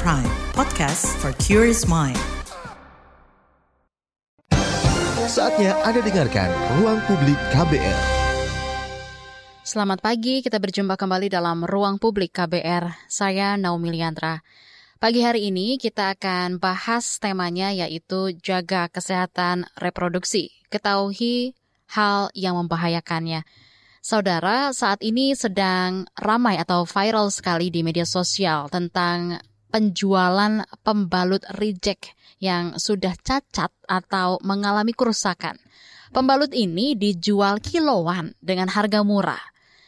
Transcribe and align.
Prime, 0.00 0.24
podcast 0.56 1.04
for 1.20 1.36
curious 1.36 1.84
mind. 1.84 2.16
Saatnya 5.28 5.76
Anda 5.84 6.00
dengarkan 6.00 6.48
Ruang 6.80 7.04
Publik 7.04 7.36
KBR. 7.52 8.00
Selamat 9.60 10.00
pagi, 10.00 10.40
kita 10.40 10.56
berjumpa 10.56 10.96
kembali 10.96 11.28
dalam 11.28 11.68
Ruang 11.68 12.00
Publik 12.00 12.32
KBR. 12.32 13.04
Saya 13.04 13.60
Naomi 13.60 13.92
Liandra. 13.92 14.40
Pagi 14.96 15.20
hari 15.20 15.52
ini 15.52 15.76
kita 15.76 16.16
akan 16.16 16.56
bahas 16.56 17.20
temanya 17.20 17.68
yaitu 17.76 18.32
jaga 18.40 18.88
kesehatan 18.88 19.68
reproduksi. 19.76 20.56
Ketahui 20.72 21.52
hal 21.92 22.32
yang 22.32 22.56
membahayakannya. 22.56 23.44
Saudara, 24.00 24.72
saat 24.72 25.04
ini 25.04 25.36
sedang 25.36 26.08
ramai 26.16 26.56
atau 26.56 26.88
viral 26.88 27.28
sekali 27.28 27.68
di 27.68 27.84
media 27.84 28.08
sosial 28.08 28.72
tentang 28.72 29.36
penjualan 29.72 30.68
pembalut 30.84 31.40
reject 31.56 32.12
yang 32.38 32.76
sudah 32.76 33.16
cacat 33.16 33.72
atau 33.88 34.36
mengalami 34.44 34.92
kerusakan. 34.92 35.56
Pembalut 36.12 36.52
ini 36.52 36.92
dijual 36.92 37.56
kiloan 37.64 38.36
dengan 38.44 38.68
harga 38.68 39.00
murah. 39.00 39.40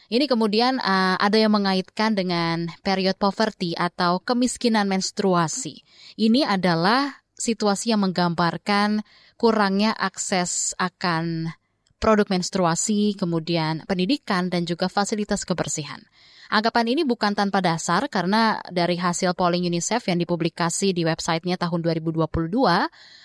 Ini 0.09 0.25
kemudian 0.25 0.81
uh, 0.81 1.17
ada 1.21 1.37
yang 1.37 1.53
mengaitkan 1.53 2.17
dengan 2.17 2.69
period 2.81 3.17
poverty 3.21 3.77
atau 3.77 4.21
kemiskinan 4.21 4.89
menstruasi. 4.89 5.85
Ini 6.17 6.45
adalah 6.49 7.21
situasi 7.37 7.93
yang 7.93 8.05
menggambarkan 8.05 9.05
kurangnya 9.37 9.93
akses 9.93 10.73
akan 10.81 11.53
produk 11.97 12.29
menstruasi, 12.29 13.17
kemudian 13.17 13.81
pendidikan, 13.89 14.53
dan 14.53 14.69
juga 14.69 14.85
fasilitas 14.89 15.41
kebersihan. 15.41 16.05
Anggapan 16.45 16.93
ini 16.93 17.01
bukan 17.01 17.33
tanpa 17.33 17.57
dasar 17.57 18.05
karena 18.05 18.61
dari 18.69 19.01
hasil 19.01 19.33
polling 19.33 19.65
UNICEF 19.65 20.05
yang 20.13 20.21
dipublikasi 20.21 20.93
di 20.93 21.01
websitenya 21.01 21.57
tahun 21.57 21.81
2022 21.81 22.53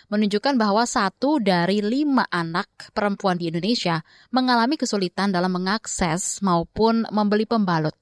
menunjukkan 0.09 0.55
bahwa 0.57 0.89
satu 0.89 1.37
dari 1.37 1.85
lima 1.85 2.25
anak 2.33 2.91
perempuan 2.97 3.37
di 3.37 3.53
Indonesia 3.53 4.01
mengalami 4.33 4.81
kesulitan 4.81 5.37
dalam 5.37 5.53
mengakses 5.53 6.41
maupun 6.41 7.05
membeli 7.12 7.45
pembalut. 7.45 7.93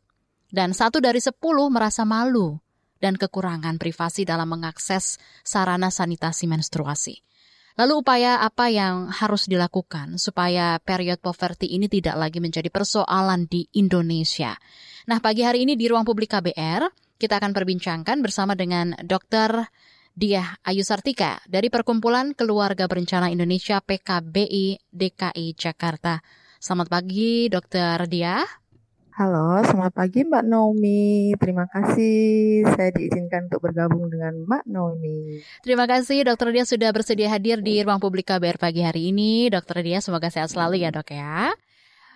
Dan 0.48 0.70
satu 0.70 1.02
dari 1.02 1.18
sepuluh 1.18 1.66
merasa 1.66 2.06
malu 2.06 2.56
dan 3.02 3.18
kekurangan 3.18 3.76
privasi 3.76 4.22
dalam 4.22 4.46
mengakses 4.48 5.18
sarana 5.42 5.90
sanitasi 5.90 6.46
menstruasi. 6.46 7.26
Lalu 7.78 8.02
upaya 8.02 8.42
apa 8.42 8.74
yang 8.74 9.06
harus 9.06 9.46
dilakukan 9.46 10.18
supaya 10.18 10.82
period 10.82 11.22
poverty 11.22 11.78
ini 11.78 11.86
tidak 11.86 12.18
lagi 12.18 12.42
menjadi 12.42 12.74
persoalan 12.74 13.46
di 13.46 13.70
Indonesia? 13.78 14.58
Nah, 15.08 15.24
pagi 15.24 15.40
hari 15.40 15.64
ini 15.64 15.72
di 15.72 15.88
ruang 15.88 16.04
publik 16.04 16.36
KBR, 16.36 16.84
kita 17.16 17.40
akan 17.40 17.56
perbincangkan 17.56 18.20
bersama 18.20 18.52
dengan 18.52 18.92
Dr. 19.00 19.64
Diah 20.12 20.60
Ayu 20.68 20.84
Sartika 20.84 21.40
dari 21.48 21.72
Perkumpulan 21.72 22.36
Keluarga 22.36 22.84
Berencana 22.84 23.32
Indonesia 23.32 23.80
PKBI 23.80 24.92
DKI 24.92 25.56
Jakarta. 25.56 26.20
Selamat 26.60 26.92
pagi, 26.92 27.48
Dr. 27.48 28.04
Diah. 28.04 28.44
Halo, 29.16 29.64
selamat 29.64 29.96
pagi 29.96 30.28
Mbak 30.28 30.44
Naomi. 30.44 31.32
Terima 31.40 31.64
kasih 31.72 32.68
saya 32.76 32.92
diizinkan 32.92 33.48
untuk 33.48 33.64
bergabung 33.64 34.12
dengan 34.12 34.44
Mbak 34.44 34.68
Naomi. 34.68 35.40
Terima 35.64 35.88
kasih 35.88 36.28
Dokter 36.28 36.52
Dia 36.52 36.68
sudah 36.68 36.92
bersedia 36.92 37.32
hadir 37.32 37.64
di 37.64 37.80
ruang 37.80 37.96
publik 37.96 38.28
KBR 38.28 38.60
pagi 38.60 38.84
hari 38.84 39.08
ini. 39.08 39.48
Dokter 39.48 39.80
Dia 39.80 40.04
semoga 40.04 40.28
sehat 40.28 40.52
selalu 40.52 40.84
ya 40.84 40.92
dok 40.92 41.16
ya. 41.16 41.56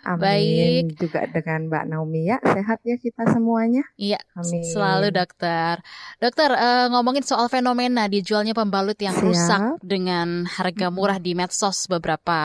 Amin. 0.02 0.18
Baik. 0.18 0.84
Juga 0.98 1.30
dengan 1.30 1.70
Mbak 1.70 1.84
Naomi 1.86 2.26
ya. 2.26 2.42
Sehat 2.42 2.82
ya 2.82 2.98
kita 2.98 3.22
semuanya. 3.30 3.86
Iya. 3.94 4.18
Amin. 4.34 4.66
Selalu 4.66 5.14
dokter. 5.14 5.78
Dokter 6.18 6.50
uh, 6.50 6.90
ngomongin 6.90 7.22
soal 7.22 7.46
fenomena 7.46 8.10
dijualnya 8.10 8.50
pembalut 8.50 8.98
yang 8.98 9.14
Siap. 9.14 9.22
rusak 9.22 9.60
dengan 9.78 10.42
harga 10.50 10.90
murah 10.90 11.22
di 11.22 11.38
medsos 11.38 11.86
beberapa 11.86 12.38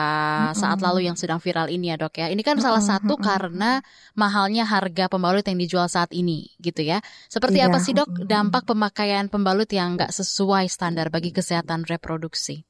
saat 0.54 0.78
lalu 0.78 1.10
yang 1.10 1.18
sedang 1.18 1.42
viral 1.42 1.66
ini 1.66 1.90
ya 1.90 1.96
dok 1.98 2.14
ya. 2.22 2.26
Ini 2.30 2.42
kan 2.46 2.62
salah 2.62 2.82
satu 2.82 3.18
karena 3.18 3.82
mahalnya 4.14 4.62
harga 4.62 5.10
pembalut 5.10 5.42
yang 5.42 5.58
dijual 5.58 5.90
saat 5.90 6.14
ini 6.14 6.54
gitu 6.62 6.86
ya. 6.86 7.02
Seperti 7.26 7.58
iya. 7.58 7.66
apa 7.66 7.82
sih 7.82 7.90
dok 7.90 8.22
dampak 8.22 8.70
pemakaian 8.70 9.26
pembalut 9.26 9.66
yang 9.74 9.98
nggak 9.98 10.14
sesuai 10.14 10.70
standar 10.70 11.10
bagi 11.10 11.34
kesehatan 11.34 11.82
reproduksi? 11.90 12.62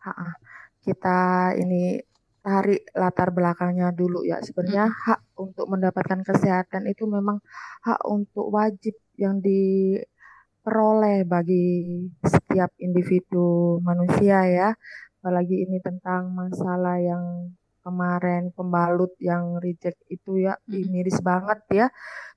Ha-ha. 0.00 0.40
Kita 0.82 1.52
ini 1.60 2.11
tarik 2.42 2.90
latar 2.92 3.30
belakangnya 3.30 3.94
dulu 3.94 4.26
ya. 4.26 4.42
Sebenarnya 4.42 4.90
hmm. 4.90 4.96
hak 5.06 5.20
untuk 5.38 5.66
mendapatkan 5.70 6.20
kesehatan 6.26 6.90
itu 6.90 7.06
memang 7.06 7.38
hak 7.86 8.02
untuk 8.04 8.50
wajib 8.50 8.98
yang 9.14 9.38
diperoleh 9.38 11.22
bagi 11.24 12.02
setiap 12.26 12.74
individu 12.82 13.78
manusia 13.86 14.42
ya. 14.50 14.74
Apalagi 15.22 15.62
ini 15.70 15.78
tentang 15.78 16.34
masalah 16.34 16.98
yang 16.98 17.54
kemarin 17.82 18.54
pembalut 18.54 19.10
yang 19.18 19.58
reject 19.58 19.98
itu 20.06 20.38
ya 20.46 20.58
miris 20.70 21.18
banget 21.22 21.62
ya. 21.70 21.86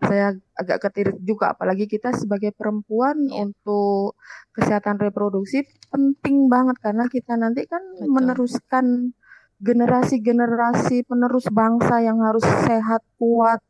Saya 0.02 0.38
agak 0.58 0.90
ketirik 0.90 1.18
juga 1.22 1.54
apalagi 1.54 1.86
kita 1.90 2.14
sebagai 2.14 2.54
perempuan 2.54 3.30
yeah. 3.30 3.46
untuk 3.46 4.18
kesehatan 4.54 4.98
reproduksi 5.02 5.66
penting 5.94 6.50
banget 6.50 6.78
karena 6.82 7.06
kita 7.10 7.38
nanti 7.38 7.66
kan 7.70 7.82
Betul. 7.82 8.10
meneruskan 8.10 8.86
generasi-generasi 9.60 11.08
penerus 11.08 11.48
bangsa 11.48 12.04
yang 12.04 12.20
harus 12.24 12.44
sehat, 12.68 13.02
kuat, 13.16 13.64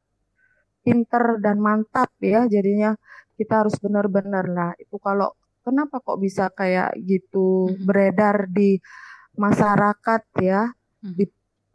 pinter 0.82 1.38
dan 1.42 1.62
mantap 1.62 2.10
ya. 2.22 2.46
Jadinya 2.50 2.98
kita 3.38 3.66
harus 3.66 3.76
benar-benar 3.78 4.46
lah. 4.50 4.72
Itu 4.82 4.98
kalau 4.98 5.34
kenapa 5.62 6.02
kok 6.02 6.22
bisa 6.22 6.50
kayak 6.54 6.98
gitu 7.06 7.70
mm-hmm. 7.70 7.86
beredar 7.86 8.50
di 8.50 8.78
masyarakat 9.36 10.24
ya, 10.42 10.70
mm-hmm. 10.70 11.16
di 11.18 11.26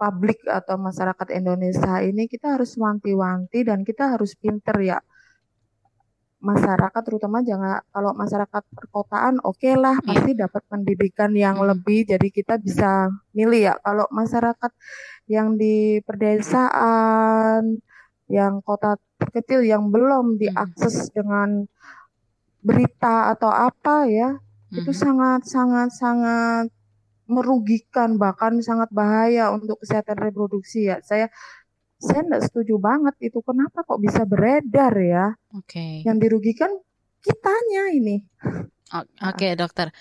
publik 0.01 0.41
atau 0.49 0.81
masyarakat 0.81 1.29
Indonesia 1.37 2.01
ini 2.01 2.25
kita 2.25 2.57
harus 2.57 2.73
wanti-wanti 2.81 3.69
dan 3.69 3.85
kita 3.85 4.17
harus 4.17 4.33
pinter 4.33 4.73
ya 4.81 4.99
masyarakat 6.41 7.03
terutama 7.05 7.45
jangan 7.45 7.85
kalau 7.93 8.17
masyarakat 8.17 8.63
perkotaan 8.73 9.45
oke 9.45 9.61
okay 9.61 9.77
lah 9.77 9.93
yeah. 10.01 10.07
pasti 10.09 10.33
dapat 10.33 10.63
pendidikan 10.73 11.31
yang 11.37 11.61
hmm. 11.61 11.69
lebih 11.77 12.09
jadi 12.09 12.29
kita 12.33 12.57
bisa 12.57 13.13
milih 13.37 13.71
ya 13.71 13.75
kalau 13.85 14.09
masyarakat 14.09 14.73
yang 15.29 15.61
di 15.61 16.01
perdesaan 16.03 17.85
yang 18.33 18.65
kota 18.65 18.97
kecil 19.37 19.61
yang 19.61 19.93
belum 19.93 20.41
diakses 20.41 21.09
hmm. 21.09 21.13
dengan 21.13 21.49
berita 22.65 23.37
atau 23.37 23.53
apa 23.53 24.09
ya 24.09 24.41
hmm. 24.41 24.81
itu 24.81 24.93
sangat 24.97 25.45
sangat 25.45 25.93
sangat 25.93 26.73
merugikan 27.31 28.19
bahkan 28.19 28.59
sangat 28.59 28.91
bahaya 28.91 29.55
untuk 29.55 29.79
kesehatan 29.85 30.19
reproduksi 30.19 30.91
ya 30.91 30.99
saya 31.05 31.31
saya 32.01 32.25
tidak 32.25 32.43
setuju 32.49 32.75
banget 32.81 33.15
itu. 33.21 33.39
Kenapa 33.45 33.85
kok 33.85 34.01
bisa 34.01 34.25
beredar 34.25 34.97
ya? 34.97 35.37
Oke. 35.53 35.77
Okay. 35.77 35.93
yang 36.09 36.17
dirugikan 36.17 36.73
kitanya 37.21 37.93
ini. 37.93 38.25
Oke 38.91 39.13
okay, 39.21 39.53
dokter. 39.55 39.93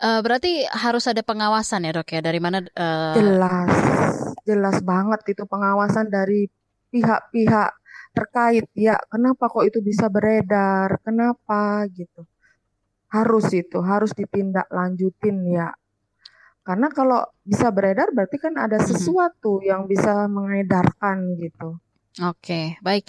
Uh, 0.00 0.24
berarti 0.24 0.64
harus 0.64 1.04
ada 1.10 1.20
pengawasan 1.20 1.84
ya 1.84 1.92
dok 1.92 2.08
ya? 2.08 2.22
Dari 2.22 2.40
mana 2.40 2.62
uh... 2.62 3.14
jelas. 3.18 3.74
Jelas 4.46 4.80
banget 4.80 5.20
itu 5.28 5.44
pengawasan 5.44 6.08
dari 6.08 6.48
pihak-pihak 6.94 7.70
terkait. 8.14 8.64
Ya 8.72 8.96
kenapa 9.10 9.50
kok 9.50 9.66
itu 9.66 9.82
bisa 9.82 10.06
beredar? 10.08 11.02
Kenapa 11.02 11.84
gitu? 11.90 12.24
Harus 13.10 13.50
itu 13.50 13.82
harus 13.82 14.14
ditindaklanjutin 14.14 15.36
ya 15.50 15.74
karena 16.60 16.88
kalau 16.92 17.24
bisa 17.42 17.72
beredar 17.72 18.12
berarti 18.12 18.36
kan 18.36 18.54
ada 18.60 18.78
sesuatu 18.78 19.64
yang 19.64 19.88
bisa 19.88 20.28
mengedarkan 20.28 21.34
gitu. 21.40 21.80
Oke, 22.18 22.74
baik. 22.82 23.06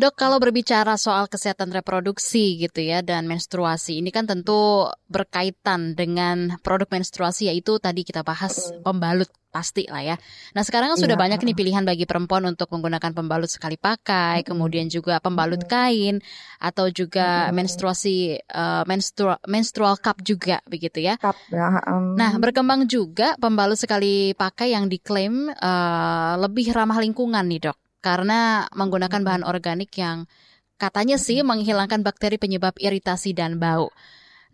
Dok, 0.00 0.16
kalau 0.16 0.40
berbicara 0.40 0.96
soal 0.96 1.28
kesehatan 1.28 1.68
reproduksi 1.68 2.56
gitu 2.56 2.80
ya 2.80 3.04
dan 3.04 3.28
menstruasi, 3.28 4.00
ini 4.00 4.08
kan 4.08 4.24
tentu 4.24 4.88
berkaitan 5.04 5.92
dengan 5.92 6.56
produk 6.64 6.88
menstruasi 6.88 7.52
yaitu 7.52 7.76
tadi 7.76 8.08
kita 8.08 8.24
bahas 8.24 8.72
pembalut 8.80 9.28
pasti 9.52 9.84
lah 9.84 10.00
ya. 10.00 10.16
Nah, 10.56 10.64
sekarang 10.64 10.96
kan 10.96 10.98
sudah 11.00 11.20
iya. 11.20 11.22
banyak 11.28 11.44
nih 11.44 11.56
pilihan 11.60 11.84
bagi 11.84 12.08
perempuan 12.08 12.48
untuk 12.48 12.72
menggunakan 12.72 13.12
pembalut 13.12 13.52
sekali 13.52 13.76
pakai, 13.76 14.40
kemudian 14.48 14.88
juga 14.88 15.20
pembalut 15.20 15.68
kain 15.68 16.24
atau 16.56 16.88
juga 16.88 17.52
menstruasi 17.52 18.48
uh, 18.48 18.88
menstrual 18.88 19.44
menstrual 19.44 20.00
cup 20.00 20.24
juga 20.24 20.64
begitu 20.64 21.04
ya. 21.04 21.20
Cup 21.20 21.36
ya. 21.52 21.84
Um. 21.84 22.16
Nah, 22.16 22.32
berkembang 22.40 22.88
juga 22.88 23.36
pembalut 23.36 23.76
sekali 23.76 24.32
pakai 24.32 24.72
yang 24.72 24.88
diklaim 24.88 25.52
uh, 25.52 26.40
lebih 26.40 26.72
ramah 26.72 26.96
lingkungan 26.96 27.44
nih, 27.44 27.68
Dok 27.68 27.87
karena 27.98 28.70
menggunakan 28.74 29.22
bahan 29.22 29.44
organik 29.44 29.92
yang 29.98 30.30
katanya 30.78 31.18
sih 31.18 31.42
menghilangkan 31.42 32.06
bakteri 32.06 32.38
penyebab 32.38 32.78
iritasi 32.78 33.34
dan 33.34 33.58
bau. 33.58 33.90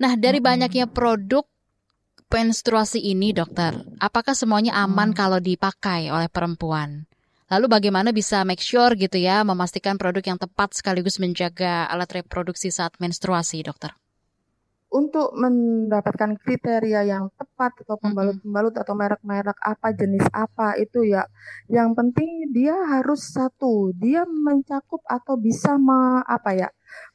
Nah, 0.00 0.18
dari 0.18 0.42
banyaknya 0.42 0.90
produk 0.90 1.46
menstruasi 2.34 2.98
ini, 2.98 3.30
dokter, 3.30 3.78
apakah 4.02 4.34
semuanya 4.34 4.74
aman 4.82 5.14
kalau 5.14 5.38
dipakai 5.38 6.10
oleh 6.10 6.26
perempuan? 6.26 7.06
Lalu 7.46 7.70
bagaimana 7.70 8.10
bisa 8.10 8.42
make 8.42 8.58
sure 8.58 8.98
gitu 8.98 9.14
ya, 9.22 9.46
memastikan 9.46 9.94
produk 9.94 10.34
yang 10.34 10.38
tepat 10.42 10.74
sekaligus 10.74 11.22
menjaga 11.22 11.86
alat 11.86 12.10
reproduksi 12.10 12.74
saat 12.74 12.98
menstruasi, 12.98 13.62
dokter? 13.62 13.94
Untuk 14.94 15.34
mendapatkan 15.34 16.38
kriteria 16.38 17.02
yang 17.02 17.26
tepat 17.34 17.82
atau 17.82 17.98
pembalut-pembalut 17.98 18.78
atau 18.78 18.94
merek-merek 18.94 19.58
apa, 19.58 19.90
jenis 19.90 20.22
apa 20.30 20.78
itu 20.78 21.02
ya, 21.02 21.26
yang 21.66 21.98
penting 21.98 22.54
dia 22.54 22.78
harus 22.78 23.26
satu, 23.34 23.90
dia 23.98 24.22
mencakup 24.22 25.02
atau 25.02 25.34
bisa 25.34 25.74
me, 25.74 26.22
apa 26.22 26.54
ya, 26.54 26.68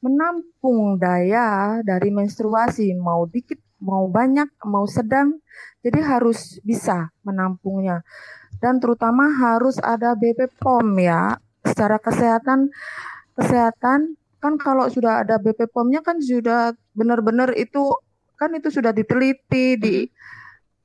menampung 0.04 1.00
daya 1.00 1.80
dari 1.88 2.12
menstruasi, 2.12 3.00
mau 3.00 3.24
dikit, 3.24 3.64
mau 3.80 4.12
banyak, 4.12 4.52
mau 4.68 4.84
sedang, 4.84 5.40
jadi 5.80 6.04
harus 6.04 6.60
bisa 6.68 7.16
menampungnya 7.24 8.04
dan 8.60 8.78
terutama 8.78 9.32
harus 9.32 9.80
ada 9.80 10.14
BP 10.14 10.52
POM 10.60 11.00
ya. 11.00 11.40
Secara 11.64 12.00
kesehatan 12.00 12.72
kesehatan 13.36 14.20
kan 14.40 14.56
kalau 14.56 14.88
sudah 14.88 15.24
ada 15.28 15.36
BP 15.40 15.68
POM-nya 15.72 16.00
kan 16.00 16.24
sudah 16.24 16.72
benar-benar 16.96 17.52
itu 17.60 17.92
kan 18.40 18.56
itu 18.56 18.72
sudah 18.72 18.96
diteliti 18.96 19.76
di 19.76 19.96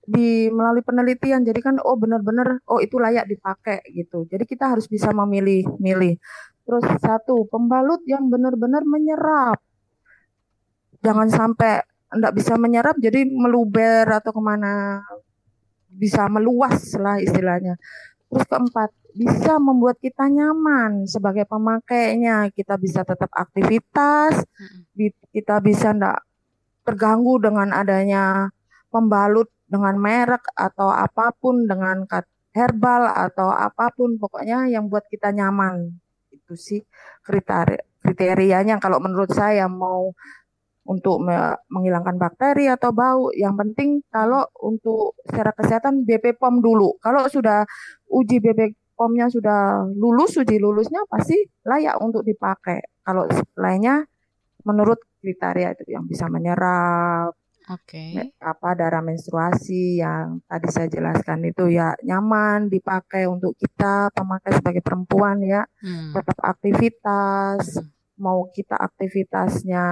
di 0.04 0.52
melalui 0.52 0.84
penelitian. 0.84 1.42
Jadi 1.46 1.60
kan 1.64 1.76
oh 1.80 1.96
benar-benar 1.96 2.60
oh 2.68 2.78
itu 2.82 3.00
layak 3.00 3.30
dipakai 3.30 3.80
gitu. 3.94 4.28
Jadi 4.28 4.44
kita 4.44 4.74
harus 4.74 4.86
bisa 4.90 5.10
memilih 5.14 5.64
milih. 5.80 6.20
Terus 6.64 6.84
satu 7.00 7.48
pembalut 7.48 8.00
yang 8.04 8.28
benar-benar 8.28 8.84
menyerap. 8.84 9.60
Jangan 11.04 11.28
sampai 11.28 11.84
tidak 11.84 12.32
bisa 12.36 12.54
menyerap 12.56 12.96
jadi 12.96 13.28
meluber 13.28 14.08
atau 14.08 14.32
ke 14.32 14.42
mana. 14.42 15.04
Bisa 15.94 16.26
meluas 16.26 16.90
lah 16.98 17.22
istilahnya. 17.22 17.78
Terus 18.32 18.44
keempat, 18.50 18.90
bisa 19.14 19.62
membuat 19.62 20.02
kita 20.02 20.26
nyaman 20.26 21.06
sebagai 21.06 21.46
pemakainya. 21.46 22.50
Kita 22.50 22.74
bisa 22.74 23.06
tetap 23.06 23.30
aktivitas, 23.30 24.42
kita 25.30 25.62
bisa 25.62 25.94
ndak 25.94 26.18
terganggu 26.82 27.38
dengan 27.40 27.70
adanya 27.70 28.50
pembalut 28.90 29.48
dengan 29.70 29.96
merek 29.96 30.44
atau 30.52 30.92
apa 30.92 31.32
pun 31.32 31.64
dengan 31.64 32.04
herbal 32.54 33.08
atau 33.10 33.48
apa 33.50 33.90
pun 33.94 34.18
pokoknya 34.18 34.68
yang 34.68 34.90
buat 34.90 35.06
kita 35.06 35.30
nyaman. 35.30 35.94
Itu 36.34 36.58
sih 36.58 36.82
kriteria 37.24 37.80
kriterianya 38.04 38.76
kalau 38.82 39.00
menurut 39.00 39.32
saya 39.32 39.64
mau 39.64 40.12
untuk 40.84 41.24
menghilangkan 41.72 42.20
bakteri 42.20 42.68
atau 42.68 42.92
bau. 42.92 43.32
Yang 43.32 43.54
penting 43.64 43.90
kalau 44.12 44.44
untuk 44.60 45.16
secara 45.24 45.56
kesehatan 45.56 46.04
BP 46.04 46.36
POM 46.36 46.60
dulu. 46.60 47.00
Kalau 47.00 47.24
sudah 47.32 47.64
uji 48.12 48.44
BP 48.44 48.83
POM-nya 48.94 49.26
sudah 49.30 49.90
lulus, 49.94 50.38
uji 50.38 50.56
lulusnya 50.62 51.02
pasti 51.10 51.38
layak 51.66 51.98
untuk 51.98 52.22
dipakai. 52.22 52.82
Kalau 53.02 53.26
lainnya 53.58 54.06
menurut 54.64 55.02
kriteria 55.20 55.76
itu 55.76 55.92
yang 55.92 56.08
bisa 56.08 56.30
menyerap 56.30 57.36
Oke. 57.72 58.12
Okay. 58.12 58.36
apa 58.44 58.76
darah 58.76 59.00
menstruasi 59.00 60.00
yang 60.00 60.44
tadi 60.44 60.68
saya 60.68 60.88
jelaskan 60.88 61.48
itu 61.48 61.72
ya 61.72 61.96
nyaman 62.04 62.68
dipakai 62.68 63.24
untuk 63.24 63.56
kita 63.56 64.12
pemakai 64.12 64.52
sebagai 64.60 64.84
perempuan 64.84 65.40
ya 65.40 65.64
hmm. 65.80 66.12
tetap 66.12 66.36
aktivitas 66.44 67.80
hmm 67.80 67.94
mau 68.18 68.46
kita 68.50 68.78
aktivitasnya 68.78 69.84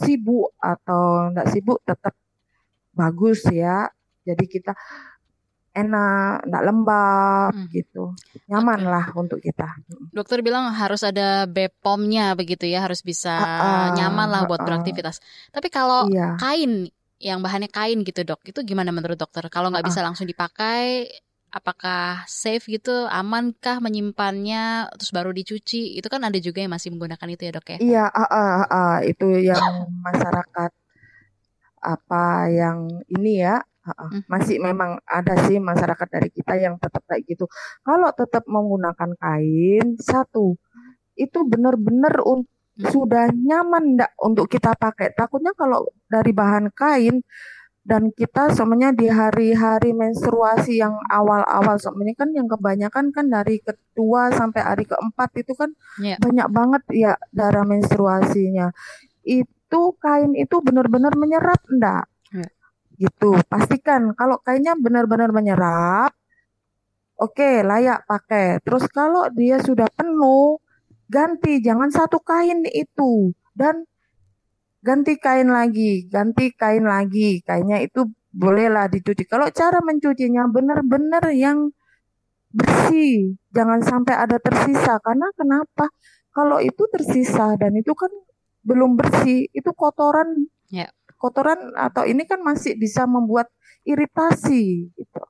sibuk 0.00 0.56
atau 0.56 1.32
enggak 1.32 1.48
sibuk 1.52 1.80
tetap 1.84 2.16
bagus 2.96 3.44
ya. 3.52 3.88
Jadi 4.24 4.44
kita 4.48 4.72
enak, 5.74 6.48
enggak 6.48 6.64
lembab 6.64 7.52
hmm. 7.54 7.68
gitu. 7.70 8.04
Nyaman 8.50 8.80
okay. 8.82 8.90
lah 8.90 9.04
untuk 9.14 9.38
kita. 9.42 9.68
Dokter 10.10 10.40
bilang 10.42 10.72
harus 10.72 11.04
ada 11.04 11.44
BPOM-nya 11.46 12.34
begitu 12.34 12.66
ya, 12.66 12.84
harus 12.84 13.04
bisa 13.04 13.34
uh, 13.36 13.62
uh, 13.62 13.86
nyaman 13.94 14.28
lah 14.28 14.42
buat 14.48 14.62
uh, 14.62 14.66
beraktivitas. 14.66 15.20
Tapi 15.52 15.68
kalau 15.68 16.08
iya. 16.10 16.34
kain 16.40 16.90
yang 17.18 17.42
bahannya 17.42 17.70
kain 17.70 18.02
gitu 18.06 18.22
dok, 18.22 18.42
itu 18.46 18.62
gimana 18.62 18.94
menurut 18.94 19.18
dokter? 19.18 19.44
Kalau 19.50 19.70
nggak 19.70 19.84
uh, 19.84 19.88
bisa 19.90 20.00
langsung 20.02 20.26
dipakai, 20.26 21.10
apakah 21.50 22.22
safe 22.28 22.66
gitu, 22.68 23.06
amankah 23.08 23.80
menyimpannya 23.80 24.92
terus 24.98 25.10
baru 25.14 25.30
dicuci? 25.34 25.98
Itu 25.98 26.06
kan 26.10 26.22
ada 26.24 26.38
juga 26.38 26.62
yang 26.62 26.72
masih 26.74 26.94
menggunakan 26.94 27.28
itu 27.32 27.42
ya 27.48 27.52
dok 27.54 27.66
ya? 27.74 27.78
Iya, 27.78 28.04
uh, 28.08 28.22
uh, 28.24 28.62
uh, 28.66 28.96
itu 29.06 29.28
yang 29.46 29.88
masyarakat 30.02 30.70
apa 31.78 32.50
yang 32.50 32.90
ini 33.06 33.38
ya 33.38 33.62
uh, 33.94 34.10
masih 34.28 34.60
memang 34.60 35.00
ada 35.08 35.34
sih 35.48 35.56
masyarakat 35.56 36.08
dari 36.08 36.28
kita 36.28 36.54
yang 36.60 36.76
tetap 36.76 37.02
kayak 37.08 37.24
gitu. 37.24 37.44
Kalau 37.80 38.10
tetap 38.12 38.44
menggunakan 38.44 39.16
kain 39.16 39.96
satu 40.00 40.56
itu 41.18 41.38
benar-benar 41.48 42.22
untuk 42.22 42.52
sudah 42.78 43.26
nyaman 43.34 43.98
enggak 43.98 44.12
untuk 44.22 44.46
kita 44.46 44.70
pakai. 44.78 45.10
Takutnya 45.10 45.50
kalau 45.58 45.90
dari 46.06 46.30
bahan 46.30 46.70
kain 46.70 47.26
dan 47.82 48.12
kita 48.12 48.52
semuanya 48.52 48.92
di 48.92 49.08
hari-hari 49.08 49.96
menstruasi 49.96 50.76
yang 50.78 50.94
awal-awal 51.08 51.80
semuanya 51.80 52.14
kan 52.20 52.30
yang 52.36 52.44
kebanyakan 52.44 53.10
kan 53.10 53.26
dari 53.32 53.64
kedua 53.64 54.28
sampai 54.30 54.60
hari 54.60 54.84
keempat 54.84 55.30
itu 55.40 55.56
kan 55.56 55.72
yeah. 55.98 56.20
banyak 56.20 56.48
banget 56.52 56.82
ya 56.92 57.12
darah 57.32 57.64
menstruasinya 57.64 58.76
itu 59.24 59.82
kain 60.00 60.32
itu 60.36 60.56
benar-benar 60.64 61.16
menyerap 61.16 61.60
enggak. 61.68 62.08
Gitu 62.98 63.38
pastikan 63.46 64.12
kalau 64.18 64.42
kainnya 64.42 64.74
benar-benar 64.74 65.30
menyerap 65.30 66.10
oke 67.16 67.32
okay, 67.38 67.62
layak 67.62 68.02
pakai 68.04 68.58
terus 68.60 68.84
kalau 68.90 69.30
dia 69.30 69.62
sudah 69.62 69.86
penuh 69.94 70.58
ganti 71.08 71.62
jangan 71.62 71.88
satu 71.88 72.18
kain 72.20 72.66
itu 72.68 73.32
dan 73.54 73.88
ganti 74.82 75.18
kain 75.18 75.50
lagi, 75.50 76.06
ganti 76.06 76.54
kain 76.54 76.86
lagi. 76.86 77.42
Kainnya 77.42 77.82
itu 77.82 78.06
bolehlah 78.30 78.86
dicuci. 78.90 79.26
Kalau 79.26 79.50
cara 79.50 79.82
mencucinya 79.82 80.46
benar-benar 80.48 81.28
yang 81.34 81.74
bersih, 82.54 83.36
jangan 83.52 83.82
sampai 83.82 84.14
ada 84.14 84.38
tersisa. 84.38 84.96
Karena 85.02 85.28
kenapa? 85.34 85.90
Kalau 86.32 86.62
itu 86.62 86.86
tersisa 86.88 87.58
dan 87.58 87.74
itu 87.74 87.92
kan 87.98 88.10
belum 88.62 88.94
bersih, 88.94 89.48
itu 89.50 89.70
kotoran, 89.74 90.46
yeah. 90.70 90.92
Kotoran 91.18 91.74
atau 91.74 92.06
ini 92.06 92.24
kan 92.24 92.40
masih 92.40 92.78
bisa 92.78 93.04
membuat 93.04 93.50
iritasi 93.82 94.94
gitu. 94.94 95.22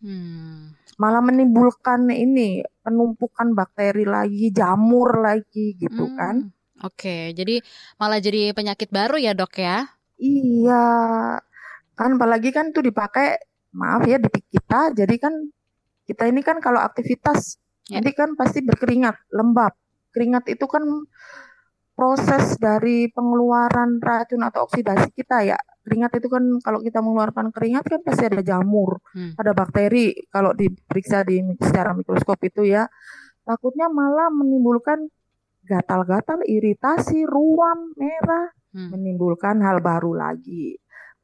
Hmm. 0.00 0.72
Malah 0.96 1.20
menimbulkan 1.20 2.08
ini 2.08 2.64
penumpukan 2.80 3.52
bakteri 3.52 4.06
lagi, 4.08 4.48
jamur 4.54 5.20
lagi 5.20 5.76
gitu 5.76 6.08
hmm. 6.08 6.16
kan. 6.16 6.36
Oke, 6.84 7.32
jadi 7.32 7.64
malah 7.96 8.20
jadi 8.20 8.52
penyakit 8.52 8.92
baru 8.92 9.16
ya 9.16 9.32
dok 9.32 9.58
ya? 9.60 9.88
Iya, 10.20 10.86
kan 11.96 12.10
apalagi 12.16 12.52
kan 12.52 12.72
tuh 12.72 12.84
dipakai, 12.84 13.40
maaf 13.76 14.04
ya 14.04 14.16
di 14.20 14.28
kita, 14.28 14.92
jadi 14.92 15.16
kan 15.20 15.34
kita 16.08 16.28
ini 16.28 16.40
kan 16.44 16.60
kalau 16.60 16.80
aktivitas, 16.80 17.60
ya. 17.88 18.00
nanti 18.00 18.12
kan 18.12 18.36
pasti 18.36 18.60
berkeringat, 18.64 19.16
lembab. 19.32 19.72
Keringat 20.12 20.48
itu 20.52 20.64
kan 20.68 20.84
proses 21.96 22.60
dari 22.60 23.08
pengeluaran 23.08 23.98
racun 24.04 24.44
atau 24.44 24.68
oksidasi 24.68 25.16
kita 25.16 25.42
ya. 25.48 25.56
Keringat 25.80 26.20
itu 26.20 26.28
kan 26.28 26.44
kalau 26.60 26.84
kita 26.84 27.00
mengeluarkan 27.00 27.48
keringat 27.50 27.88
kan 27.88 28.00
pasti 28.04 28.28
ada 28.28 28.44
jamur, 28.44 29.00
hmm. 29.16 29.40
ada 29.40 29.56
bakteri. 29.56 30.12
Kalau 30.28 30.52
diperiksa 30.52 31.24
di 31.24 31.40
secara 31.56 31.96
mikroskop 31.96 32.36
itu 32.44 32.68
ya, 32.68 32.84
takutnya 33.48 33.88
malah 33.88 34.28
menimbulkan 34.28 35.08
gatal-gatal, 35.64 36.44
iritasi, 36.44 37.24
ruam, 37.24 37.96
merah, 37.96 38.52
hmm. 38.76 38.92
menimbulkan 38.92 39.64
hal 39.64 39.80
baru 39.80 40.12
lagi 40.14 40.76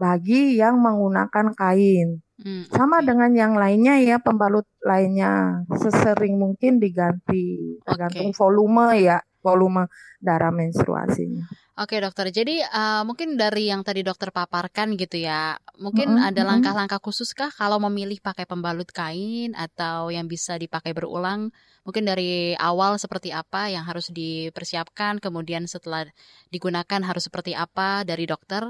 bagi 0.02 0.58
yang 0.58 0.82
menggunakan 0.82 1.54
kain. 1.54 2.18
Hmm, 2.42 2.66
Sama 2.74 2.98
okay. 2.98 3.14
dengan 3.14 3.30
yang 3.38 3.54
lainnya 3.54 4.02
ya, 4.02 4.18
pembalut 4.18 4.66
lainnya 4.82 5.62
sesering 5.78 6.34
mungkin 6.42 6.82
diganti 6.82 7.78
tergantung 7.86 8.34
okay. 8.34 8.38
volume 8.40 8.98
ya, 8.98 9.22
volume 9.42 9.90
darah 10.22 10.54
menstruasinya. 10.54 11.44
Oke 11.72 11.98
dokter, 11.98 12.28
jadi 12.28 12.62
uh, 12.68 13.02
mungkin 13.02 13.40
dari 13.40 13.72
yang 13.72 13.80
tadi 13.80 14.04
dokter 14.04 14.28
paparkan 14.28 14.92
gitu 14.94 15.24
ya, 15.24 15.56
mungkin 15.80 16.14
mm 16.14 16.18
-hmm. 16.20 16.28
ada 16.28 16.42
langkah-langkah 16.44 17.00
khusus 17.00 17.32
kah 17.32 17.48
kalau 17.48 17.80
memilih 17.88 18.20
pakai 18.20 18.44
pembalut 18.44 18.86
kain 18.92 19.56
atau 19.56 20.12
yang 20.12 20.28
bisa 20.28 20.60
dipakai 20.60 20.92
berulang? 20.92 21.48
Mungkin 21.82 22.04
dari 22.04 22.52
awal 22.60 23.00
seperti 23.00 23.32
apa 23.32 23.72
yang 23.72 23.88
harus 23.88 24.12
dipersiapkan, 24.12 25.18
kemudian 25.18 25.64
setelah 25.64 26.04
digunakan 26.52 27.00
harus 27.02 27.26
seperti 27.26 27.56
apa 27.56 28.04
dari 28.04 28.28
dokter? 28.28 28.62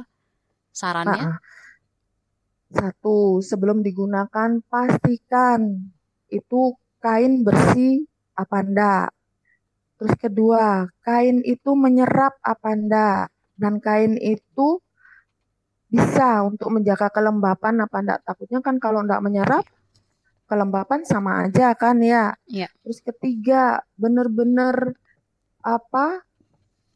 Sarannya? 0.70 1.42
Satu, 2.72 3.42
sebelum 3.44 3.84
digunakan 3.84 4.62
pastikan 4.70 5.90
itu 6.32 6.72
kain 7.02 7.44
bersih 7.44 8.08
apa 8.32 8.64
enggak 8.64 9.08
Terus 10.02 10.18
kedua, 10.18 10.90
kain 11.06 11.46
itu 11.46 11.78
menyerap 11.78 12.34
apa 12.42 12.74
enggak? 12.74 13.30
Dan 13.54 13.78
kain 13.78 14.18
itu 14.18 14.82
bisa 15.86 16.42
untuk 16.42 16.74
menjaga 16.74 17.06
kelembapan 17.14 17.86
apa 17.86 18.02
enggak? 18.02 18.18
Takutnya 18.26 18.58
kan 18.58 18.82
kalau 18.82 19.06
enggak 19.06 19.22
menyerap, 19.22 19.62
kelembapan 20.50 21.06
sama 21.06 21.46
aja 21.46 21.78
kan 21.78 22.02
ya. 22.02 22.34
Iya. 22.50 22.66
Terus 22.82 22.98
ketiga, 22.98 23.86
bener-bener 23.94 24.98
apa 25.62 26.26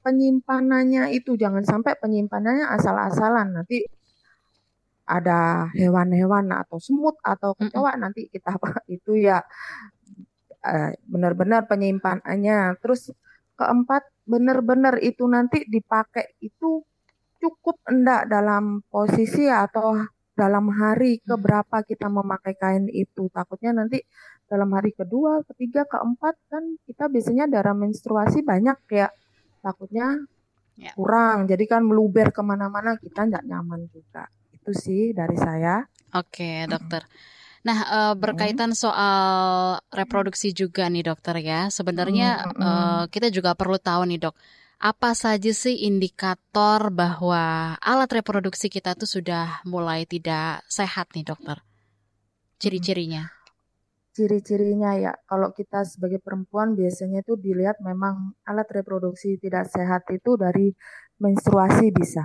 penyimpanannya 0.02 1.14
itu 1.14 1.38
jangan 1.38 1.62
sampai 1.62 1.94
penyimpanannya 2.02 2.66
asal-asalan 2.74 3.54
nanti 3.54 3.86
ada 5.06 5.70
hewan-hewan 5.78 6.50
atau 6.50 6.82
semut 6.82 7.14
atau 7.22 7.54
kecoa 7.54 7.94
nanti 7.94 8.26
kita 8.26 8.50
apa 8.58 8.82
itu 8.90 9.14
ya 9.14 9.38
benar-benar 11.06 11.64
penyimpanannya. 11.70 12.78
Terus 12.82 13.12
keempat 13.56 14.02
benar-benar 14.26 15.00
itu 15.00 15.24
nanti 15.30 15.64
dipakai 15.64 16.36
itu 16.42 16.82
cukup 17.40 17.76
enggak 17.88 18.26
dalam 18.28 18.82
posisi 18.90 19.46
atau 19.46 19.96
dalam 20.36 20.68
hari 20.68 21.22
keberapa 21.24 21.80
kita 21.86 22.10
memakai 22.12 22.54
kain 22.58 22.86
itu. 22.92 23.32
Takutnya 23.32 23.72
nanti 23.72 24.02
dalam 24.46 24.70
hari 24.76 24.94
kedua, 24.94 25.42
ketiga, 25.48 25.88
keempat 25.88 26.34
kan 26.52 26.64
kita 26.86 27.10
biasanya 27.10 27.50
darah 27.50 27.74
menstruasi 27.74 28.42
banyak 28.46 28.78
ya 28.92 29.08
takutnya 29.64 30.22
Ya. 30.76 30.92
kurang 30.92 31.48
jadi 31.48 31.64
kan 31.64 31.88
meluber 31.88 32.28
ke 32.36 32.44
mana-mana 32.44 33.00
kita 33.00 33.24
nggak 33.24 33.48
nyaman 33.48 33.88
juga 33.88 34.28
itu 34.52 34.76
sih 34.76 35.16
dari 35.16 35.32
saya 35.40 35.88
Oke, 36.12 36.68
dokter. 36.68 37.08
Nah, 37.66 37.78
eh, 37.96 38.14
berkaitan 38.24 38.70
soal 38.82 39.18
reproduksi 39.98 40.48
juga 40.60 40.84
nih, 40.92 41.02
dokter 41.10 41.36
ya. 41.50 41.60
Sebenarnya 41.76 42.28
Mm, 42.46 42.52
mm, 42.56 42.62
eh, 42.68 43.02
kita 43.14 43.28
juga 43.36 43.50
perlu 43.60 43.78
tahu 43.88 44.02
nih, 44.10 44.18
dok, 44.24 44.34
apa 44.90 45.10
saja 45.22 45.50
sih 45.62 45.74
indikator 45.88 46.80
bahwa 47.02 47.74
alat 47.90 48.10
reproduksi 48.18 48.66
kita 48.76 48.90
tuh 49.00 49.08
sudah 49.14 49.44
mulai 49.72 50.00
tidak 50.12 50.62
sehat 50.76 51.06
nih, 51.16 51.24
dokter? 51.30 51.56
Ciri-cirinya. 52.62 53.22
ciri-cirinya 54.16 54.90
ya 55.04 55.12
kalau 55.30 55.48
kita 55.58 55.80
sebagai 55.92 56.20
perempuan 56.26 56.68
biasanya 56.80 57.18
itu 57.24 57.34
dilihat 57.46 57.76
memang 57.88 58.14
alat 58.50 58.68
reproduksi 58.78 59.28
tidak 59.44 59.64
sehat 59.74 60.02
itu 60.18 60.30
dari 60.44 60.66
menstruasi 61.24 61.86
bisa 62.00 62.24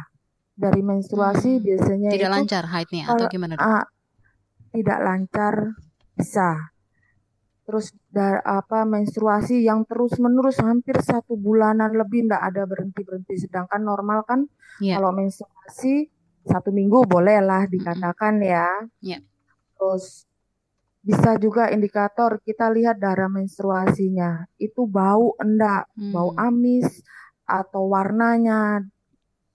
dari 0.64 0.82
menstruasi 0.92 1.52
Hmm, 1.52 1.66
biasanya 1.68 2.12
Tidak 2.12 2.28
itu 2.28 2.42
lancar 2.42 2.64
haidnya 2.74 3.04
atau 3.14 3.26
gimana, 3.34 3.56
dok? 3.62 3.72
Tidak 4.72 5.00
lancar 5.04 5.56
bisa 6.16 6.72
terus 7.62 7.94
da, 8.12 8.42
apa 8.44 8.84
menstruasi 8.84 9.63
yang 9.63 9.88
terus 9.88 10.18
menerus 10.20 10.60
hampir 10.60 10.98
satu 11.00 11.38
bulanan 11.40 11.94
lebih 11.94 12.28
tidak 12.28 12.42
ada 12.51 12.63
berhenti 12.68 13.01
berhenti 13.06 13.36
sedangkan 13.40 13.80
normal 13.80 14.28
kan 14.28 14.44
Iya. 14.82 14.98
kalau 14.98 15.13
menstruasi 15.13 16.10
satu 16.42 16.74
minggu 16.74 17.06
boleh 17.06 17.38
lah 17.40 17.70
dikatakan 17.70 18.42
ya 18.42 18.68
Iya. 19.00 19.22
terus 19.78 20.25
bisa 21.01 21.34
juga 21.38 21.70
indikator 21.70 22.42
kita 22.42 22.70
lihat 22.70 22.98
darah 22.98 23.30
menstruasinya 23.30 24.46
itu 24.58 24.86
bau 24.86 25.34
enggak 25.38 25.90
bau 26.12 26.34
Hmm. 26.34 26.48
amis 26.50 27.01
atau 27.46 27.90
warnanya 27.90 28.86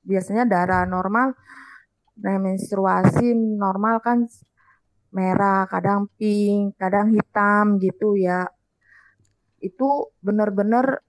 biasanya 0.02 0.46
darah 0.46 0.86
normal 0.86 1.34
nah 2.16 2.38
menstruasi 2.38 3.34
normal 3.34 4.00
kan 4.00 4.24
merah 5.14 5.64
kadang 5.70 6.08
pink 6.18 6.76
kadang 6.78 7.12
hitam 7.14 7.78
gitu 7.78 8.14
ya. 8.18 8.46
Itu 9.60 10.12
benar-benar 10.20 11.00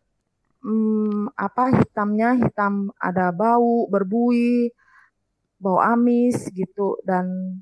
hmm, 0.63 1.33
apa 1.35 1.73
hitamnya 1.77 2.37
hitam 2.39 2.91
ada 2.97 3.29
bau 3.35 3.85
berbui 3.89 4.71
bau 5.57 5.81
amis 5.81 6.47
gitu. 6.53 6.97
Dan 7.05 7.59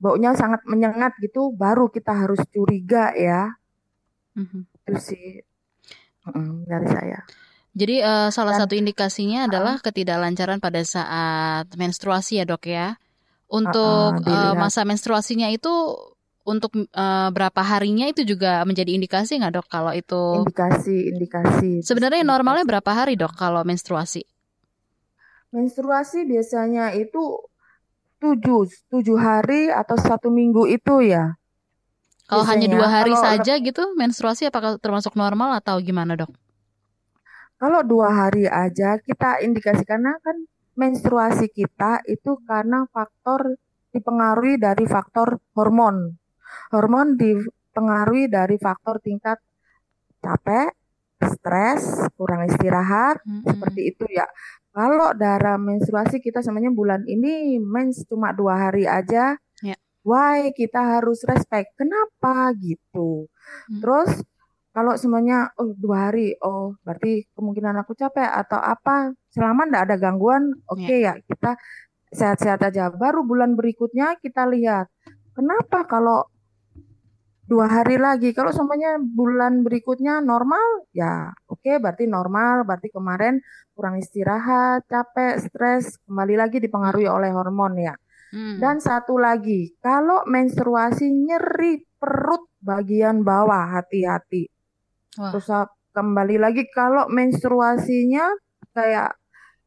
baunya 0.00 0.32
sangat 0.32 0.64
menyengat 0.64 1.12
gitu 1.20 1.52
baru 1.52 1.92
kita 1.92 2.12
harus 2.16 2.40
curiga 2.50 3.12
ya. 3.14 3.52
Mhm. 4.36 4.62
itu 4.86 4.94
sih 4.98 5.26
Mm, 6.20 6.68
dari 6.68 6.84
saya. 6.84 7.18
Jadi 7.72 8.04
eh, 8.04 8.28
salah 8.28 8.60
Dan- 8.60 8.68
satu 8.68 8.74
indikasinya 8.76 9.48
adalah 9.48 9.80
ketidaklancaran 9.80 10.60
pada 10.60 10.84
saat 10.84 11.64
menstruasi 11.80 12.42
ya 12.42 12.44
dok 12.44 12.68
ya. 12.68 13.00
Untuk 13.50 14.22
eh, 14.22 14.24
dilihat. 14.24 14.54
masa 14.56 14.86
menstruasinya 14.86 15.50
itu 15.50 15.70
untuk 16.42 16.70
eh, 16.72 17.28
berapa 17.30 17.60
harinya 17.60 18.06
itu 18.06 18.22
juga 18.22 18.62
menjadi 18.62 18.94
indikasi 18.94 19.36
nggak 19.36 19.54
dok 19.54 19.66
kalau 19.66 19.92
itu 19.92 20.40
indikasi 20.40 21.10
indikasi 21.10 21.70
sebenarnya 21.82 22.22
Indikasi. 22.22 22.32
normalnya 22.32 22.64
berapa 22.64 22.90
hari 22.90 23.14
dok 23.14 23.34
kalau 23.34 23.60
menstruasi? 23.62 24.22
menstruasi 25.50 26.24
biasanya 26.24 26.94
itu 26.94 27.18
tujuh 28.18 28.70
tujuh 28.88 29.18
hari 29.18 29.66
atau 29.66 29.98
satu 29.98 30.30
minggu 30.30 30.70
itu 30.70 31.02
ya 31.02 31.34
Kalau 32.24 32.46
hanya 32.46 32.70
Biasanya, 32.70 32.76
dua 32.78 32.88
hari 32.88 33.10
kalau- 33.10 33.24
saja 33.26 33.52
gitu 33.58 33.82
menstruasi 33.98 34.46
apakah 34.46 34.78
termasuk 34.78 35.18
normal 35.18 35.58
atau 35.58 35.82
gimana 35.82 36.14
dok? 36.14 36.30
Kalau 37.58 37.82
dua 37.82 38.08
hari 38.08 38.46
aja 38.46 38.96
kita 39.02 39.42
indikasi 39.42 39.82
karena 39.82 40.14
kan 40.22 40.38
menstruasi 40.80 41.52
kita 41.52 42.00
itu 42.08 42.40
karena 42.48 42.88
faktor 42.88 43.60
dipengaruhi 43.92 44.56
dari 44.56 44.88
faktor 44.88 45.36
hormon. 45.52 46.16
Hormon 46.72 47.20
dipengaruhi 47.20 48.32
dari 48.32 48.56
faktor 48.56 48.96
tingkat 49.04 49.36
capek, 50.24 50.72
stres, 51.20 52.08
kurang 52.16 52.48
istirahat, 52.48 53.20
Mm-mm. 53.28 53.44
seperti 53.44 53.80
itu 53.92 54.04
ya. 54.08 54.24
Kalau 54.70 55.12
darah 55.18 55.58
menstruasi 55.58 56.22
kita 56.22 56.40
semuanya 56.40 56.70
bulan 56.70 57.02
ini 57.04 57.58
mens 57.58 58.06
cuma 58.06 58.30
dua 58.30 58.70
hari 58.70 58.86
aja. 58.86 59.34
Ya. 59.60 59.76
Why 60.06 60.54
kita 60.54 60.78
harus 60.78 61.26
respect? 61.26 61.74
Kenapa 61.74 62.54
gitu? 62.56 63.26
Hmm. 63.66 63.80
Terus 63.82 64.22
kalau 64.80 64.96
semuanya 64.96 65.52
oh 65.60 65.76
dua 65.76 66.08
hari, 66.08 66.32
oh 66.40 66.72
berarti 66.80 67.28
kemungkinan 67.36 67.84
aku 67.84 67.92
capek 67.92 68.24
atau 68.24 68.56
apa? 68.56 69.12
Selama 69.28 69.68
ndak 69.68 69.92
ada 69.92 69.96
gangguan, 70.00 70.56
oke 70.64 70.96
ya 70.96 71.20
kita 71.20 71.60
sehat-sehat 72.08 72.64
aja. 72.64 72.88
Baru 72.88 73.28
bulan 73.28 73.60
berikutnya 73.60 74.16
kita 74.24 74.48
lihat 74.48 74.88
kenapa 75.36 75.84
kalau 75.84 76.24
dua 77.44 77.68
hari 77.68 78.00
lagi. 78.00 78.32
Kalau 78.32 78.56
semuanya 78.56 78.96
bulan 78.96 79.60
berikutnya 79.60 80.24
normal, 80.24 80.88
ya 80.96 81.28
oke 81.44 81.76
berarti 81.76 82.08
normal. 82.08 82.64
Berarti 82.64 82.88
kemarin 82.88 83.36
kurang 83.76 84.00
istirahat, 84.00 84.88
capek, 84.88 85.44
stres, 85.44 86.00
kembali 86.08 86.40
lagi 86.40 86.56
dipengaruhi 86.56 87.04
oleh 87.04 87.28
hormon 87.36 87.76
ya. 87.76 87.92
Hmm. 88.32 88.56
Dan 88.56 88.80
satu 88.80 89.20
lagi, 89.20 89.76
kalau 89.84 90.24
menstruasi 90.24 91.12
nyeri 91.12 91.84
perut 92.00 92.48
bagian 92.64 93.20
bawah, 93.20 93.76
hati-hati. 93.76 94.48
Wah. 95.20 95.36
Terus 95.36 95.48
kembali 95.92 96.40
lagi 96.40 96.64
kalau 96.72 97.04
menstruasinya 97.12 98.24
kayak 98.72 99.12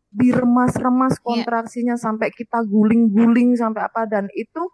diremas-remas 0.10 1.18
Iya. 1.18 1.24
kontraksinya 1.26 1.96
sampai 1.98 2.34
kita 2.34 2.66
guling-guling 2.66 3.54
sampai 3.54 3.86
apa 3.86 4.10
dan 4.10 4.30
itu 4.34 4.66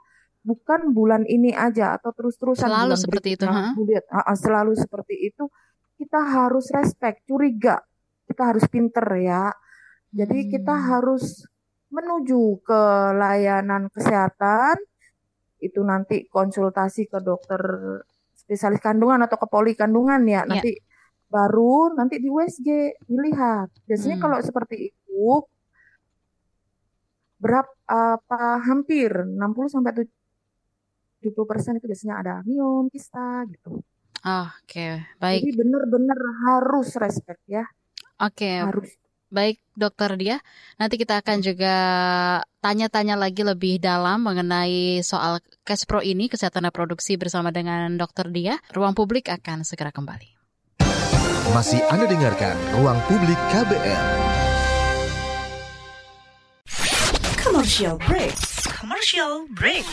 bukan 0.43 0.95
bulan 0.95 1.27
ini 1.27 1.51
aja 1.51 1.99
atau 1.99 2.15
terus-terusan 2.15 2.71
Selalu 2.71 2.95
bulan 2.95 2.99
seperti 2.99 3.29
itu, 3.35 3.45
ha? 3.47 4.33
Selalu 4.35 4.73
seperti 4.79 5.15
itu. 5.19 5.43
Kita 5.99 6.19
harus 6.23 6.71
respect, 6.71 7.27
curiga. 7.27 7.83
Kita 8.23 8.55
harus 8.55 8.63
pinter 8.71 9.03
ya. 9.19 9.51
Jadi 10.15 10.47
kita 10.47 10.75
Hmm. 10.75 10.85
harus 10.95 11.43
menuju 11.91 12.63
ke 12.63 12.81
layanan 13.19 13.91
kesehatan 13.91 14.79
itu 15.59 15.81
nanti 15.83 16.23
konsultasi 16.31 17.09
ke 17.11 17.19
dokter 17.19 17.59
spesialis 18.49 18.81
kandungan 18.81 19.21
atau 19.21 19.37
ke 19.37 19.45
poli 19.45 19.77
kandungan 19.77 20.25
ya. 20.25 20.41
Iya. 20.41 20.49
Nanti 20.49 20.73
baru 21.29 21.93
nanti 21.93 22.17
di 22.17 22.25
USG 22.25 22.97
dilihat. 23.05 23.69
Biasanya 23.85 24.17
Hmm. 24.17 24.23
kalau 24.25 24.37
seperti 24.41 24.89
itu 24.89 25.45
berapa 27.37 27.69
apa 27.85 28.57
hampir 28.65 29.13
60 29.13 29.69
sampai 29.69 29.93
70 31.21 31.45
persen 31.45 31.77
itu 31.77 31.85
biasanya 31.85 32.15
ada 32.17 32.33
miom, 32.41 32.89
kista 32.89 33.45
gitu. 33.45 33.85
Oke, 34.19 35.05
baik. 35.21 35.45
Jadi 35.45 35.51
benar-benar 35.55 36.19
harus 36.49 36.91
respect 36.99 37.39
ya, 37.47 37.63
Oke, 38.19 38.59
harus. 38.59 38.91
Baik, 39.29 39.61
dokter 39.77 40.09
dia. 40.17 40.41
Nanti 40.81 40.97
kita 40.97 41.21
akan 41.21 41.37
juga 41.45 41.75
tanya-tanya 42.65 43.13
lagi 43.13 43.45
lebih 43.45 43.77
dalam 43.77 44.25
mengenai 44.25 45.05
soal 45.05 45.37
cash 45.61 45.85
pro 45.85 46.01
ini, 46.01 46.25
kesehatan 46.25 46.65
reproduksi 46.65 47.13
bersama 47.13 47.53
dengan 47.53 47.93
dokter 47.93 48.25
dia. 48.33 48.57
Ruang 48.73 48.97
publik 48.97 49.29
akan 49.29 49.61
segera 49.61 49.93
kembali. 49.93 50.33
Masih 51.53 51.81
Anda 51.89 52.05
dengarkan 52.05 52.53
Ruang 52.77 53.01
Publik 53.09 53.37
KBR. 53.49 54.05
Commercial 57.41 57.97
break. 57.97 58.37
Commercial 58.69 59.49
break. 59.53 59.85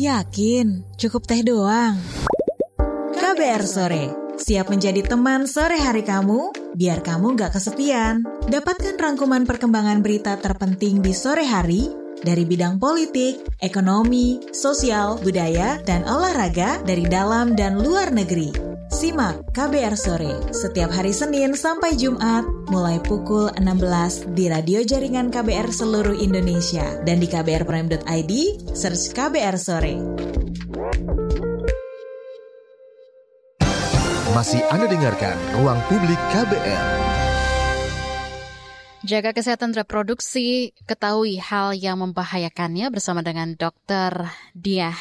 Yakin, 0.00 0.96
cukup 0.96 1.28
teh 1.28 1.44
doang. 1.44 2.00
KBR 3.12 3.60
Sore, 3.68 4.32
siap 4.40 4.72
menjadi 4.72 5.04
teman 5.04 5.44
sore 5.44 5.76
hari 5.76 6.00
kamu 6.00 6.56
biar 6.72 7.04
kamu 7.04 7.36
gak 7.36 7.60
kesepian. 7.60 8.24
Dapatkan 8.48 8.96
rangkuman 8.96 9.44
perkembangan 9.44 10.00
berita 10.00 10.40
terpenting 10.40 11.04
di 11.04 11.12
sore 11.12 11.44
hari 11.44 11.99
dari 12.22 12.44
bidang 12.44 12.80
politik, 12.80 13.44
ekonomi, 13.60 14.40
sosial, 14.52 15.20
budaya, 15.20 15.80
dan 15.84 16.04
olahraga 16.04 16.80
dari 16.84 17.04
dalam 17.08 17.56
dan 17.56 17.80
luar 17.80 18.12
negeri. 18.12 18.70
Simak 18.90 19.54
KBR 19.54 19.94
Sore 19.94 20.50
setiap 20.50 20.90
hari 20.90 21.14
Senin 21.14 21.54
sampai 21.54 21.94
Jumat 21.94 22.42
mulai 22.74 22.98
pukul 22.98 23.46
16 23.54 24.34
di 24.34 24.50
radio 24.50 24.82
jaringan 24.82 25.30
KBR 25.30 25.70
seluruh 25.70 26.18
Indonesia 26.18 26.98
dan 27.06 27.22
di 27.22 27.30
kbrprime.id 27.30 28.32
search 28.74 29.14
KBR 29.14 29.56
Sore. 29.62 29.94
Masih 34.34 34.62
Anda 34.74 34.86
dengarkan 34.90 35.34
Ruang 35.58 35.78
Publik 35.86 36.18
KBR. 36.34 37.09
Jaga 39.10 39.34
kesehatan 39.34 39.74
reproduksi, 39.74 40.70
ketahui 40.86 41.42
hal 41.42 41.74
yang 41.74 41.98
membahayakannya 41.98 42.94
bersama 42.94 43.26
dengan 43.26 43.58
Dr. 43.58 44.30
Diah 44.54 44.94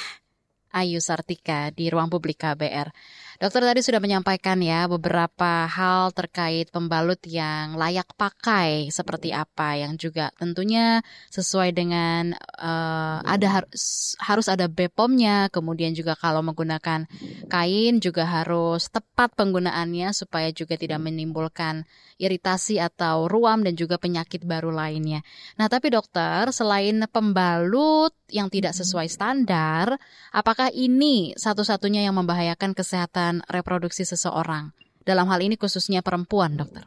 Ayu 0.74 0.98
Sartika 0.98 1.70
di 1.70 1.94
Ruang 1.94 2.10
Publik 2.10 2.42
KBR. 2.42 2.90
Dokter 3.38 3.62
tadi 3.62 3.86
sudah 3.86 4.02
menyampaikan 4.02 4.58
ya 4.66 4.90
beberapa 4.90 5.70
hal 5.70 6.10
terkait 6.18 6.74
pembalut 6.74 7.22
yang 7.30 7.78
layak 7.78 8.10
pakai 8.18 8.90
seperti 8.90 9.30
apa 9.30 9.78
yang 9.78 9.94
juga 9.94 10.34
tentunya 10.42 11.06
sesuai 11.30 11.70
dengan 11.78 12.34
uh, 12.58 13.22
ada 13.22 13.62
harus 13.62 14.18
harus 14.18 14.50
ada 14.50 14.66
BPOM-nya, 14.66 15.54
kemudian 15.54 15.94
juga 15.94 16.18
kalau 16.18 16.42
menggunakan 16.42 17.06
kain 17.46 18.02
juga 18.02 18.26
harus 18.26 18.90
tepat 18.90 19.38
penggunaannya 19.38 20.18
supaya 20.18 20.50
juga 20.50 20.82
tidak 20.82 20.98
menimbulkan 20.98 21.86
iritasi 22.20 22.78
atau 22.78 23.32
ruam 23.32 23.64
dan 23.64 23.74
juga 23.80 23.96
penyakit 23.96 24.44
baru 24.44 24.70
lainnya. 24.70 25.24
Nah, 25.56 25.72
tapi 25.72 25.90
dokter, 25.90 26.52
selain 26.52 27.08
pembalut 27.08 28.12
yang 28.28 28.52
tidak 28.52 28.76
sesuai 28.76 29.08
standar, 29.08 29.96
apakah 30.36 30.68
ini 30.76 31.34
satu-satunya 31.40 32.04
yang 32.06 32.20
membahayakan 32.20 32.76
kesehatan 32.76 33.42
reproduksi 33.48 34.04
seseorang? 34.04 34.76
Dalam 35.08 35.26
hal 35.32 35.40
ini 35.40 35.56
khususnya 35.56 36.04
perempuan, 36.04 36.60
dokter. 36.60 36.86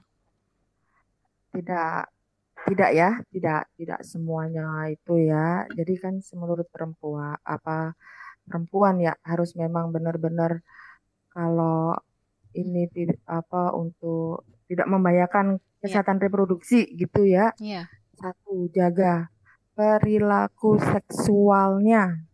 Tidak 1.57 2.13
tidak 2.63 2.91
ya, 2.95 3.11
tidak 3.35 3.67
tidak 3.75 4.01
semuanya 4.07 4.87
itu 4.87 5.19
ya. 5.27 5.67
Jadi 5.73 5.99
kan 5.99 6.15
menurut 6.39 6.69
perempuan 6.71 7.35
apa 7.43 7.97
perempuan 8.47 9.03
ya 9.03 9.17
harus 9.27 9.55
memang 9.59 9.91
benar-benar 9.91 10.63
kalau 11.33 11.97
ini 12.53 12.85
tidak 12.93 13.21
apa 13.25 13.73
untuk 13.73 14.45
tidak 14.73 14.89
membahayakan 14.89 15.61
iya. 15.61 15.81
kesehatan 15.85 16.17
yeah. 16.17 16.25
reproduksi 16.25 16.81
gitu 16.97 17.23
ya. 17.29 17.53
Yeah. 17.61 17.87
Satu, 18.17 18.73
jaga 18.73 19.29
perilaku 19.77 20.81
seksualnya. 20.81 22.25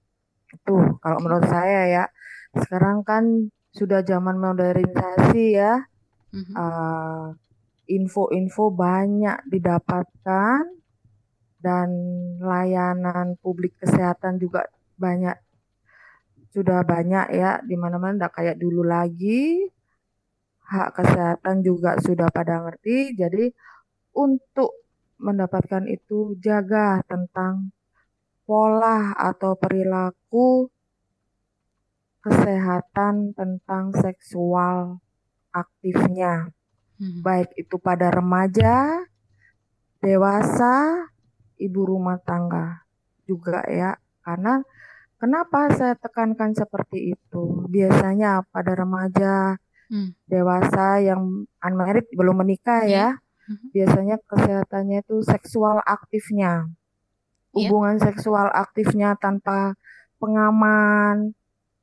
Itu 0.55 0.99
kalau 1.03 1.19
menurut 1.19 1.51
saya 1.51 1.91
ya. 1.91 2.05
Sekarang 2.55 3.03
kan 3.03 3.51
sudah 3.75 4.07
zaman 4.07 4.39
modernisasi 4.39 5.45
ya. 5.59 5.83
Mm-hmm. 6.31 6.55
Uh, 6.55 7.35
info-info 7.89 8.69
banyak 8.69 9.49
didapatkan 9.49 10.61
dan 11.59 11.89
layanan 12.39 13.35
publik 13.41 13.75
kesehatan 13.81 14.39
juga 14.39 14.69
banyak 15.01 15.35
sudah 16.53 16.85
banyak 16.85 17.33
ya 17.35 17.61
di 17.65 17.75
mana-mana 17.81 18.15
tidak 18.29 18.33
kayak 18.37 18.57
dulu 18.61 18.85
lagi 18.87 19.69
hak 20.69 21.01
kesehatan 21.01 21.65
juga 21.65 21.97
sudah 21.99 22.29
pada 22.29 22.61
ngerti. 22.61 23.17
Jadi 23.17 23.49
untuk 24.13 24.77
mendapatkan 25.19 25.89
itu 25.89 26.37
jaga 26.39 27.03
tentang 27.09 27.73
pola 28.45 29.13
atau 29.17 29.57
perilaku 29.59 30.69
kesehatan 32.23 33.33
tentang 33.33 33.97
seksual 33.97 35.01
aktifnya. 35.53 36.53
Hmm. 36.99 37.23
Baik 37.25 37.55
itu 37.57 37.79
pada 37.81 38.11
remaja, 38.11 39.07
dewasa, 40.03 41.09
ibu 41.57 41.81
rumah 41.87 42.19
tangga 42.21 42.85
juga 43.25 43.63
ya. 43.71 43.97
Karena 44.23 44.61
kenapa 45.17 45.73
saya 45.73 45.95
tekankan 45.97 46.53
seperti 46.53 47.15
itu? 47.15 47.65
Biasanya 47.71 48.45
pada 48.51 48.73
remaja 48.75 49.57
hmm. 49.91 50.15
dewasa 50.29 51.03
yang 51.03 51.45
unmarried 51.61 52.09
belum 52.15 52.45
menikah 52.45 52.85
ya, 52.85 53.17
hmm. 53.49 53.73
biasanya 53.75 54.17
kesehatannya 54.25 55.05
itu 55.05 55.21
seksual 55.25 55.83
aktifnya, 55.85 56.69
yeah. 56.69 57.69
hubungan 57.69 57.97
seksual 58.01 58.49
aktifnya 58.53 59.17
tanpa 59.19 59.75
pengaman 60.21 61.33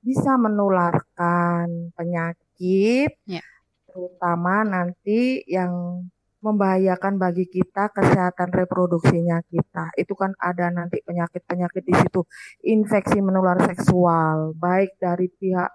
bisa 0.05 0.37
menularkan 0.37 1.91
penyakit, 1.97 3.17
yeah. 3.25 3.45
terutama 3.89 4.61
nanti 4.61 5.41
yang 5.49 6.05
membahayakan 6.45 7.17
bagi 7.17 7.49
kita 7.49 7.89
kesehatan 7.89 8.53
reproduksinya 8.53 9.41
kita. 9.49 9.89
Itu 9.97 10.13
kan 10.13 10.37
ada 10.37 10.69
nanti 10.69 11.01
penyakit-penyakit 11.01 11.81
di 11.81 11.95
situ, 11.97 12.21
infeksi 12.61 13.17
menular 13.17 13.57
seksual, 13.65 14.53
baik 14.53 14.93
dari 15.01 15.25
pihak 15.25 15.73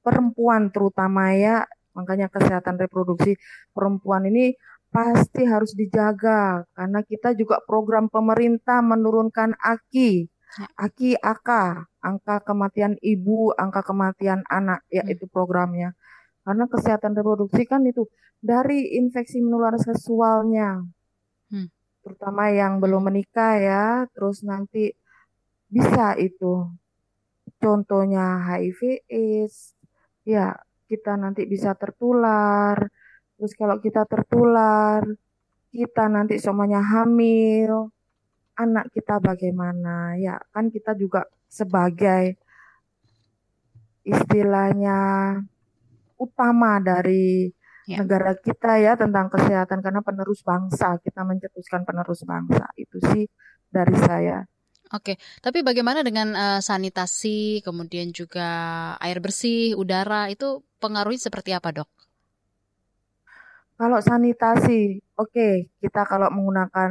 perempuan 0.00 0.72
terutama 0.72 1.32
ya 1.36 1.64
makanya 1.92 2.30
kesehatan 2.30 2.78
reproduksi 2.78 3.36
perempuan 3.74 4.24
ini 4.28 4.54
pasti 4.90 5.46
harus 5.46 5.70
dijaga 5.78 6.66
karena 6.74 7.00
kita 7.06 7.34
juga 7.38 7.62
program 7.62 8.10
pemerintah 8.10 8.82
menurunkan 8.82 9.54
AKI 9.54 10.26
ya. 10.26 10.66
AKI 10.82 11.14
AK 11.14 11.50
angka 12.02 12.36
kematian 12.42 12.98
ibu 12.98 13.54
angka 13.54 13.86
kematian 13.86 14.42
anak 14.50 14.82
ya 14.90 15.06
hmm. 15.06 15.14
itu 15.14 15.30
programnya 15.30 15.94
karena 16.42 16.66
kesehatan 16.66 17.14
reproduksi 17.14 17.62
kan 17.70 17.86
itu 17.86 18.10
dari 18.42 18.98
infeksi 18.98 19.38
menular 19.38 19.78
seksualnya 19.78 20.82
hmm. 21.54 21.68
terutama 22.02 22.50
yang 22.50 22.82
belum 22.82 23.14
menikah 23.14 23.54
ya 23.62 23.86
terus 24.10 24.42
nanti 24.42 24.90
bisa 25.70 26.18
itu 26.18 26.66
contohnya 27.62 28.42
HIV 28.42 29.06
AIDS 29.06 29.78
ya 30.30 30.54
kita 30.86 31.18
nanti 31.18 31.42
bisa 31.46 31.74
tertular. 31.74 32.78
Terus 33.34 33.52
kalau 33.58 33.76
kita 33.82 34.06
tertular, 34.06 35.02
kita 35.70 36.04
nanti 36.10 36.36
semuanya 36.38 36.82
hamil, 36.82 37.90
anak 38.58 38.90
kita 38.94 39.22
bagaimana? 39.22 40.14
Ya, 40.18 40.36
kan 40.50 40.68
kita 40.68 40.92
juga 40.98 41.24
sebagai 41.50 42.36
istilahnya 44.04 44.98
utama 46.20 46.82
dari 46.82 47.48
ya. 47.88 48.04
negara 48.04 48.36
kita 48.36 48.76
ya 48.76 48.92
tentang 48.98 49.32
kesehatan 49.32 49.80
karena 49.80 50.04
penerus 50.04 50.44
bangsa, 50.44 51.00
kita 51.00 51.24
mencetuskan 51.24 51.86
penerus 51.88 52.26
bangsa. 52.26 52.68
Itu 52.76 53.00
sih 53.14 53.24
dari 53.72 53.96
saya. 54.04 54.44
Oke, 54.90 55.22
tapi 55.38 55.62
bagaimana 55.62 56.02
dengan 56.02 56.34
uh, 56.34 56.58
sanitasi, 56.58 57.62
kemudian 57.62 58.10
juga 58.10 58.48
air 58.98 59.22
bersih, 59.22 59.78
udara 59.78 60.26
itu 60.26 60.66
pengaruhnya 60.82 61.30
seperti 61.30 61.54
apa, 61.54 61.70
dok? 61.70 61.90
Kalau 63.78 64.02
sanitasi, 64.02 64.98
oke, 65.14 65.30
okay, 65.30 65.54
kita 65.78 66.02
kalau 66.04 66.26
menggunakan 66.34 66.90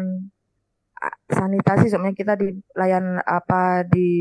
sanitasi, 1.27 1.91
sebenarnya 1.91 2.15
kita 2.15 2.33
di 2.39 2.55
layan 2.73 3.19
apa 3.19 3.83
di 3.83 4.11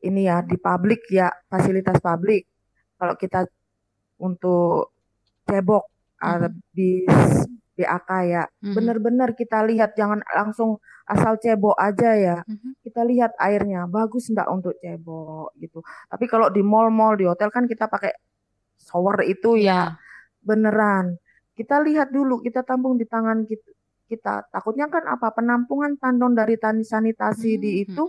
ini 0.00 0.20
ya 0.24 0.40
di 0.40 0.56
publik 0.56 1.10
ya 1.12 1.28
fasilitas 1.50 2.00
publik. 2.00 2.46
Kalau 2.96 3.14
kita 3.18 3.44
untuk 4.22 4.94
cebok 5.44 5.84
hmm. 6.22 6.54
di 6.70 7.04
BAK 7.80 8.10
ya. 8.28 8.44
Mm-hmm. 8.44 8.74
Benar-benar 8.76 9.28
kita 9.32 9.64
lihat 9.64 9.96
jangan 9.96 10.20
langsung 10.36 10.76
asal 11.10 11.34
cebok 11.42 11.74
aja 11.74 12.10
ya. 12.14 12.38
Mm-hmm. 12.46 12.72
Kita 12.86 13.02
lihat 13.02 13.34
airnya 13.42 13.90
bagus 13.90 14.30
enggak 14.30 14.46
untuk 14.46 14.78
cebok 14.78 15.50
gitu. 15.58 15.82
Tapi 16.06 16.24
kalau 16.30 16.46
di 16.54 16.62
mall-mall 16.62 17.18
di 17.18 17.26
hotel 17.26 17.50
kan 17.50 17.66
kita 17.66 17.90
pakai 17.90 18.14
shower 18.78 19.26
itu 19.26 19.58
yeah. 19.58 19.66
ya 19.66 19.66
iya. 19.66 19.82
beneran. 20.46 21.18
Kita 21.58 21.82
lihat 21.82 22.14
dulu, 22.14 22.40
kita 22.40 22.62
tampung 22.62 22.94
di 22.94 23.04
tangan 23.04 23.44
kita. 23.44 23.68
kita. 24.06 24.34
Takutnya 24.48 24.86
kan 24.90 25.06
apa 25.10 25.34
penampungan 25.34 25.98
tandon 25.98 26.38
dari 26.38 26.54
tani 26.56 26.86
sanitasi 26.86 27.58
mm-hmm. 27.58 27.62
di 27.62 27.70
itu 27.82 28.04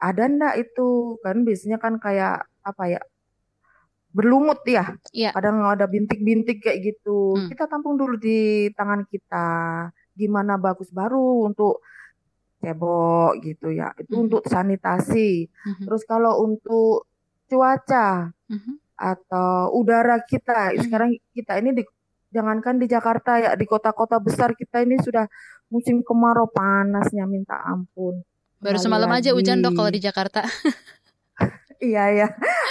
ada 0.00 0.28
ndak 0.28 0.54
itu 0.60 1.16
kan 1.24 1.40
biasanya 1.46 1.80
kan 1.80 1.96
kayak 1.96 2.44
apa 2.60 2.84
ya 2.88 3.00
berlumut 4.14 4.62
ya. 4.64 4.94
Iya. 5.10 5.34
Kadang 5.34 5.66
ada 5.66 5.90
bintik-bintik 5.90 6.62
kayak 6.62 6.78
gitu. 6.86 7.34
Hmm. 7.34 7.50
Kita 7.50 7.66
tampung 7.66 7.98
dulu 7.98 8.14
di 8.14 8.70
tangan 8.72 9.02
kita. 9.10 9.48
Gimana 10.14 10.56
bagus 10.56 10.88
baru 10.94 11.46
untuk 11.50 11.82
cebok 12.64 13.38
gitu 13.44 13.68
ya. 13.74 13.92
Itu 14.00 14.16
hmm. 14.16 14.24
untuk 14.30 14.42
sanitasi. 14.48 15.46
Hmm. 15.46 15.84
Terus 15.84 16.02
kalau 16.08 16.40
untuk 16.40 17.06
cuaca, 17.50 18.32
hmm. 18.48 18.74
atau 18.96 19.74
udara 19.76 20.22
kita. 20.24 20.72
Sekarang 20.80 21.12
kita 21.36 21.60
ini 21.60 21.76
di 21.76 21.82
jangankan 22.34 22.80
di 22.82 22.86
Jakarta 22.90 23.38
ya, 23.38 23.50
di 23.54 23.66
kota-kota 23.68 24.18
besar 24.18 24.58
kita 24.58 24.82
ini 24.82 24.98
sudah 24.98 25.28
musim 25.70 26.02
kemarau 26.02 26.50
panasnya 26.50 27.28
minta 27.30 27.62
ampun. 27.62 28.24
Baru 28.58 28.80
semalam 28.80 29.12
aja 29.12 29.36
hujan 29.36 29.60
dok 29.60 29.76
kalau 29.76 29.90
di 29.92 30.00
Jakarta. 30.00 30.42
Iya 31.84 32.04
ya, 32.16 32.28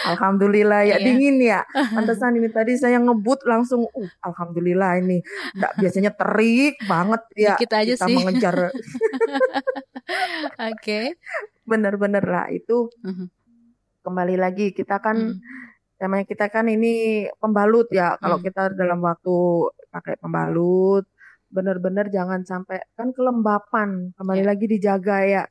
alhamdulillah 0.09 0.81
ya 0.89 0.97
iya. 0.97 1.05
dingin 1.05 1.37
ya. 1.37 1.61
Pantesan 1.95 2.41
ini 2.41 2.49
tadi 2.49 2.73
saya 2.73 2.97
ngebut 2.97 3.45
langsung, 3.45 3.85
uh, 3.85 4.11
alhamdulillah 4.25 4.97
ini. 5.05 5.21
Nggak 5.53 5.73
biasanya 5.81 6.11
terik 6.17 6.81
banget 6.89 7.21
ya. 7.37 7.55
Kita 7.55 7.85
aja 7.85 7.93
kita 7.93 8.05
sih. 8.09 8.15
mengejar. 8.17 8.57
Oke. 8.73 10.73
okay. 10.73 11.05
Bener-bener 11.63 12.25
lah 12.25 12.49
itu. 12.49 12.89
Uh-huh. 12.89 13.29
Kembali 14.03 14.35
lagi 14.35 14.73
kita 14.73 14.99
kan, 14.99 15.15
uh-huh. 15.15 16.01
namanya 16.01 16.25
kita 16.25 16.49
kan 16.49 16.65
ini 16.65 17.29
pembalut 17.37 17.87
ya. 17.93 18.17
Kalau 18.17 18.41
uh-huh. 18.41 18.47
kita 18.49 18.73
dalam 18.73 18.99
waktu 18.99 19.37
pakai 19.93 20.17
pembalut, 20.17 21.05
bener-bener 21.53 22.09
jangan 22.09 22.41
sampai 22.41 22.81
kan 22.97 23.13
kelembapan. 23.13 24.11
Kembali 24.17 24.41
yeah. 24.41 24.49
lagi 24.49 24.65
dijaga 24.65 25.17
ya 25.23 25.43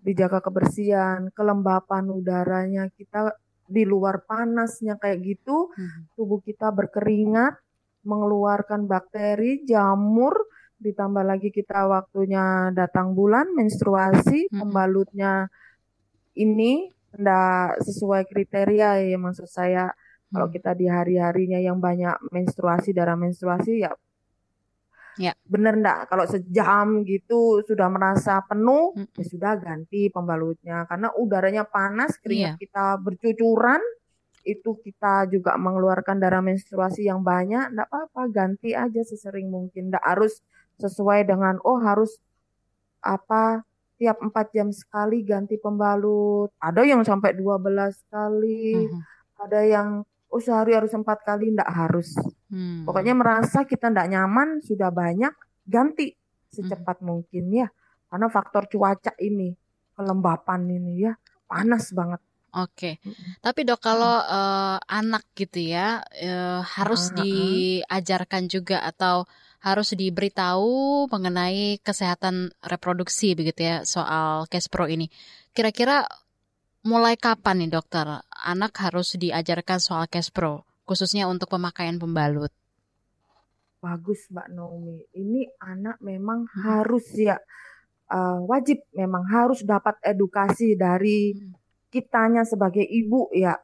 dijaga 0.00 0.40
kebersihan, 0.40 1.28
kelembapan 1.36 2.08
udaranya 2.08 2.88
kita 2.92 3.36
di 3.70 3.86
luar 3.86 4.26
panasnya 4.26 4.98
kayak 4.98 5.22
gitu, 5.22 5.70
hmm. 5.70 6.16
tubuh 6.18 6.42
kita 6.42 6.74
berkeringat, 6.74 7.54
mengeluarkan 8.02 8.90
bakteri, 8.90 9.62
jamur, 9.62 10.34
ditambah 10.80 11.22
lagi 11.22 11.52
kita 11.52 11.86
waktunya 11.86 12.74
datang 12.74 13.14
bulan, 13.14 13.52
menstruasi, 13.54 14.50
hmm. 14.50 14.58
pembalutnya 14.58 15.46
ini 16.34 16.90
tidak 17.14 17.78
sesuai 17.84 18.26
kriteria 18.26 19.06
ya 19.06 19.18
maksud 19.20 19.46
saya. 19.46 19.92
Kalau 20.30 20.46
hmm. 20.50 20.54
kita 20.58 20.70
di 20.74 20.86
hari-harinya 20.90 21.60
yang 21.62 21.78
banyak 21.78 22.18
menstruasi, 22.34 22.90
darah 22.90 23.14
menstruasi 23.14 23.86
ya 23.86 23.94
Ya. 25.18 25.32
Bener 25.48 25.78
enggak? 25.78 26.06
Kalau 26.06 26.24
sejam 26.28 27.02
gitu 27.02 27.64
sudah 27.66 27.88
merasa 27.90 28.44
penuh, 28.46 28.94
hmm. 28.94 29.16
ya 29.18 29.24
sudah 29.26 29.52
ganti 29.58 30.12
pembalutnya. 30.12 30.86
Karena 30.86 31.10
udaranya 31.16 31.66
panas, 31.66 32.18
keringat 32.20 32.56
iya. 32.56 32.60
kita 32.60 33.00
bercucuran, 33.00 33.80
itu 34.46 34.76
kita 34.80 35.28
juga 35.28 35.56
mengeluarkan 35.60 36.16
darah 36.16 36.44
menstruasi 36.44 37.08
yang 37.08 37.20
banyak, 37.20 37.74
enggak 37.74 37.88
apa-apa, 37.90 38.22
ganti 38.30 38.72
aja 38.76 39.00
sesering 39.02 39.50
mungkin. 39.50 39.90
Enggak 39.90 40.04
harus 40.04 40.40
sesuai 40.80 41.28
dengan, 41.28 41.58
oh 41.66 41.80
harus 41.80 42.20
apa 43.00 43.64
tiap 44.00 44.16
empat 44.24 44.56
jam 44.56 44.72
sekali 44.72 45.20
ganti 45.20 45.60
pembalut. 45.60 46.48
Ada 46.56 46.88
yang 46.88 47.04
sampai 47.04 47.36
12 47.36 48.00
kali, 48.08 48.88
-hmm. 48.88 49.00
ada 49.44 49.60
yang 49.60 49.88
oh 50.30 50.40
sehari 50.40 50.78
harus 50.78 50.94
empat 50.94 51.26
kali 51.26 51.50
ndak 51.52 51.68
harus 51.68 52.14
hmm. 52.50 52.86
pokoknya 52.86 53.14
merasa 53.18 53.66
kita 53.66 53.90
ndak 53.90 54.08
nyaman 54.10 54.62
sudah 54.62 54.88
banyak 54.94 55.34
ganti 55.66 56.14
secepat 56.50 57.02
hmm. 57.02 57.06
mungkin 57.06 57.44
ya 57.50 57.68
karena 58.10 58.26
faktor 58.26 58.66
cuaca 58.66 59.14
ini 59.18 59.54
kelembapan 59.94 60.66
ini 60.70 60.92
ya 61.06 61.12
panas 61.46 61.90
banget 61.94 62.22
Oke, 62.50 62.98
okay. 62.98 63.14
tapi 63.38 63.62
dok 63.62 63.78
kalau 63.78 64.26
uh, 64.26 64.74
anak 64.90 65.22
gitu 65.38 65.70
ya 65.70 66.02
uh, 66.02 66.58
harus 66.66 67.14
uh, 67.14 67.22
diajarkan 67.22 68.50
juga 68.50 68.82
atau 68.82 69.22
harus 69.62 69.94
diberitahu 69.94 71.06
mengenai 71.14 71.78
kesehatan 71.78 72.50
reproduksi 72.58 73.38
begitu 73.38 73.70
ya 73.70 73.76
soal 73.86 74.50
Kespro 74.50 74.90
ini. 74.90 75.06
Kira-kira 75.54 76.10
mulai 76.80 77.16
kapan 77.20 77.64
nih 77.64 77.70
dokter 77.76 78.24
anak 78.32 78.72
harus 78.80 79.12
diajarkan 79.20 79.78
soal 79.80 80.08
cash 80.08 80.32
pro 80.32 80.64
khususnya 80.88 81.28
untuk 81.28 81.52
pemakaian 81.52 82.00
pembalut? 82.00 82.50
Bagus 83.80 84.28
Mbak 84.28 84.48
Naomi. 84.52 84.98
Ini 85.16 85.56
anak 85.62 86.02
memang 86.04 86.44
hmm. 86.44 86.56
harus 86.66 87.06
ya 87.16 87.38
uh, 88.12 88.42
wajib 88.44 88.82
memang 88.92 89.24
harus 89.30 89.64
dapat 89.64 89.96
edukasi 90.04 90.76
dari 90.76 91.32
hmm. 91.32 91.54
kitanya 91.88 92.42
sebagai 92.44 92.84
ibu 92.84 93.30
ya. 93.32 93.56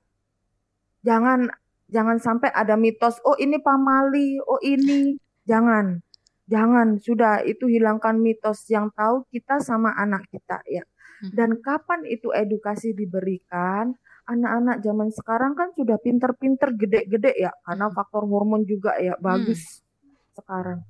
Jangan 1.05 1.51
jangan 1.91 2.19
sampai 2.23 2.51
ada 2.55 2.79
mitos 2.79 3.21
oh 3.27 3.37
ini 3.37 3.61
pamali, 3.61 4.41
oh 4.41 4.61
ini 4.63 5.19
jangan. 5.45 6.01
Jangan, 6.47 7.03
sudah 7.03 7.43
itu 7.43 7.67
hilangkan 7.67 8.23
mitos 8.23 8.71
yang 8.71 8.95
tahu 8.95 9.27
kita 9.35 9.59
sama 9.59 9.91
anak 9.99 10.31
kita 10.31 10.63
ya. 10.71 10.87
Hmm. 11.23 11.33
Dan 11.33 11.51
kapan 11.65 12.05
itu 12.05 12.33
edukasi 12.33 12.93
diberikan? 12.93 13.97
Anak-anak 14.27 14.83
zaman 14.83 15.09
sekarang 15.15 15.53
kan 15.55 15.71
sudah 15.73 16.03
pinter-pinter 16.03 16.75
gede-gede 16.75 17.33
ya, 17.39 17.55
karena 17.63 17.89
hmm. 17.89 17.95
faktor 17.95 18.27
hormon 18.27 18.67
juga 18.67 18.99
ya 18.99 19.15
bagus 19.23 19.63
hmm. 19.63 20.35
sekarang. 20.35 20.81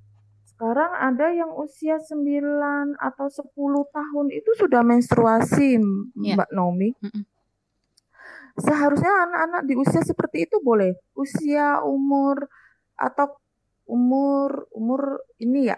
Sekarang 0.57 0.89
ada 0.97 1.29
yang 1.37 1.53
usia 1.53 2.01
9 2.01 2.97
atau 2.97 3.29
10 3.29 3.53
tahun 3.93 4.27
itu 4.33 4.51
sudah 4.57 4.81
menstruasi, 4.81 5.77
yeah. 6.17 6.37
Mbak 6.41 6.51
Naomi. 6.57 6.97
Hmm. 6.97 7.29
Seharusnya 8.57 9.13
anak-anak 9.29 9.63
di 9.69 9.75
usia 9.77 10.01
seperti 10.01 10.49
itu 10.49 10.57
boleh. 10.65 10.97
Usia 11.13 11.85
umur 11.85 12.49
atau 12.97 13.37
umur 13.85 14.67
umur 14.75 15.23
ini 15.37 15.69
ya 15.69 15.77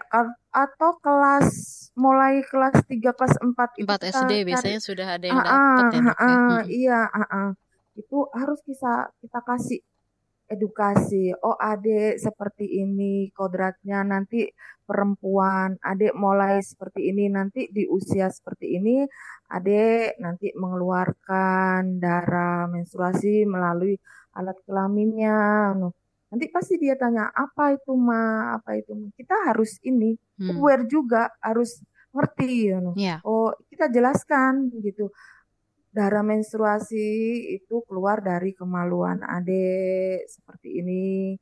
atau 0.49 0.97
kelas 1.01 1.49
mulai 1.93 2.41
kelas 2.47 2.81
3 2.87 3.17
kelas 3.17 3.35
4 3.37 3.81
itu 3.81 3.89
4 3.89 4.09
SD 4.09 4.33
cari, 4.33 4.47
biasanya 4.47 4.79
sudah 4.81 5.07
ada 5.19 5.25
yang 5.25 5.41
dapat 5.43 5.83
ya, 5.93 5.99
uh, 5.99 6.11
uh, 6.23 6.59
iya 6.65 7.01
uh, 7.05 7.21
uh. 7.21 7.49
itu 7.93 8.17
harus 8.31 8.59
kita 8.63 9.11
kita 9.19 9.39
kasih 9.43 9.79
edukasi. 10.49 11.31
Oh 11.45 11.55
adik 11.55 12.17
seperti 12.17 12.65
ini 12.65 13.29
kodratnya 13.31 14.01
nanti 14.01 14.49
perempuan 14.89 15.77
adik 15.85 16.17
mulai 16.17 16.57
seperti 16.65 17.13
ini 17.13 17.29
nanti 17.29 17.69
di 17.69 17.85
usia 17.85 18.25
seperti 18.33 18.81
ini 18.81 19.05
adik 19.53 20.17
nanti 20.17 20.49
mengeluarkan 20.57 22.01
darah 22.01 22.65
menstruasi 22.65 23.45
melalui 23.45 24.01
alat 24.33 24.57
kelaminnya 24.65 25.37
Nanti 26.29 26.45
pasti 26.53 26.77
dia 26.77 26.93
tanya, 26.93 27.29
apa 27.33 27.73
itu 27.73 27.93
ma, 27.97 28.53
apa 28.57 28.77
itu 28.77 28.93
ma. 28.93 29.09
Kita 29.13 29.35
harus 29.49 29.81
ini, 29.81 30.13
hmm. 30.13 30.57
aware 30.57 30.85
juga, 30.85 31.33
harus 31.41 31.81
ngerti. 32.13 32.73
You 32.73 32.79
know. 32.81 32.93
yeah. 32.97 33.19
Oh, 33.25 33.53
kita 33.69 33.89
jelaskan 33.89 34.69
gitu. 34.81 35.09
Darah 35.89 36.21
menstruasi 36.21 37.01
itu 37.57 37.81
keluar 37.89 38.21
dari 38.21 38.53
kemaluan 38.53 39.25
adik 39.25 40.21
seperti 40.29 40.85
ini 40.85 41.33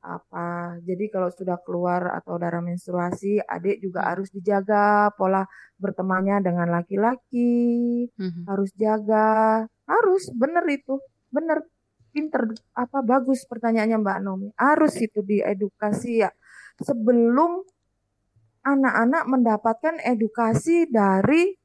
apa 0.00 0.80
jadi 0.80 1.12
kalau 1.12 1.28
sudah 1.28 1.60
keluar 1.60 2.16
atau 2.16 2.40
darah 2.40 2.64
menstruasi 2.64 3.36
adik 3.44 3.84
juga 3.84 4.00
hmm. 4.00 4.08
harus 4.08 4.28
dijaga 4.32 5.12
pola 5.12 5.44
bertemannya 5.76 6.40
dengan 6.40 6.72
laki-laki 6.72 8.08
hmm. 8.16 8.48
harus 8.48 8.72
jaga 8.80 9.68
harus 9.84 10.22
bener 10.32 10.64
itu 10.72 10.96
bener 11.28 11.60
pinter 12.10 12.50
apa 12.74 12.98
bagus 13.00 13.46
pertanyaannya 13.46 13.98
Mbak 14.02 14.18
Nomi. 14.20 14.48
Harus 14.58 14.98
itu 14.98 15.22
diedukasi 15.22 16.26
ya 16.26 16.30
sebelum 16.82 17.64
anak-anak 18.60 19.24
mendapatkan 19.24 19.94
edukasi 20.04 20.84
dari 20.90 21.56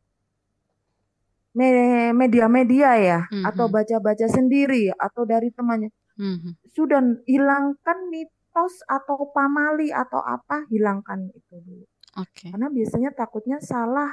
media-media 2.16 2.90
ya 3.00 3.20
mm 3.24 3.32
-hmm. 3.32 3.44
atau 3.48 3.66
baca-baca 3.72 4.28
sendiri 4.28 4.92
atau 4.92 5.24
dari 5.24 5.52
temannya. 5.52 5.92
Mm 6.20 6.36
-hmm. 6.36 6.52
Sudah 6.76 7.00
hilangkan 7.24 8.12
mitos 8.12 8.84
atau 8.88 9.32
pamali 9.32 9.92
atau 9.92 10.20
apa 10.20 10.68
hilangkan 10.68 11.32
itu 11.32 11.56
dulu. 11.64 11.88
Okay. 12.16 12.52
Karena 12.52 12.68
biasanya 12.72 13.12
takutnya 13.16 13.60
salah 13.64 14.12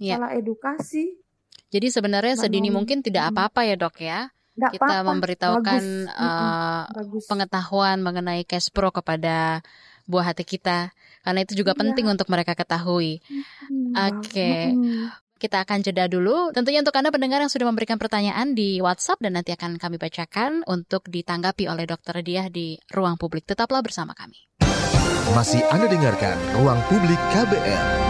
yeah. 0.00 0.16
salah 0.16 0.32
edukasi. 0.36 1.16
Jadi 1.68 1.92
sebenarnya 1.92 2.40
sedini 2.40 2.72
mungkin 2.72 3.04
tidak 3.04 3.28
apa-apa 3.32 3.68
ya 3.68 3.76
dok 3.76 4.00
ya 4.00 4.32
Nggak 4.58 4.72
kita 4.74 4.84
apa 4.84 4.94
-apa. 4.98 5.08
memberitahukan 5.14 5.82
Bagus. 6.04 6.18
Uh, 6.18 6.82
Bagus. 6.90 7.24
pengetahuan 7.30 7.98
mengenai 8.02 8.42
cash 8.42 8.74
pro 8.74 8.90
kepada 8.90 9.62
buah 10.08 10.32
hati 10.34 10.42
kita 10.42 10.90
karena 11.22 11.44
itu 11.44 11.52
juga 11.60 11.76
iya. 11.76 11.80
penting 11.84 12.06
untuk 12.08 12.26
mereka 12.32 12.56
ketahui. 12.56 13.20
Oke. 13.94 14.24
Okay. 14.24 14.62
Kita 15.38 15.62
akan 15.62 15.86
jeda 15.86 16.10
dulu. 16.10 16.50
Tentunya 16.50 16.82
untuk 16.82 16.98
Anda 16.98 17.14
pendengar 17.14 17.38
yang 17.38 17.52
sudah 17.52 17.70
memberikan 17.70 17.94
pertanyaan 17.94 18.58
di 18.58 18.82
WhatsApp 18.82 19.22
dan 19.22 19.38
nanti 19.38 19.54
akan 19.54 19.78
kami 19.78 19.94
bacakan 19.94 20.66
untuk 20.66 21.06
ditanggapi 21.06 21.70
oleh 21.70 21.86
Dokter 21.86 22.26
Diah 22.26 22.50
di 22.50 22.74
ruang 22.90 23.14
publik. 23.14 23.46
Tetaplah 23.46 23.78
bersama 23.78 24.18
kami. 24.18 24.50
Masih 25.36 25.62
Anda 25.68 25.86
dengarkan 25.86 26.40
Ruang 26.56 26.80
Publik 26.88 27.20
KBR. 27.30 28.07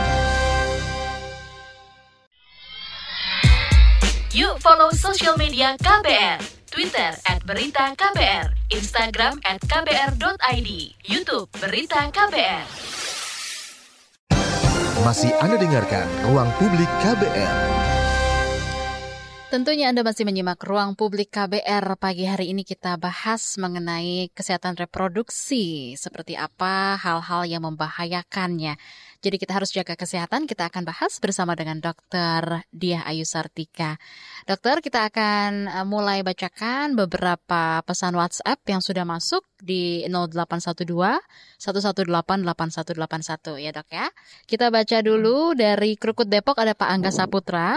Yuk 4.36 4.60
follow 4.60 4.92
social 4.92 5.40
media 5.40 5.72
KBR. 5.80 6.36
Twitter 6.68 7.16
at 7.32 7.40
Berita 7.48 7.96
KBR, 7.96 8.52
Instagram 8.68 9.40
at 9.40 9.56
KBR.id, 9.64 10.70
Youtube 11.08 11.48
Berita 11.56 12.12
KBR. 12.12 12.68
Masih 15.00 15.32
Anda 15.40 15.56
dengarkan 15.56 16.04
Ruang 16.28 16.52
Publik 16.60 16.92
KBR. 17.00 17.56
Tentunya 19.48 19.88
Anda 19.88 20.04
masih 20.04 20.28
menyimak 20.28 20.60
ruang 20.60 20.92
publik 20.92 21.32
KBR. 21.32 21.96
Pagi 21.96 22.28
hari 22.28 22.52
ini 22.52 22.68
kita 22.68 23.00
bahas 23.00 23.56
mengenai 23.56 24.28
kesehatan 24.36 24.76
reproduksi. 24.76 25.96
Seperti 25.96 26.36
apa 26.36 27.00
hal-hal 27.00 27.48
yang 27.48 27.64
membahayakannya. 27.64 28.76
Jadi 29.18 29.34
kita 29.34 29.58
harus 29.58 29.74
jaga 29.74 29.98
kesehatan. 29.98 30.46
Kita 30.46 30.70
akan 30.70 30.86
bahas 30.86 31.18
bersama 31.18 31.58
dengan 31.58 31.82
Dr. 31.82 32.62
Diah 32.70 33.02
Ayu 33.02 33.26
Sartika. 33.26 33.98
Dokter, 34.46 34.78
kita 34.78 35.10
akan 35.10 35.66
eh, 35.66 35.86
mulai 35.86 36.22
bacakan 36.22 36.94
beberapa 36.94 37.82
pesan 37.82 38.14
WhatsApp 38.14 38.62
yang 38.70 38.78
sudah 38.78 39.02
masuk 39.02 39.42
di 39.58 40.06
0812 40.06 40.86
118 41.58 42.06
8181 42.06 43.58
ya 43.58 43.70
dok 43.74 43.88
ya. 43.90 44.06
Kita 44.46 44.70
baca 44.70 44.98
dulu 45.02 45.58
dari 45.58 45.98
Krukut 45.98 46.30
Depok 46.30 46.62
ada 46.62 46.78
Pak 46.78 46.88
Angga 46.88 47.10
Saputra. 47.10 47.74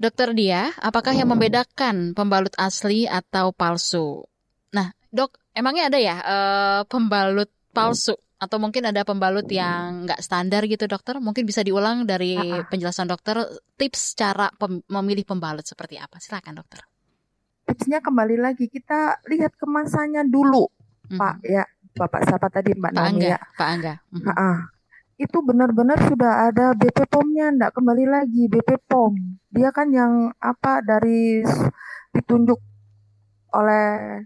Dokter 0.00 0.32
Dia, 0.32 0.72
apakah 0.80 1.12
yang 1.12 1.28
membedakan 1.28 2.16
pembalut 2.16 2.56
asli 2.56 3.04
atau 3.04 3.52
palsu? 3.52 4.24
Nah, 4.72 4.96
dok, 5.12 5.36
emangnya 5.52 5.92
ada 5.92 5.98
ya 6.00 6.16
uh, 6.24 6.80
pembalut 6.88 7.52
palsu? 7.76 8.16
Atau 8.40 8.56
mungkin 8.56 8.88
ada 8.88 9.04
pembalut 9.04 9.44
yang 9.52 10.08
nggak 10.08 10.24
standar 10.24 10.64
gitu 10.64 10.88
dokter? 10.88 11.20
Mungkin 11.20 11.44
bisa 11.44 11.60
diulang 11.60 12.08
dari 12.08 12.40
penjelasan 12.72 13.04
dokter 13.04 13.44
tips 13.76 14.16
cara 14.16 14.48
pem 14.56 14.80
memilih 14.88 15.28
pembalut 15.28 15.64
seperti 15.68 16.00
apa? 16.00 16.16
Silakan 16.16 16.56
dokter. 16.56 16.80
Tipsnya 17.68 18.00
kembali 18.00 18.40
lagi 18.40 18.66
kita 18.66 19.20
lihat 19.28 19.54
kemasannya 19.60 20.26
dulu, 20.26 20.66
hmm. 21.12 21.20
Pak 21.20 21.34
ya, 21.44 21.62
Bapak 21.94 22.26
siapa 22.26 22.48
tadi 22.48 22.72
Mbak 22.74 22.92
Pak 22.96 23.04
Angga, 23.04 23.28
ya. 23.28 23.38
Pak 23.54 23.68
Angga. 23.68 23.94
Hmm 24.10 24.64
itu 25.20 25.38
benar-benar 25.44 26.00
sudah 26.08 26.48
ada 26.48 26.72
BP 26.72 27.04
POM-nya, 27.12 27.52
enggak 27.52 27.76
kembali 27.76 28.08
lagi 28.08 28.48
BP 28.48 28.88
POM. 28.88 29.36
Dia 29.52 29.68
kan 29.68 29.92
yang 29.92 30.32
apa 30.40 30.80
dari 30.80 31.44
ditunjuk 32.16 32.56
oleh 33.52 34.24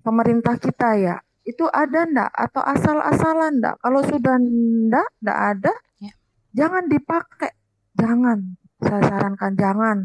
pemerintah 0.00 0.56
kita 0.56 0.96
ya. 0.96 1.16
Itu 1.44 1.68
ada 1.68 2.08
enggak 2.08 2.30
atau 2.32 2.62
asal-asalan 2.64 3.60
enggak? 3.60 3.76
Kalau 3.84 4.00
sudah 4.02 4.36
enggak, 4.40 5.08
enggak 5.20 5.40
ada, 5.56 5.72
ya. 6.00 6.12
jangan 6.56 6.84
dipakai. 6.88 7.52
Jangan. 7.94 8.38
Saya 8.82 9.00
sarankan 9.06 9.52
jangan. 9.54 9.98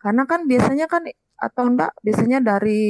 Karena 0.00 0.22
kan 0.24 0.40
biasanya 0.48 0.86
kan 0.88 1.02
atau 1.34 1.64
enggak 1.68 1.92
biasanya 2.00 2.38
dari 2.40 2.82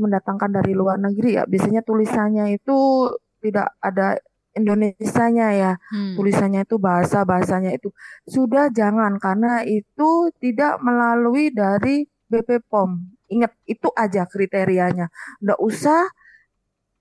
mendatangkan 0.00 0.50
dari 0.50 0.72
luar 0.72 0.98
negeri 0.98 1.38
ya. 1.38 1.44
Biasanya 1.46 1.84
tulisannya 1.86 2.56
itu 2.56 3.08
tidak 3.44 3.76
ada 3.84 4.18
Indonesianya 4.54 5.48
ya 5.58 5.72
hmm. 5.74 6.14
tulisannya 6.14 6.62
itu 6.62 6.78
bahasa 6.78 7.26
bahasanya 7.26 7.74
itu 7.74 7.90
sudah 8.24 8.70
jangan 8.70 9.18
karena 9.18 9.66
itu 9.66 10.30
tidak 10.38 10.78
melalui 10.78 11.50
dari 11.50 12.06
BP 12.30 12.62
POM 12.70 13.02
ingat 13.34 13.50
itu 13.66 13.90
aja 13.98 14.22
kriterianya 14.30 15.10
nggak 15.42 15.58
usah 15.58 16.06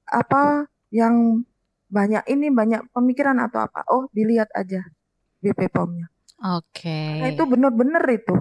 apa 0.08 0.68
yang 0.94 1.46
banyak 1.94 2.26
ini 2.26 2.50
banyak 2.50 2.90
pemikiran 2.90 3.38
atau 3.38 3.64
apa? 3.66 3.86
Oh 3.94 4.10
dilihat 4.10 4.50
aja 4.58 4.82
BP 5.44 5.70
POM-nya 5.70 6.10
oke. 6.44 6.74
Okay. 6.74 7.22
nah, 7.22 7.30
itu 7.32 7.44
benar-benar 7.46 8.04
itu 8.10 8.36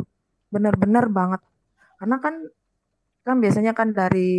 benar-benar 0.53 1.09
banget. 1.09 1.41
Karena 2.01 2.17
kan 2.19 2.35
kan 3.23 3.37
biasanya 3.39 3.73
kan 3.73 3.95
dari 3.95 4.33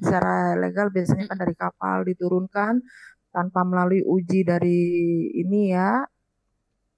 secara 0.00 0.56
legal 0.56 0.88
biasanya 0.88 1.28
kan 1.28 1.36
dari 1.36 1.52
kapal 1.52 2.08
diturunkan 2.08 2.80
tanpa 3.28 3.60
melalui 3.68 4.00
uji 4.00 4.48
dari 4.48 4.80
ini 5.36 5.76
ya 5.76 6.00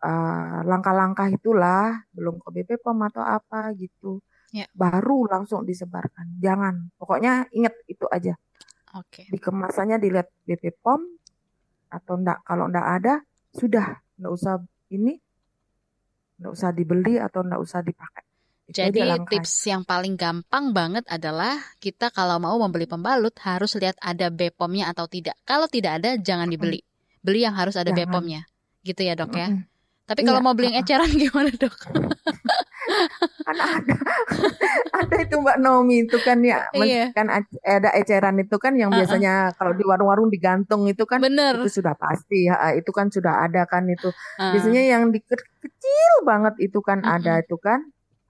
langkah 0.03 0.61
eh, 0.61 0.61
langkah-langkah 0.67 1.29
itulah 1.31 1.87
belum 2.15 2.39
ke 2.43 2.49
BP 2.55 2.71
POM 2.83 2.99
atau 3.11 3.23
apa 3.23 3.75
gitu. 3.77 4.23
Ya. 4.53 4.69
baru 4.77 5.25
langsung 5.33 5.65
disebarkan. 5.65 6.37
Jangan. 6.37 6.93
Pokoknya 7.01 7.49
ingat 7.57 7.73
itu 7.89 8.05
aja 8.13 8.37
Oke. 8.93 9.25
Okay. 9.25 9.27
di 9.33 9.39
kemasannya 9.41 9.97
dilihat 9.97 10.29
BP 10.45 10.85
POM 10.85 11.01
atau 11.89 12.15
enggak 12.21 12.45
kalau 12.45 12.69
enggak 12.69 12.87
ada 13.01 13.15
sudah 13.53 14.01
enggak 14.21 14.33
usah 14.33 14.55
ini 14.93 15.17
enggak 16.41 16.53
usah 16.53 16.71
dibeli 16.77 17.17
atau 17.17 17.41
enggak 17.41 17.61
usah 17.61 17.81
dipakai 17.81 18.25
jadi 18.73 19.21
tips 19.29 19.69
yang 19.69 19.85
paling 19.85 20.17
gampang 20.17 20.73
banget 20.73 21.05
adalah 21.11 21.61
kita 21.77 22.09
kalau 22.09 22.41
mau 22.41 22.57
membeli 22.57 22.89
pembalut 22.89 23.37
harus 23.45 23.77
lihat 23.77 24.01
ada 24.01 24.33
BPOM-nya 24.33 24.89
atau 24.95 25.05
tidak. 25.05 25.37
Kalau 25.45 25.69
tidak 25.69 26.01
ada 26.01 26.17
jangan 26.17 26.49
dibeli. 26.49 26.81
Beli 27.21 27.45
yang 27.45 27.53
harus 27.53 27.77
ada 27.77 27.93
BPOM-nya. 27.93 28.49
Gitu 28.81 29.03
ya, 29.05 29.13
Dok 29.13 29.35
ya. 29.37 29.53
Tapi 30.09 30.21
kalau 30.27 30.41
iya. 30.41 30.47
mau 30.47 30.55
beli 30.57 30.73
yang 30.73 30.79
eceran 30.83 31.11
gimana, 31.21 31.53
Dok? 31.53 31.75
kan 33.43 33.57
ada 33.59 33.97
ada 35.03 35.15
itu 35.19 35.35
Mbak 35.39 35.59
Nomi 35.61 36.07
itu 36.09 36.19
kan 36.23 36.39
ya 36.41 36.67
iya. 36.79 37.11
kan 37.13 37.29
ada 37.29 37.91
eceran 37.99 38.39
itu 38.41 38.57
kan 38.57 38.73
yang 38.79 38.89
biasanya 38.89 39.33
uh 39.33 39.43
-uh. 39.53 39.57
kalau 39.59 39.73
di 39.77 39.85
warung-warung 39.85 40.31
digantung 40.33 40.87
itu 40.89 41.05
kan 41.05 41.21
Bener. 41.21 41.61
itu 41.61 41.83
sudah 41.83 41.99
pasti 41.99 42.49
ya 42.49 42.73
itu 42.73 42.91
kan 42.91 43.11
sudah 43.11 43.45
ada 43.45 43.67
kan 43.67 43.85
itu 43.91 44.09
uh. 44.11 44.53
biasanya 44.55 44.83
yang 44.87 45.11
di 45.11 45.21
kecil 45.27 46.13
banget 46.25 46.55
itu 46.63 46.79
kan 46.81 47.03
uh 47.03 47.13
-uh. 47.13 47.17
ada 47.21 47.43
itu 47.43 47.59
kan 47.59 47.83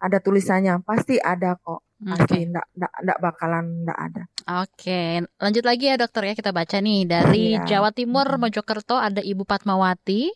ada 0.03 0.18
tulisannya 0.18 0.83
pasti 0.83 1.22
ada 1.22 1.55
kok 1.62 1.87
pasti 2.03 2.42
okay. 2.42 2.42
enggak, 2.51 2.66
enggak, 2.75 2.92
enggak 2.98 3.18
bakalan 3.22 3.64
enggak 3.87 3.98
ada. 4.11 4.22
Oke, 4.66 5.03
lanjut 5.38 5.62
lagi 5.62 5.85
ya 5.87 5.94
dokter 5.94 6.22
ya 6.27 6.35
kita 6.35 6.51
baca 6.51 6.77
nih 6.83 7.07
dari 7.07 7.55
iya. 7.55 7.62
Jawa 7.62 7.94
Timur 7.94 8.27
Mojokerto 8.42 8.98
ada 8.98 9.22
Ibu 9.22 9.46
Patmawati. 9.46 10.35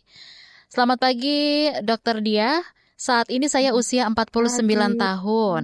Selamat 0.70 1.02
pagi 1.02 1.70
dokter 1.82 2.22
Dia. 2.22 2.62
Saat 2.96 3.28
ini 3.28 3.46
saya 3.46 3.76
usia 3.76 4.08
49 4.08 4.64
pagi. 4.64 4.96
tahun. 4.96 5.62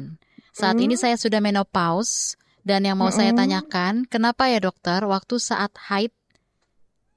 Saat 0.52 0.76
hmm. 0.78 0.84
ini 0.84 0.94
saya 1.00 1.16
sudah 1.16 1.40
menopause 1.40 2.36
dan 2.62 2.84
yang 2.84 3.00
mau 3.00 3.08
hmm. 3.08 3.16
saya 3.16 3.32
tanyakan, 3.32 4.04
kenapa 4.06 4.52
ya 4.52 4.60
dokter 4.60 5.00
waktu 5.08 5.40
saat 5.40 5.72
haid 5.88 6.12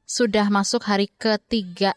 sudah 0.08 0.47
masuk 0.47 0.88
hari 0.88 1.12
ketiga 1.19 1.93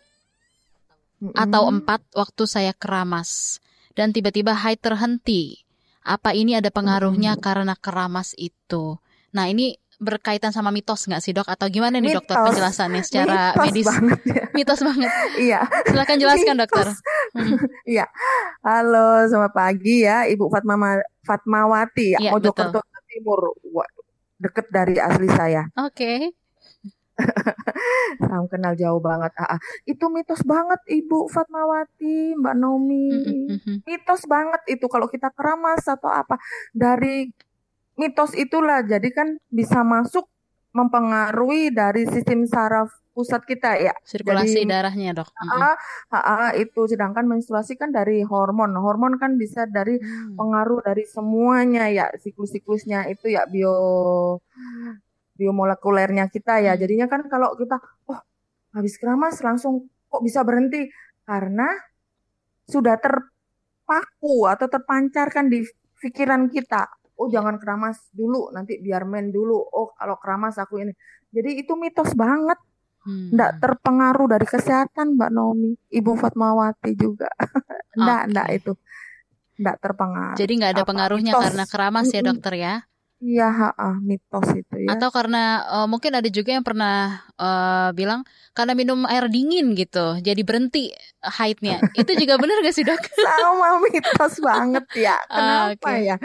hmm. 1.23 1.33
atau 1.39 1.71
empat 1.71 2.03
waktu 2.13 2.43
saya 2.45 2.75
keramas? 2.75 3.63
dan 3.99 4.15
tiba-tiba 4.15 4.55
haid 4.55 4.79
terhenti. 4.79 5.67
Apa 6.07 6.31
ini 6.31 6.55
ada 6.55 6.71
pengaruhnya 6.71 7.35
hmm. 7.35 7.43
karena 7.43 7.75
keramas 7.75 8.39
itu? 8.39 9.03
Nah 9.35 9.51
ini 9.51 9.75
berkaitan 9.99 10.55
sama 10.55 10.71
mitos 10.71 11.05
nggak 11.11 11.23
sih 11.23 11.35
dok? 11.35 11.47
Atau 11.51 11.67
gimana 11.69 11.99
nih 11.99 12.15
mitos. 12.15 12.23
dokter 12.23 12.39
penjelasannya 12.39 13.03
secara 13.03 13.53
mitos 13.53 13.63
medis? 13.67 13.87
Banget, 13.87 14.21
ya. 14.25 14.43
Mitos 14.57 14.81
banget. 14.83 15.11
Iya. 15.39 15.61
Silakan 15.91 16.17
jelaskan 16.23 16.55
mitos. 16.55 16.63
dokter. 16.65 16.87
Hmm. 17.35 17.57
Iya. 17.99 18.07
Halo, 18.63 19.27
selamat 19.27 19.53
pagi 19.53 20.07
ya 20.07 20.25
Ibu 20.29 20.49
Fatma 20.53 21.01
Fatmawati 21.27 22.17
ya, 22.17 22.31
Mojokerto 22.33 22.81
Timur. 23.11 23.59
Deket 24.39 24.67
dari 24.71 24.97
asli 25.03 25.29
saya. 25.29 25.67
Oke. 25.87 25.91
Okay. 25.93 26.19
Salam 28.23 28.47
kenal 28.47 28.79
jauh 28.79 29.03
banget. 29.03 29.35
Ah, 29.35 29.59
ah. 29.59 29.61
Itu 29.83 30.07
mitos 30.07 30.47
banget 30.47 30.79
Ibu 30.87 31.27
Fatmawati, 31.27 32.39
Mbak 32.39 32.55
Nomi. 32.55 33.11
Mm-hmm. 33.11 33.77
Mitos 33.83 34.23
banget 34.31 34.63
itu 34.71 34.87
kalau 34.87 35.11
kita 35.11 35.35
keramas 35.35 35.83
atau 35.91 36.07
apa. 36.07 36.39
Dari 36.71 37.27
mitos 37.99 38.33
itulah 38.39 38.81
jadi 38.87 39.09
kan 39.11 39.37
bisa 39.51 39.83
masuk 39.83 40.31
mempengaruhi 40.73 41.75
dari 41.75 42.07
sistem 42.07 42.47
saraf 42.47 42.93
pusat 43.19 43.43
kita 43.43 43.75
ya. 43.83 43.91
Sirkulasi 44.07 44.63
Jadi, 44.63 44.71
darahnya 44.71 45.11
dok. 45.11 45.27
Ah, 45.43 45.75
ah, 46.15 46.15
ah, 46.15 46.51
itu 46.55 46.87
sedangkan 46.87 47.27
menstruasi 47.27 47.75
kan 47.75 47.91
dari 47.91 48.23
hormon. 48.23 48.71
Hormon 48.79 49.19
kan 49.19 49.35
bisa 49.35 49.67
dari 49.67 49.99
hmm. 49.99 50.39
pengaruh 50.39 50.87
dari 50.87 51.03
semuanya 51.03 51.91
ya 51.91 52.07
siklus-siklusnya 52.15 53.11
itu 53.11 53.35
ya 53.35 53.43
bio 53.51 53.75
biomolekulernya 55.35 56.31
kita 56.31 56.63
ya. 56.63 56.79
Hmm. 56.79 56.81
Jadinya 56.87 57.07
kan 57.11 57.27
kalau 57.27 57.59
kita 57.59 57.83
oh 58.07 58.23
habis 58.71 58.95
keramas 59.03 59.43
langsung 59.43 59.91
kok 60.07 60.23
bisa 60.23 60.47
berhenti 60.47 60.87
karena 61.27 61.75
sudah 62.71 63.03
terpaku 63.03 64.47
atau 64.47 64.71
terpancarkan 64.71 65.51
di 65.51 65.67
pikiran 65.99 66.47
kita. 66.47 66.87
Oh 67.19 67.27
jangan 67.27 67.59
keramas 67.59 67.99
dulu, 68.15 68.55
nanti 68.55 68.79
biar 68.79 69.03
main 69.03 69.35
dulu. 69.35 69.59
Oh 69.59 69.91
kalau 69.99 70.15
keramas 70.23 70.55
aku 70.57 70.79
ini. 70.83 70.95
Jadi 71.35 71.67
itu 71.67 71.75
mitos 71.75 72.15
banget. 72.15 72.59
Hmm. 73.03 73.35
Nggak 73.35 73.63
terpengaruh 73.63 74.27
dari 74.31 74.47
kesehatan 74.47 75.19
Mbak 75.19 75.31
Nomi. 75.35 75.73
Ibu 75.91 76.13
Fatmawati 76.15 76.93
juga. 76.95 77.31
nggak, 77.99 78.23
okay. 78.23 78.31
nggak 78.31 78.49
itu. 78.55 78.73
Nggak 79.59 79.77
terpengaruh. 79.83 80.39
Jadi 80.39 80.53
nggak 80.63 80.73
ada 80.79 80.85
pengaruhnya 80.87 81.33
mitos. 81.35 81.45
karena 81.51 81.65
keramas 81.67 82.07
ya 82.15 82.23
dokter 82.23 82.55
ya? 82.55 82.75
Iya, 83.19 83.51
heeh, 83.51 83.95
mitos 83.99 84.47
itu 84.55 84.75
ya. 84.79 84.95
Atau 84.95 85.11
karena 85.11 85.67
uh, 85.67 85.87
mungkin 85.91 86.15
ada 86.15 86.31
juga 86.31 86.55
yang 86.55 86.63
pernah 86.63 87.27
uh, 87.35 87.91
bilang 87.91 88.23
karena 88.55 88.79
minum 88.79 89.03
air 89.11 89.27
dingin 89.27 89.75
gitu, 89.75 90.23
jadi 90.23 90.39
berhenti 90.47 90.95
haidnya. 91.19 91.83
itu 91.99 92.15
juga 92.15 92.39
benar 92.39 92.63
gak 92.63 92.75
sih 92.79 92.87
dok? 92.87 92.95
Sama 93.27 93.83
mitos 93.83 94.35
banget 94.39 94.87
ya. 94.95 95.19
Kenapa 95.35 95.75
okay. 95.75 96.15
ya? 96.15 96.17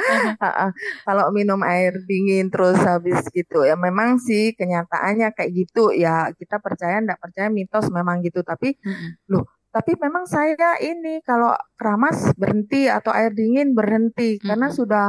Kalau 1.02 1.34
minum 1.34 1.66
air 1.66 1.98
dingin 2.06 2.54
terus 2.54 2.78
habis 2.86 3.26
gitu 3.34 3.66
ya, 3.66 3.74
memang 3.74 4.22
sih 4.22 4.54
kenyataannya 4.54 5.34
kayak 5.34 5.50
gitu 5.50 5.90
ya. 5.98 6.30
Kita 6.38 6.62
percaya 6.62 7.02
ndak 7.02 7.18
percaya 7.18 7.50
mitos 7.50 7.90
memang 7.90 8.22
gitu, 8.22 8.46
tapi 8.46 8.78
uh-huh. 8.78 9.34
loh 9.34 9.50
Tapi 9.74 9.98
memang 9.98 10.30
saya 10.30 10.78
ini 10.78 11.18
kalau 11.26 11.50
keramas 11.74 12.30
berhenti 12.38 12.86
atau 12.86 13.10
air 13.10 13.34
dingin 13.34 13.74
berhenti 13.74 14.38
karena 14.38 14.70
Mm-mm. 14.70 14.78
sudah 14.78 15.06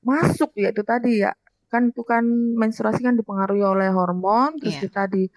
masuk 0.00 0.56
ya 0.56 0.72
itu 0.72 0.80
tadi 0.80 1.20
ya. 1.20 1.36
Kan 1.68 1.92
itu 1.92 2.00
kan 2.00 2.24
menstruasi 2.56 3.04
kan 3.04 3.12
dipengaruhi 3.12 3.60
oleh 3.60 3.92
hormon 3.92 4.56
terus 4.56 4.80
Iya. 4.80 4.82
kita 4.88 5.02
di 5.12 5.28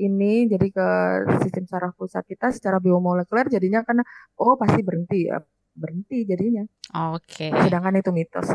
ini 0.00 0.48
jadi 0.48 0.66
ke 0.72 0.88
sistem 1.44 1.68
saraf 1.68 1.92
pusat 1.92 2.24
kita 2.24 2.48
secara 2.48 2.80
biomolekuler 2.80 3.52
jadinya 3.52 3.84
karena 3.84 4.00
oh 4.40 4.56
pasti 4.56 4.80
berhenti 4.80 5.28
ya. 5.28 5.36
Berhenti 5.76 6.24
jadinya. 6.24 6.64
Oke. 7.12 7.52
Sedangkan 7.52 8.00
itu 8.00 8.08
mitos. 8.08 8.48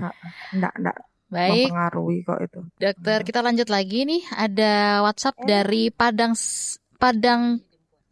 Enggak 0.50 0.74
enggak 0.82 0.98
Baik, 1.30 1.70
mempengaruhi 1.70 2.26
kok 2.26 2.40
itu. 2.42 2.60
dokter, 2.82 3.20
kita 3.22 3.46
lanjut 3.46 3.70
lagi 3.70 4.02
nih. 4.02 4.26
Ada 4.34 5.06
WhatsApp 5.06 5.38
Eh. 5.38 5.46
dari 5.46 5.84
Padang 5.94 6.34
Padang 6.98 7.62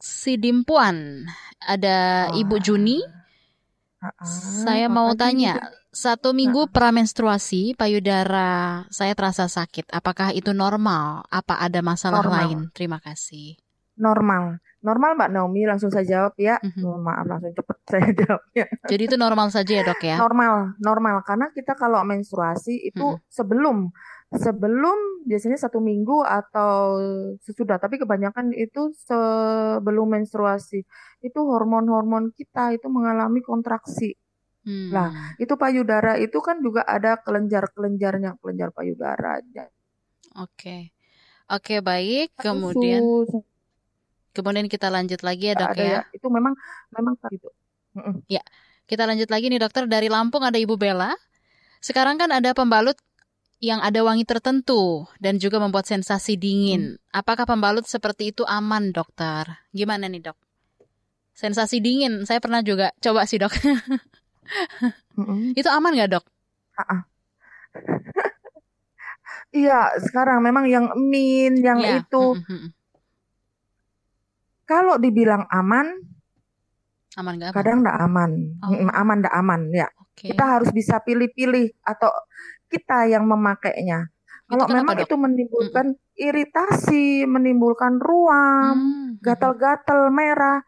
Sidimpuan. 0.08 1.28
Ada 1.60 2.32
Ibu 2.32 2.56
Wah. 2.56 2.64
Juni. 2.64 3.00
Ah, 3.98 4.14
ah, 4.14 4.26
Saya 4.64 4.88
mau 4.88 5.12
tanya, 5.14 5.58
juga- 5.58 5.74
satu 5.90 6.30
minggu 6.32 6.70
pramenstruasi 6.70 7.74
payudara 7.74 8.86
saya 8.88 9.12
terasa 9.12 9.50
sakit. 9.50 9.90
Apakah 9.90 10.32
itu 10.32 10.54
normal? 10.54 11.26
Apa 11.28 11.58
ada 11.58 11.82
masalah 11.82 12.22
Normal. 12.22 12.38
lain? 12.40 12.60
Terima 12.72 12.98
kasih. 12.98 13.58
normal. 13.98 14.62
Normal 14.78 15.18
Mbak 15.18 15.30
Naomi 15.34 15.66
langsung 15.66 15.90
saya 15.90 16.06
jawab 16.06 16.38
ya. 16.38 16.62
Mhm. 16.62 16.86
Oh, 16.86 17.02
maaf 17.02 17.26
langsung 17.26 17.50
cepet 17.50 17.78
saya 17.90 18.14
jawabnya. 18.14 18.66
Jadi 18.86 19.04
itu 19.04 19.18
normal 19.18 19.50
saja 19.50 19.74
ya 19.74 19.82
dok 19.82 19.98
ya? 20.00 20.22
Normal, 20.22 20.78
normal 20.78 21.26
karena 21.26 21.50
kita 21.50 21.74
kalau 21.74 22.06
menstruasi 22.06 22.86
itu 22.86 23.18
Mm-mm. 23.18 23.26
sebelum 23.26 23.90
sebelum 24.34 25.24
biasanya 25.24 25.56
satu 25.56 25.80
minggu 25.80 26.20
atau 26.24 27.00
sesudah, 27.44 27.80
tapi 27.80 27.96
kebanyakan 27.96 28.52
itu 28.52 28.92
sebelum 29.08 30.20
menstruasi 30.20 30.84
itu 31.24 31.40
hormon-hormon 31.40 32.36
kita 32.36 32.76
itu 32.76 32.92
mengalami 32.92 33.40
kontraksi. 33.40 34.16
Hmm. 34.68 34.92
Lah, 34.92 35.10
Itu 35.40 35.56
payudara 35.56 36.20
itu 36.20 36.44
kan 36.44 36.60
juga 36.60 36.84
ada 36.84 37.16
kelenjar-kelenjarnya, 37.24 38.36
kelenjar 38.44 38.76
payudara. 38.76 39.40
Oke. 40.36 40.92
Oke, 41.48 41.80
baik. 41.80 42.36
Satu 42.36 42.52
Kemudian 42.52 43.02
kemudian 44.36 44.68
kita 44.68 44.92
lanjut 44.92 45.24
lagi 45.24 45.50
ya, 45.50 45.56
Dok 45.56 45.72
ada 45.72 45.84
ya. 45.84 45.92
ya. 45.96 46.02
Itu 46.12 46.28
memang 46.28 46.52
memang 46.92 47.16
gitu. 47.32 47.48
Mm-mm. 47.96 48.28
Kita 48.88 49.04
lanjut 49.08 49.32
lagi 49.32 49.48
nih, 49.48 49.60
Dokter. 49.60 49.88
Dari 49.88 50.12
Lampung 50.12 50.44
ada 50.44 50.60
Ibu 50.60 50.76
Bella. 50.76 51.16
Sekarang 51.80 52.20
kan 52.20 52.32
ada 52.36 52.52
pembalut 52.52 53.00
yang 53.58 53.82
ada 53.82 54.06
wangi 54.06 54.22
tertentu 54.22 55.10
dan 55.18 55.42
juga 55.42 55.58
membuat 55.58 55.90
sensasi 55.90 56.38
dingin. 56.38 57.02
Apakah 57.10 57.50
pembalut 57.50 57.90
seperti 57.90 58.30
itu 58.30 58.46
aman, 58.46 58.94
Dokter? 58.94 59.50
Gimana 59.74 60.06
nih, 60.06 60.30
Dok? 60.30 60.38
Sensasi 61.34 61.82
dingin, 61.82 62.26
saya 62.26 62.42
pernah 62.42 62.62
juga 62.66 62.94
coba 63.02 63.26
sih, 63.26 63.38
Dok. 63.42 63.54
Itu 65.60 65.70
aman 65.70 65.94
nggak, 65.94 66.10
Dok? 66.18 66.26
Iya, 69.52 69.96
sekarang 70.04 70.44
memang 70.44 70.68
yang 70.68 70.86
min, 70.98 71.60
yang 71.64 71.80
Iya. 71.80 72.04
itu 72.04 72.24
Mm, 72.48 72.68
kalau 74.68 75.00
dibilang 75.00 75.48
aman, 75.48 75.88
Aman 77.16 77.40
nggak 77.40 77.50
aman? 77.50 77.58
kadang 77.58 77.78
nggak 77.82 78.00
aman. 78.04 78.32
Oh. 78.62 78.76
Mm, 78.76 78.92
Aman 78.92 79.18
nggak 79.24 79.36
aman 79.36 79.62
ya. 79.72 79.88
Oke. 80.04 80.30
Kita 80.30 80.44
harus 80.46 80.70
bisa 80.76 81.00
pilih-pilih 81.02 81.74
atau 81.82 82.12
kita 82.68 83.08
yang 83.08 83.24
memakainya. 83.26 84.08
Itu 84.48 84.56
Kalau 84.56 84.66
kenapa, 84.68 84.80
memang 84.80 84.96
Dok? 84.96 85.06
itu 85.08 85.16
menimbulkan 85.18 85.88
iritasi, 86.16 87.06
menimbulkan 87.28 88.00
ruam, 88.00 88.76
Hmm, 88.78 89.08
gatal-gatal 89.20 90.08
merah, 90.10 90.64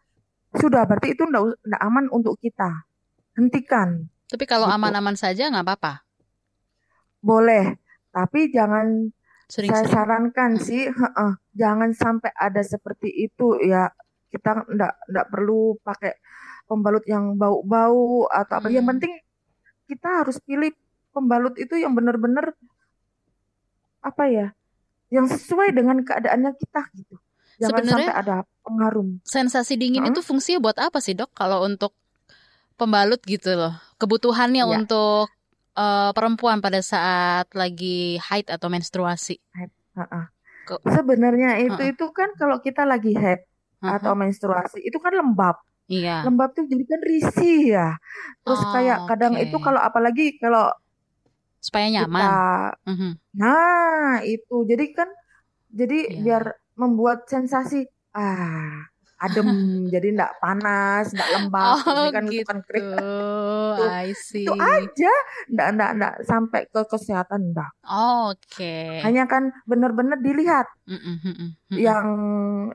sudah 0.52 0.84
berarti 0.84 1.16
itu 1.16 1.24
nggak 1.24 1.82
aman 1.82 2.12
untuk 2.12 2.36
kita. 2.40 2.88
Hentikan. 3.36 4.10
Tapi 4.28 4.44
kalau 4.44 4.68
Gitu. 4.68 4.76
aman-aman 4.76 5.16
saja 5.16 5.48
nggak 5.48 5.64
apa-apa. 5.64 5.94
Boleh, 7.20 7.76
tapi 8.12 8.48
jangan 8.50 9.12
saya 9.50 9.84
Sering-sering. 9.84 9.92
sarankan 9.92 10.52
Mm. 10.56 10.62
sih, 10.62 10.84
heeh, 10.88 11.32
jangan 11.54 11.92
sampai 11.92 12.32
ada 12.36 12.62
seperti 12.62 13.10
itu 13.12 13.60
ya. 13.60 13.90
Kita 14.30 14.62
ndak 14.70 14.94
ndak 15.10 15.26
perlu 15.34 15.76
pakai 15.82 16.14
pembalut 16.64 17.02
yang 17.10 17.34
bau-bau 17.34 18.30
atau 18.30 18.54
apa. 18.56 18.68
Yang 18.70 18.86
Hmm. 18.86 18.92
penting 18.96 19.14
kita 19.90 20.10
harus 20.22 20.38
pilih 20.40 20.70
pembalut 21.12 21.56
itu 21.56 21.76
yang 21.76 21.94
benar-benar 21.94 22.54
apa 24.00 24.24
ya, 24.26 24.48
yang 25.10 25.28
sesuai 25.28 25.76
dengan 25.76 26.00
keadaannya 26.02 26.52
kita 26.56 26.82
gitu. 26.96 27.16
Jangan 27.60 27.84
Sebenarnya- 27.84 28.08
sampai 28.08 28.22
ada 28.24 28.36
pengaruh. 28.64 29.08
Sensasi 29.22 29.76
dingin 29.76 30.08
Heeh. 30.08 30.16
itu 30.16 30.22
fungsinya 30.22 30.60
buat 30.64 30.78
apa 30.80 31.04
sih, 31.04 31.12
Dok? 31.12 31.36
Kalau 31.36 31.62
untuk 31.62 31.92
pembalut 32.76 33.20
gitu 33.22 33.52
loh. 33.52 33.76
Kebutuhannya 33.98 34.64
Iya. 34.64 34.72
untuk 34.78 35.28
eh, 35.76 36.12
perempuan 36.12 36.60
pada 36.60 36.84
saat 36.84 37.48
lagi 37.56 38.20
haid 38.20 38.52
atau 38.52 38.68
menstruasi. 38.68 39.40
Heeh. 39.56 40.26
Kok- 40.68 40.84
Sebenarnya 40.84 41.56
itu 41.58 41.72
Heeh. 41.72 41.96
itu 41.96 42.06
kan 42.12 42.36
kalau 42.36 42.60
kita 42.60 42.84
lagi 42.84 43.16
haid 43.16 43.48
Heeh. 43.80 43.92
atau 43.96 44.12
menstruasi 44.12 44.80
itu 44.80 45.00
kan 45.00 45.12
lembab. 45.14 45.56
Iya. 45.88 46.22
lembab 46.22 46.52
tuh 46.52 46.68
jadi 46.68 46.84
kan 46.84 47.00
risih 47.02 47.62
ya. 47.74 47.88
Terus 48.44 48.60
Oh, 48.60 48.72
kayak 48.72 49.08
kadang 49.08 49.34
oke. 49.34 49.42
itu 49.42 49.58
kalau 49.58 49.80
apalagi 49.80 50.36
kalau 50.38 50.68
Supaya 51.60 51.86
nyaman. 51.92 52.20
kita 52.20 52.36
Mhm. 52.88 53.12
nah 53.36 54.14
itu 54.24 54.56
jadi 54.64 54.86
kan 54.96 55.10
jadi 55.70 55.98
Iya. 56.10 56.20
biar 56.20 56.44
membuat 56.76 57.28
sensasi 57.28 57.86
ah 58.12 58.88
adem 59.20 59.44
jadi 59.94 60.16
enggak 60.16 60.34
panas, 60.40 61.12
enggak 61.12 61.30
lembab. 61.36 61.76
Oh, 61.76 62.08
Ini 62.08 62.10
kan 62.16 62.24
itu 62.32 62.48
kan 62.48 62.60
kering. 62.64 62.88
gitu. 62.88 63.06
I 63.84 64.10
see. 64.16 64.48
Itu 64.48 64.54
aja 64.56 65.14
enggak 65.52 65.68
enggak 65.76 65.92
enggak 65.94 66.16
sampai 66.24 66.62
ke 66.72 66.82
kesehatan 66.88 67.52
enggak. 67.52 67.72
Oke. 67.84 69.04
Hanya 69.04 69.28
kan 69.28 69.52
benar-benar 69.68 70.24
dilihat 70.24 70.72
mm-mm, 70.88 71.16
mm-mm. 71.22 71.50
yang 71.76 72.08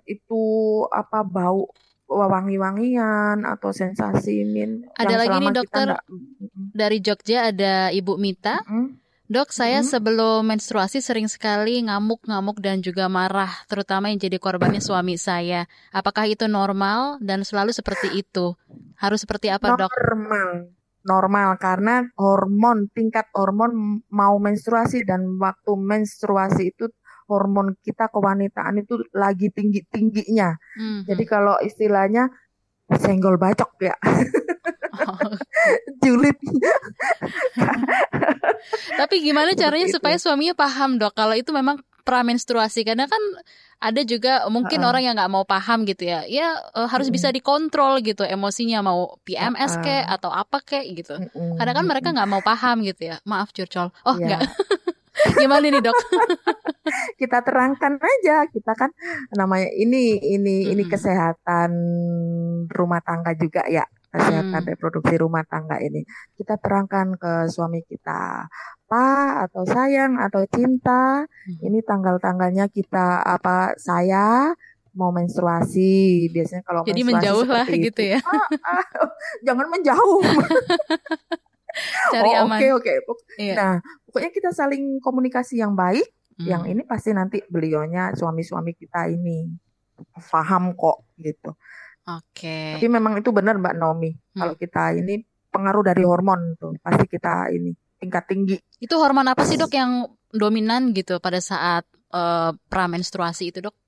itu 0.05 0.43
apa 0.93 1.25
bau 1.25 1.65
wangi-wangian 2.09 3.43
atau 3.49 3.71
sensasi 3.73 4.45
min 4.45 4.85
Ada 4.95 5.15
lagi 5.17 5.37
nih, 5.41 5.53
dokter. 5.55 5.87
Mm-mm. 6.09 6.71
Dari 6.75 6.99
Jogja 7.01 7.51
ada 7.51 7.89
Ibu 7.91 8.21
Mita. 8.21 8.61
Mm-mm. 8.69 9.01
Dok, 9.25 9.57
saya 9.57 9.81
Mhm. 9.81 9.89
sebelum 9.89 10.41
menstruasi 10.45 11.01
sering 11.01 11.33
sekali 11.33 11.81
ngamuk-ngamuk 11.81 12.61
dan 12.61 12.85
juga 12.85 13.09
marah, 13.09 13.49
terutama 13.73 14.13
yang 14.13 14.21
jadi 14.21 14.37
korbannya 14.37 14.85
suami 14.85 15.17
saya. 15.17 15.65
Apakah 15.97 16.29
itu 16.29 16.45
normal 16.45 17.17
dan 17.25 17.41
selalu 17.41 17.73
seperti 17.73 18.21
itu? 18.21 18.53
Harus 19.01 19.25
seperti 19.25 19.49
apa, 19.49 19.81
Dok? 19.81 19.89
normal 19.89 20.49
normal 21.05 21.61
karena 21.61 22.01
hormon 22.17 22.89
tingkat 22.97 23.29
hormon 23.37 24.01
mau 24.09 24.41
menstruasi 24.41 25.05
dan 25.05 25.37
waktu 25.37 25.73
menstruasi 25.77 26.73
itu 26.73 26.89
hormon 27.27 27.77
kita 27.79 28.07
kewanitaan 28.07 28.79
itu 28.79 28.97
lagi 29.11 29.49
tinggi 29.49 29.85
tingginya 29.87 30.55
Mhm. 30.75 31.07
jadi 31.07 31.25
kalau 31.25 31.57
istilahnya 31.59 32.29
senggol 32.95 33.37
bacok 33.37 33.71
ya 33.81 33.97
Oh. 34.95 35.19
julid 36.03 36.39
Tapi 38.95 39.15
gimana 39.21 39.51
caranya 39.53 39.85
Seperti 39.85 39.97
supaya 39.97 40.17
suaminya 40.17 40.55
paham, 40.55 40.97
Dok? 40.97 41.13
Kalau 41.13 41.35
itu 41.35 41.51
memang 41.51 41.77
pramenstruasi, 42.01 42.85
karena 42.85 43.05
kan 43.05 43.19
ada 43.81 44.01
juga 44.03 44.47
mungkin 44.47 44.79
Ha-ha. 44.79 44.89
orang 44.89 45.03
yang 45.03 45.15
nggak 45.15 45.29
mau 45.29 45.43
paham 45.43 45.83
gitu 45.83 46.07
ya. 46.07 46.23
Ya 46.25 46.47
eh, 46.71 46.87
harus 46.87 47.09
Mm-mm. 47.09 47.17
bisa 47.19 47.29
dikontrol 47.29 48.01
gitu 48.01 48.23
emosinya 48.23 48.81
mau 48.81 49.19
PMS 49.23 49.73
Ha-ha. 49.75 49.83
kek 49.83 50.05
atau 50.11 50.31
apa 50.31 50.59
kek 50.63 50.85
gitu. 50.95 51.19
Mm-mm, 51.19 51.59
Kadang 51.59 51.75
kan 51.75 51.85
mereka 51.85 52.09
mm-mm. 52.09 52.17
nggak 52.17 52.31
mau 52.31 52.41
paham 52.41 52.77
gitu 52.83 53.03
ya. 53.05 53.17
Maaf 53.25 53.51
curcol. 53.51 53.91
Oh 54.01 54.15
Iya. 54.15 54.39
enggak. 54.39 54.41
Gimana 55.35 55.65
nih 55.65 55.81
dok? 55.81 55.95
kita 57.21 57.41
terangkan 57.41 57.97
aja 57.97 58.45
kita 58.47 58.73
kan 58.73 58.91
namanya 59.33 59.71
ini 59.71 60.21
ini 60.21 60.69
ini 60.69 60.83
Mm-mm. 60.83 60.93
kesehatan 60.93 61.71
rumah 62.69 63.01
tangga 63.01 63.33
juga 63.33 63.65
ya 63.67 63.83
kesehatan 64.11 64.63
Mm. 64.63 64.71
reproduksi 64.71 65.15
rumah 65.17 65.43
tangga 65.43 65.81
ini 65.81 66.05
kita 66.35 66.55
terangkan 66.57 67.17
ke 67.17 67.49
suami 67.49 67.81
kita 67.83 68.47
pak 68.85 69.49
atau 69.49 69.65
sayang 69.65 70.21
atau 70.21 70.45
cinta 70.47 71.25
Mhm. 71.49 71.61
ini 71.63 71.79
tanggal-tanggalnya 71.81 72.69
kita 72.69 73.19
apa 73.21 73.75
saya 73.75 74.53
mau 74.93 75.11
menstruasi 75.11 76.29
biasanya 76.31 76.63
kalau 76.63 76.85
Jadi 76.85 77.01
menstruasi 77.01 77.19
menjauh 77.19 77.47
lah 77.49 77.67
gitu 77.67 77.83
itu. 77.91 78.03
ya. 78.15 78.21
Ah, 78.23 78.47
ah, 78.63 78.85
jangan 79.47 79.67
menjauh 79.67 80.21
Cari 82.15 82.31
oh, 82.35 82.47
aman. 82.47 82.59
oke 82.59 82.67
oke 82.79 82.93
Pok- 83.05 83.27
Iya. 83.37 83.55
nah 83.55 83.73
pokoknya 84.07 84.31
kita 84.31 84.51
saling 84.51 84.99
komunikasi 85.03 85.59
yang 85.59 85.75
baik 85.75 86.07
Hmm. 86.35 86.51
yang 86.51 86.63
ini 86.67 86.83
pasti 86.83 87.15
nanti 87.15 87.39
beliaunya 87.47 88.11
suami-suami 88.11 88.75
kita 88.75 89.07
ini 89.07 89.47
paham 90.27 90.75
kok 90.75 91.07
gitu. 91.15 91.55
Oke. 92.11 92.75
Tapi 92.75 92.87
memang 92.91 93.23
itu 93.23 93.31
benar 93.31 93.55
Mbak 93.55 93.75
Naomi. 93.79 94.11
Hmm. 94.11 94.43
Kalau 94.43 94.55
kita 94.59 94.99
ini 94.99 95.23
pengaruh 95.55 95.87
dari 95.87 96.03
hormon 96.03 96.59
tuh 96.59 96.75
pasti 96.83 97.07
kita 97.07 97.55
ini 97.55 97.71
tingkat 98.03 98.27
tinggi. 98.27 98.59
Itu 98.83 98.99
hormon 98.99 99.31
apa 99.31 99.47
sih 99.47 99.55
dok 99.55 99.71
yang 99.79 100.11
dominan 100.35 100.91
gitu 100.91 101.23
pada 101.23 101.39
saat 101.39 101.87
eh, 102.11 102.51
pramenstruasi 102.67 103.55
itu 103.55 103.63
dok? 103.63 103.79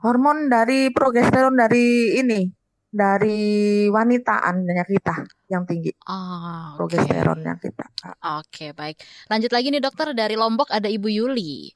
Hormon 0.00 0.48
dari 0.48 0.88
progesteron 0.88 1.60
dari 1.60 2.16
ini 2.16 2.48
dari 2.90 3.86
wanitaan 3.86 4.66
kita 4.66 5.16
yang 5.46 5.62
tinggi. 5.62 5.94
Oh, 6.10 6.74
progesteronnya 6.74 7.54
okay. 7.56 7.70
kita. 7.70 7.86
Oke, 7.86 8.14
okay, 8.42 8.70
baik. 8.74 8.98
Lanjut 9.30 9.50
lagi 9.54 9.70
nih 9.70 9.82
dokter 9.82 10.10
dari 10.10 10.34
Lombok 10.34 10.74
ada 10.74 10.90
Ibu 10.90 11.06
Yuli. 11.06 11.70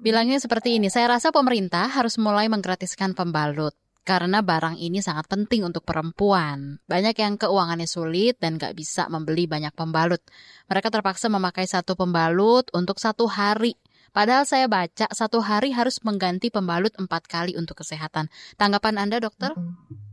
Bilangnya 0.00 0.40
seperti 0.40 0.80
ini, 0.80 0.88
saya 0.88 1.12
rasa 1.12 1.28
pemerintah 1.28 1.90
harus 1.92 2.16
mulai 2.16 2.48
menggratiskan 2.48 3.12
pembalut 3.12 3.76
karena 4.00 4.40
barang 4.40 4.80
ini 4.80 5.04
sangat 5.04 5.28
penting 5.28 5.60
untuk 5.66 5.84
perempuan. 5.84 6.80
Banyak 6.88 7.14
yang 7.20 7.36
keuangannya 7.36 7.84
sulit 7.84 8.40
dan 8.40 8.56
gak 8.56 8.72
bisa 8.72 9.12
membeli 9.12 9.44
banyak 9.44 9.76
pembalut. 9.76 10.24
Mereka 10.72 10.88
terpaksa 10.88 11.28
memakai 11.28 11.68
satu 11.68 11.94
pembalut 12.00 12.64
untuk 12.72 12.96
satu 12.96 13.28
hari. 13.28 13.76
Padahal 14.10 14.42
saya 14.48 14.66
baca 14.66 15.06
satu 15.12 15.38
hari 15.44 15.70
harus 15.70 16.02
mengganti 16.02 16.50
pembalut 16.50 16.90
empat 16.98 17.30
kali 17.30 17.54
untuk 17.54 17.78
kesehatan. 17.84 18.26
Tanggapan 18.58 18.98
Anda 18.98 19.22
dokter? 19.22 19.54
Hmm. 19.54 20.09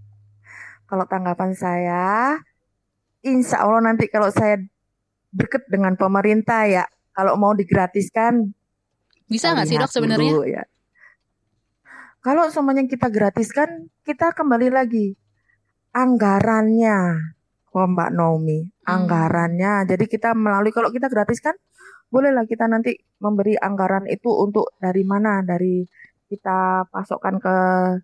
Kalau 0.88 1.04
tanggapan 1.04 1.52
saya, 1.52 2.40
insya 3.20 3.60
Allah 3.60 3.92
nanti 3.92 4.08
kalau 4.08 4.32
saya 4.32 4.56
deket 5.36 5.68
dengan 5.68 6.00
pemerintah 6.00 6.64
ya, 6.64 6.88
kalau 7.12 7.36
mau 7.36 7.52
digratiskan, 7.52 8.56
bisa 9.28 9.52
nggak 9.52 9.68
sih 9.68 9.76
dok 9.76 9.92
sebenarnya? 9.92 10.34
Ya. 10.48 10.64
Kalau 12.24 12.48
semuanya 12.48 12.88
kita 12.88 13.12
gratiskan, 13.12 13.92
kita 14.08 14.32
kembali 14.32 14.72
lagi 14.72 15.20
anggarannya, 15.92 17.20
oh 17.76 17.88
Mbak 17.88 18.12
Naomi, 18.16 18.64
hmm. 18.64 18.88
anggarannya. 18.88 19.88
Jadi 19.92 20.06
kita 20.08 20.32
melalui 20.32 20.72
kalau 20.72 20.88
kita 20.92 21.12
gratiskan, 21.12 21.56
bolehlah 22.08 22.48
kita 22.48 22.68
nanti 22.72 22.96
memberi 23.20 23.60
anggaran 23.60 24.08
itu 24.08 24.32
untuk 24.32 24.72
dari 24.80 25.04
mana, 25.04 25.44
dari 25.44 25.84
kita 26.28 26.88
pasokkan 26.92 27.40
ke 27.40 27.56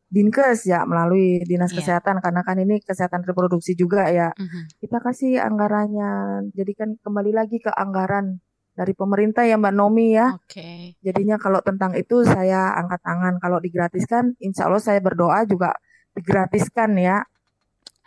dinkes 0.08 0.64
ya 0.64 0.88
melalui 0.88 1.44
dinas 1.44 1.76
yeah. 1.76 1.80
kesehatan 1.84 2.24
karena 2.24 2.42
kan 2.42 2.58
ini 2.58 2.80
kesehatan 2.80 3.28
reproduksi 3.28 3.76
juga 3.76 4.08
ya 4.08 4.32
mm-hmm. 4.32 4.80
kita 4.80 4.98
kasih 5.04 5.44
anggarannya 5.44 6.12
jadikan 6.56 6.96
kembali 7.04 7.32
lagi 7.36 7.60
ke 7.60 7.70
anggaran 7.70 8.40
dari 8.74 8.98
pemerintah 8.98 9.46
ya 9.46 9.60
Mbak 9.60 9.76
Nomi 9.76 10.18
ya 10.18 10.34
okay. 10.34 10.98
jadinya 11.06 11.38
kalau 11.38 11.62
tentang 11.62 11.94
itu 11.94 12.26
saya 12.26 12.74
angkat 12.74 13.06
tangan 13.06 13.38
kalau 13.38 13.62
digratiskan 13.62 14.34
Insya 14.42 14.66
Allah 14.66 14.82
saya 14.82 14.98
berdoa 15.04 15.46
juga 15.46 15.78
digratiskan 16.18 16.98
ya 16.98 17.22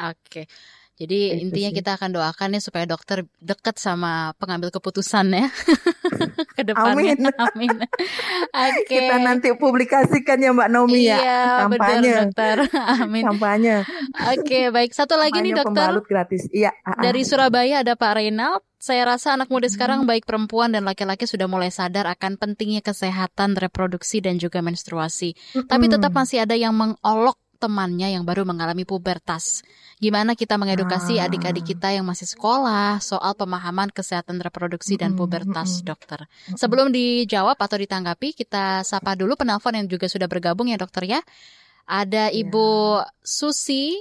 oke 0.01 0.17
okay. 0.27 0.45
Jadi 0.97 1.37
itu 1.37 1.43
intinya 1.45 1.71
sih. 1.71 1.77
kita 1.77 1.91
akan 2.01 2.11
doakan 2.17 2.57
ya 2.57 2.61
supaya 2.65 2.89
dokter 2.89 3.29
dekat 3.37 3.77
sama 3.77 4.33
pengambil 4.41 4.73
keputusan 4.73 5.29
ya 5.29 5.47
ke 6.57 6.63
depannya. 6.65 7.21
Amin. 7.21 7.37
Amin. 7.53 7.77
Oke. 7.77 8.89
Okay. 8.89 9.05
Kita 9.05 9.17
nanti 9.21 9.53
publikasikan 9.53 10.41
ya 10.41 10.57
Mbak 10.57 10.69
Nomi 10.73 11.05
ya. 11.05 11.19
Iya, 11.21 11.41
kampanye. 11.69 12.01
Betul, 12.01 12.17
dokter. 12.25 12.57
Amin. 13.05 13.25
Kampanye. 13.29 13.77
Oke, 14.33 14.41
okay, 14.41 14.65
baik. 14.73 14.97
Satu 14.97 15.21
lagi 15.21 15.37
nih 15.45 15.53
dokter. 15.53 15.93
gratis. 16.09 16.49
Iya. 16.49 16.73
Dari 16.81 17.23
Surabaya 17.29 17.85
ada 17.85 17.93
Pak 17.93 18.13
Reynald. 18.17 18.65
Saya 18.77 19.09
rasa 19.09 19.35
anak 19.35 19.49
muda 19.49 19.67
sekarang 19.73 20.05
baik 20.05 20.29
perempuan 20.29 20.69
dan 20.71 20.85
laki-laki 20.85 21.25
sudah 21.25 21.49
mulai 21.49 21.73
sadar 21.73 22.05
akan 22.07 22.37
pentingnya 22.37 22.85
kesehatan 22.85 23.57
reproduksi 23.57 24.21
dan 24.21 24.37
juga 24.37 24.61
menstruasi. 24.61 25.33
Hmm. 25.57 25.65
Tapi 25.65 25.89
tetap 25.89 26.13
masih 26.13 26.45
ada 26.45 26.55
yang 26.55 26.77
mengolok 26.77 27.41
temannya 27.67 28.15
yang 28.15 28.23
baru 28.23 28.47
mengalami 28.47 28.87
pubertas. 28.87 29.67
Gimana 29.99 30.39
kita 30.39 30.55
mengedukasi 30.55 31.19
ah. 31.19 31.27
adik-adik 31.27 31.67
kita 31.75 31.91
yang 31.91 32.07
masih 32.07 32.31
sekolah 32.31 33.03
soal 33.03 33.35
pemahaman 33.35 33.91
kesehatan 33.91 34.39
reproduksi 34.39 34.95
dan 34.95 35.19
pubertas, 35.19 35.83
dokter. 35.83 36.31
Sebelum 36.55 36.95
dijawab 36.95 37.59
atau 37.59 37.75
ditanggapi, 37.75 38.39
kita 38.39 38.87
sapa 38.87 39.19
dulu 39.19 39.35
penelpon 39.35 39.75
yang 39.75 39.91
juga 39.91 40.07
sudah 40.07 40.31
bergabung 40.31 40.71
ya, 40.71 40.79
dokter 40.79 41.11
ya. 41.11 41.21
Ada 41.91 42.31
iya. 42.31 42.47
Ibu 42.47 43.03
Susi 43.27 43.99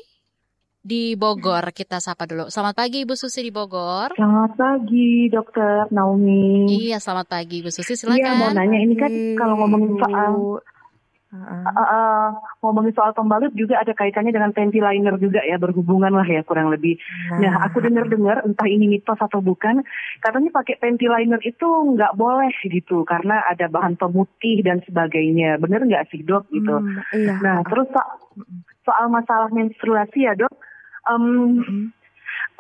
di 0.86 1.18
Bogor. 1.18 1.74
Kita 1.74 1.98
sapa 1.98 2.30
dulu. 2.30 2.54
Selamat 2.54 2.78
pagi 2.78 3.02
Ibu 3.02 3.18
Susi 3.18 3.42
di 3.42 3.50
Bogor. 3.50 4.14
Selamat 4.14 4.54
pagi 4.54 5.26
Dokter 5.34 5.90
Naomi. 5.90 6.70
Iya, 6.70 7.02
selamat 7.02 7.34
pagi 7.34 7.66
Ibu 7.66 7.74
Susi. 7.74 7.98
Silakan. 7.98 8.22
Iya, 8.22 8.32
mau 8.38 8.54
nanya 8.54 8.78
ini 8.78 8.94
kan 8.94 9.10
kalau 9.34 9.58
ngomongin 9.66 9.98
soal 9.98 10.62
Uh, 11.36 11.82
uh, 11.82 12.28
ngomongin 12.64 12.96
soal 12.96 13.12
pembalut 13.12 13.52
juga 13.54 13.82
ada 13.84 13.92
kaitannya 13.92 14.32
dengan 14.32 14.56
panty 14.56 14.80
liner 14.80 15.20
juga 15.20 15.44
ya 15.44 15.60
berhubungan 15.60 16.16
lah 16.16 16.24
ya 16.24 16.42
kurang 16.48 16.72
lebih. 16.72 16.96
Nah, 17.36 17.40
nah 17.44 17.54
aku 17.68 17.84
dengar-dengar 17.84 18.48
entah 18.48 18.70
ini 18.70 18.88
mitos 18.88 19.20
atau 19.20 19.44
bukan, 19.44 19.84
katanya 20.24 20.50
pakai 20.56 20.80
panty 20.80 21.12
liner 21.12 21.42
itu 21.44 21.68
nggak 21.68 22.16
boleh 22.16 22.54
gitu 22.66 23.04
karena 23.04 23.44
ada 23.52 23.68
bahan 23.68 24.00
pemutih 24.00 24.64
dan 24.64 24.80
sebagainya. 24.88 25.60
Bener 25.60 25.84
nggak 25.84 26.10
sih 26.14 26.24
dok 26.24 26.48
gitu? 26.50 26.80
Hmm, 26.80 27.04
iya. 27.12 27.36
Nah 27.44 27.58
terus 27.68 27.92
so 27.92 28.02
soal 28.86 29.10
masalah 29.10 29.50
menstruasi 29.50 30.30
ya 30.30 30.38
dok, 30.38 30.54
um, 31.10 31.58
hmm. 31.58 31.86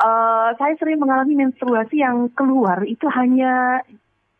uh, 0.01 0.49
saya 0.57 0.73
sering 0.81 0.97
mengalami 0.97 1.37
menstruasi 1.37 2.01
yang 2.01 2.33
keluar 2.33 2.81
itu 2.81 3.05
hanya 3.13 3.85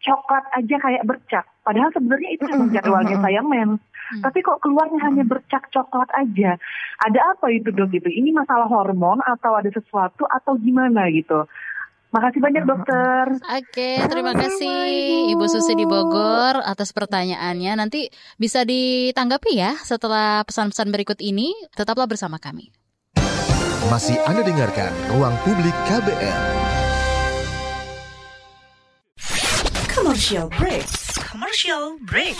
coklat 0.06 0.46
aja 0.54 0.76
kayak 0.82 1.04
bercak. 1.06 1.46
Padahal 1.66 1.90
sebenarnya 1.94 2.30
itu 2.38 2.44
memang 2.46 2.70
jadwalnya 2.70 3.18
saya 3.22 3.42
mens. 3.42 3.82
Hmm. 4.06 4.22
Tapi 4.22 4.40
kok 4.46 4.62
keluarnya 4.62 5.00
hanya 5.02 5.24
bercak 5.26 5.66
coklat 5.74 6.10
aja. 6.14 6.58
Ada 7.02 7.20
apa 7.34 7.50
itu 7.50 7.74
dok 7.74 7.90
gitu? 7.90 8.10
Ini 8.10 8.30
masalah 8.32 8.70
hormon 8.70 9.22
atau 9.26 9.58
ada 9.58 9.70
sesuatu 9.74 10.30
atau 10.30 10.54
gimana 10.62 11.10
gitu? 11.10 11.50
Makasih 12.16 12.40
banyak 12.40 12.64
dokter. 12.64 13.26
Oke, 13.44 14.00
terima 14.08 14.32
kasih 14.32 15.36
Ibu 15.36 15.46
Susi 15.52 15.76
di 15.76 15.84
Bogor 15.84 16.64
atas 16.64 16.96
pertanyaannya. 16.96 17.76
Nanti 17.76 18.08
bisa 18.40 18.64
ditanggapi 18.64 19.52
ya 19.60 19.76
setelah 19.84 20.40
pesan-pesan 20.48 20.96
berikut 20.96 21.20
ini. 21.20 21.52
Tetaplah 21.76 22.08
bersama 22.08 22.40
kami. 22.40 22.72
Masih 23.92 24.16
Anda 24.26 24.48
dengarkan 24.48 24.96
Ruang 25.12 25.36
Publik 25.44 25.76
KBR. 25.92 26.42
Commercial 29.92 30.48
break. 30.56 30.88
Commercial 31.20 32.00
break. 32.08 32.40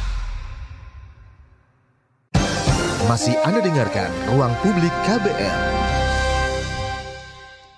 Masih 3.11 3.35
Anda 3.43 3.59
dengarkan 3.59 4.07
Ruang 4.31 4.55
Publik 4.63 4.87
KBR. 5.03 5.59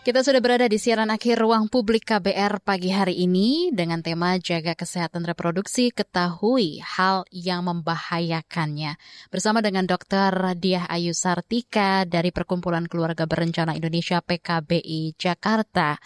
Kita 0.05 0.21
sudah 0.21 0.37
berada 0.37 0.69
di 0.69 0.77
siaran 0.77 1.09
akhir 1.09 1.41
Ruang 1.41 1.73
Publik 1.73 2.05
KBR 2.05 2.61
pagi 2.61 2.93
hari 2.93 3.17
ini 3.17 3.73
dengan 3.73 4.05
tema 4.05 4.37
Jaga 4.37 4.77
Kesehatan 4.77 5.25
Reproduksi, 5.25 5.89
Ketahui 5.89 6.85
Hal 6.85 7.25
yang 7.33 7.65
Membahayakannya. 7.65 8.93
Bersama 9.33 9.65
dengan 9.65 9.89
Dr. 9.89 10.53
Diah 10.53 10.85
Ayu 10.85 11.17
Sartika 11.17 12.05
dari 12.05 12.29
Perkumpulan 12.29 12.85
Keluarga 12.85 13.25
Berencana 13.25 13.73
Indonesia 13.73 14.21
PKBI 14.21 15.17
Jakarta. 15.17 15.97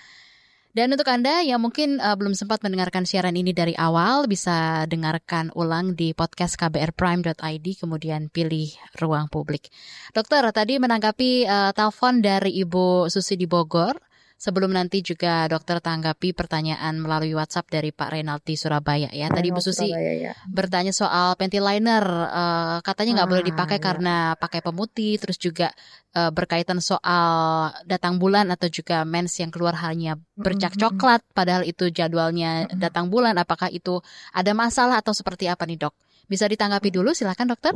Dan 0.78 0.94
untuk 0.94 1.10
Anda 1.10 1.42
yang 1.42 1.58
mungkin 1.58 1.98
uh, 1.98 2.14
belum 2.14 2.38
sempat 2.38 2.62
mendengarkan 2.62 3.02
siaran 3.02 3.34
ini 3.34 3.50
dari 3.50 3.74
awal, 3.74 4.30
bisa 4.30 4.86
dengarkan 4.86 5.50
ulang 5.58 5.98
di 5.98 6.14
podcast 6.14 6.54
kbrprime.id, 6.54 7.66
kemudian 7.82 8.30
pilih 8.30 8.70
ruang 9.02 9.26
publik. 9.26 9.74
Dokter, 10.14 10.46
tadi 10.54 10.78
menanggapi 10.78 11.50
uh, 11.50 11.72
telepon 11.74 12.22
dari 12.22 12.62
Ibu 12.62 13.10
Susi 13.10 13.34
di 13.34 13.50
Bogor, 13.50 13.98
Sebelum 14.38 14.70
nanti 14.70 15.02
juga 15.02 15.50
dokter 15.50 15.82
tanggapi 15.82 16.30
pertanyaan 16.30 17.02
melalui 17.02 17.34
WhatsApp 17.34 17.74
dari 17.74 17.90
Pak 17.90 18.14
Renaldi 18.14 18.54
Surabaya 18.54 19.10
ya. 19.10 19.34
Tadi 19.34 19.50
Bu 19.50 19.58
Susi 19.58 19.90
Surabaya, 19.90 20.14
ya. 20.30 20.34
bertanya 20.46 20.94
soal 20.94 21.34
pentiliner, 21.42 22.06
uh, 22.06 22.78
katanya 22.86 23.22
nggak 23.22 23.30
boleh 23.34 23.44
Ah, 23.44 23.50
dipakai 23.50 23.80
ya. 23.82 23.84
karena 23.84 24.16
pakai 24.38 24.62
pemutih, 24.62 25.18
terus 25.18 25.42
juga 25.42 25.74
uh, 26.14 26.30
berkaitan 26.30 26.78
soal 26.86 27.74
datang 27.90 28.22
bulan 28.22 28.54
atau 28.54 28.70
juga 28.70 29.02
mens 29.10 29.34
yang 29.42 29.50
keluar 29.50 29.74
hanya 29.82 30.22
bercak 30.38 30.78
coklat, 30.78 31.26
padahal 31.34 31.66
itu 31.66 31.90
jadwalnya 31.90 32.70
datang 32.78 33.10
bulan. 33.10 33.42
Apakah 33.42 33.74
itu 33.74 34.06
ada 34.38 34.54
masalah 34.54 35.02
atau 35.02 35.18
seperti 35.18 35.50
apa 35.50 35.66
nih 35.66 35.82
dok? 35.82 35.98
Bisa 36.30 36.46
ditanggapi 36.46 36.94
dulu, 36.94 37.10
silakan 37.18 37.58
dokter. 37.58 37.74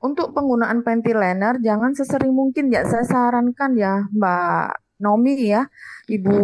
Untuk 0.00 0.32
penggunaan 0.32 0.80
pentiliner 0.80 1.60
jangan 1.60 1.92
sesering 1.92 2.32
mungkin 2.32 2.72
ya 2.72 2.88
saya 2.88 3.04
sarankan 3.04 3.76
ya 3.76 4.08
Mbak 4.16 4.89
Nomi 5.00 5.34
ya, 5.48 5.66
Ibu 6.06 6.36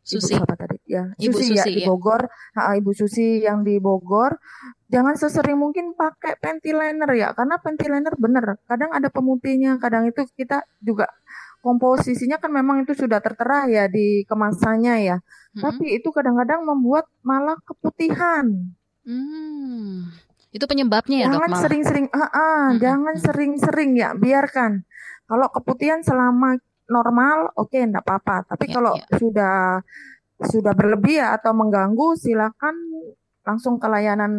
Susi. 0.00 0.34
Ibu 0.34 0.42
siapa 0.42 0.54
tadi? 0.58 0.76
Ya, 0.88 1.12
Ibu 1.14 1.36
Susi, 1.38 1.54
ya 1.54 1.64
Susi, 1.64 1.76
di 1.76 1.82
ya. 1.84 1.88
Bogor. 1.92 2.22
Ha, 2.58 2.74
Ibu 2.80 2.90
Susi 2.96 3.26
yang 3.46 3.62
di 3.62 3.78
Bogor. 3.78 4.34
Jangan 4.90 5.14
sesering 5.14 5.54
mungkin 5.54 5.94
pakai 5.94 6.40
pentiliner 6.42 7.10
ya, 7.14 7.30
karena 7.36 7.62
pentiliner 7.62 8.10
bener. 8.18 8.58
Kadang 8.66 8.90
ada 8.90 9.06
pemutihnya, 9.06 9.78
kadang 9.78 10.10
itu 10.10 10.26
kita 10.34 10.66
juga 10.82 11.06
komposisinya 11.60 12.40
kan 12.40 12.50
memang 12.50 12.88
itu 12.88 12.96
sudah 12.96 13.20
tertera 13.20 13.68
ya 13.68 13.86
di 13.86 14.24
kemasannya 14.26 14.94
ya. 15.04 15.16
Mm-mm. 15.54 15.62
Tapi 15.62 16.00
itu 16.00 16.08
kadang-kadang 16.10 16.64
membuat 16.64 17.06
malah 17.20 17.60
keputihan. 17.62 18.48
Hmm, 19.00 20.12
itu 20.52 20.64
penyebabnya 20.68 21.24
ya 21.24 21.26
dok 21.32 21.40
Jangan 21.40 21.52
sering-sering, 21.64 22.06
ah, 22.12 22.20
ah, 22.20 22.30
Mm-mm, 22.74 22.80
jangan 22.82 23.14
mm. 23.16 23.22
sering-sering 23.22 23.90
ya, 23.96 24.10
biarkan. 24.12 24.84
Kalau 25.30 25.46
keputihan 25.54 26.02
selama 26.02 26.58
normal, 26.90 27.54
oke, 27.54 27.78
enggak 27.78 28.02
apa-apa. 28.04 28.36
Tapi 28.50 28.64
Ya, 28.68 28.72
kalau 28.74 28.92
ya. 28.98 29.06
sudah 29.16 29.56
sudah 30.40 30.72
berlebih 30.72 31.20
ya 31.20 31.36
atau 31.36 31.52
mengganggu, 31.52 32.16
silakan 32.16 32.74
langsung 33.44 33.76
ke 33.76 33.86
layanan 33.86 34.32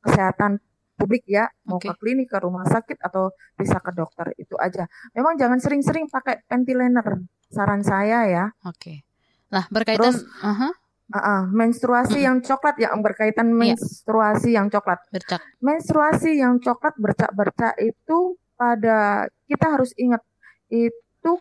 kesehatan 0.00 0.58
publik 0.94 1.26
ya, 1.26 1.50
mau 1.66 1.82
Oke. 1.82 1.90
ke 1.90 1.94
klinik, 1.98 2.30
ke 2.30 2.38
rumah 2.38 2.62
sakit 2.64 3.02
atau 3.02 3.34
bisa 3.58 3.82
ke 3.82 3.90
dokter 3.90 4.30
itu 4.38 4.54
aja. 4.56 4.86
Memang 5.10 5.34
jangan 5.34 5.58
sering-sering 5.58 6.06
pakai 6.06 6.46
pentiliner, 6.46 7.18
saran 7.50 7.82
saya 7.82 8.30
ya. 8.30 8.44
Oke. 8.62 9.02
Nah 9.50 9.66
berkaitan, 9.74 10.14
Terus, 10.14 10.22
Aha, 10.38 10.70
ah, 11.10 11.18
ah, 11.18 11.42
menstruasi 11.50 12.22
Mm-mm. 12.22 12.26
yang 12.30 12.36
coklat 12.40 12.76
ya, 12.78 12.94
berkaitan 12.94 13.50
Iya. 13.50 13.74
menstruasi 13.74 14.54
yang 14.54 14.70
coklat. 14.70 15.02
bercak. 15.10 15.40
menstruasi 15.58 16.30
yang 16.38 16.62
coklat 16.62 16.94
bercak-bercak 16.94 17.74
itu 17.82 18.38
pada 18.54 19.26
kita 19.50 19.66
harus 19.74 19.90
ingat 19.98 20.22
itu 20.70 20.94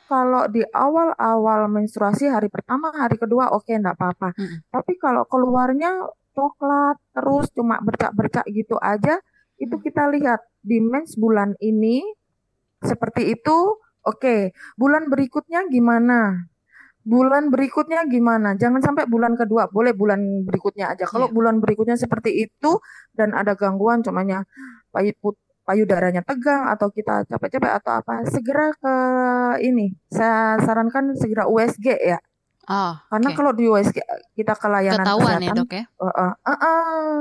kalau 0.07 0.47
di 0.47 0.63
awal-awal 0.71 1.67
menstruasi 1.67 2.31
hari 2.31 2.47
pertama, 2.47 2.95
hari 2.95 3.19
kedua 3.19 3.51
oke 3.51 3.67
enggak 3.67 3.99
apa-apa. 3.99 4.31
Mm-mm. 4.39 4.63
Tapi 4.71 4.95
kalau 4.95 5.27
keluarnya 5.27 5.91
coklat 6.31 6.97
terus 7.11 7.51
cuma 7.51 7.77
bercak-bercak 7.83 8.47
gitu 8.49 8.79
aja, 8.79 9.19
itu 9.59 9.75
Hmm. 9.75 9.83
kita 9.83 10.03
lihat 10.15 10.39
di 10.63 10.79
mens 10.79 11.19
bulan 11.19 11.53
ini 11.59 12.01
seperti 12.79 13.35
itu, 13.35 13.57
oke. 14.01 14.55
Bulan 14.79 15.11
berikutnya 15.11 15.67
gimana? 15.67 16.47
Bulan 17.03 17.51
berikutnya 17.51 18.07
gimana? 18.07 18.55
Jangan 18.55 18.79
sampai 18.79 19.03
bulan 19.11 19.35
kedua, 19.35 19.67
boleh 19.67 19.91
bulan 19.91 20.47
berikutnya 20.47 20.95
aja. 20.95 21.03
Kalau 21.03 21.27
Iya. 21.27 21.35
bulan 21.35 21.55
berikutnya 21.59 21.99
seperti 21.99 22.47
itu 22.47 22.79
dan 23.11 23.35
ada 23.35 23.59
gangguan 23.59 23.99
cumanya 23.99 24.47
payu 24.95 25.11
put- 25.19 25.42
payudaranya 25.63 26.21
tegang 26.23 26.67
atau 26.67 26.91
kita 26.91 27.23
capek-capek 27.27 27.71
atau 27.79 27.91
apa, 28.03 28.23
segera 28.27 28.71
ke 28.75 28.95
ini. 29.63 29.95
Saya 30.11 30.59
sarankan 30.61 31.15
segera 31.15 31.47
USG 31.47 31.87
ya. 31.99 32.19
Oh, 32.63 32.95
Karena 33.11 33.29
oke. 33.31 33.35
kalau 33.35 33.51
di 33.51 33.67
USG 33.67 33.99
kita 34.39 34.55
ke 34.55 34.67
layanan 34.71 35.03
Ketahuan 35.03 35.35
ya 35.43 35.51
kesehatan, 35.51 35.59
dok 35.59 35.71
ya. 35.75 35.83
uh, 35.99 36.07
uh, 36.07 36.33
uh, 36.47 36.51
uh, 36.55 37.15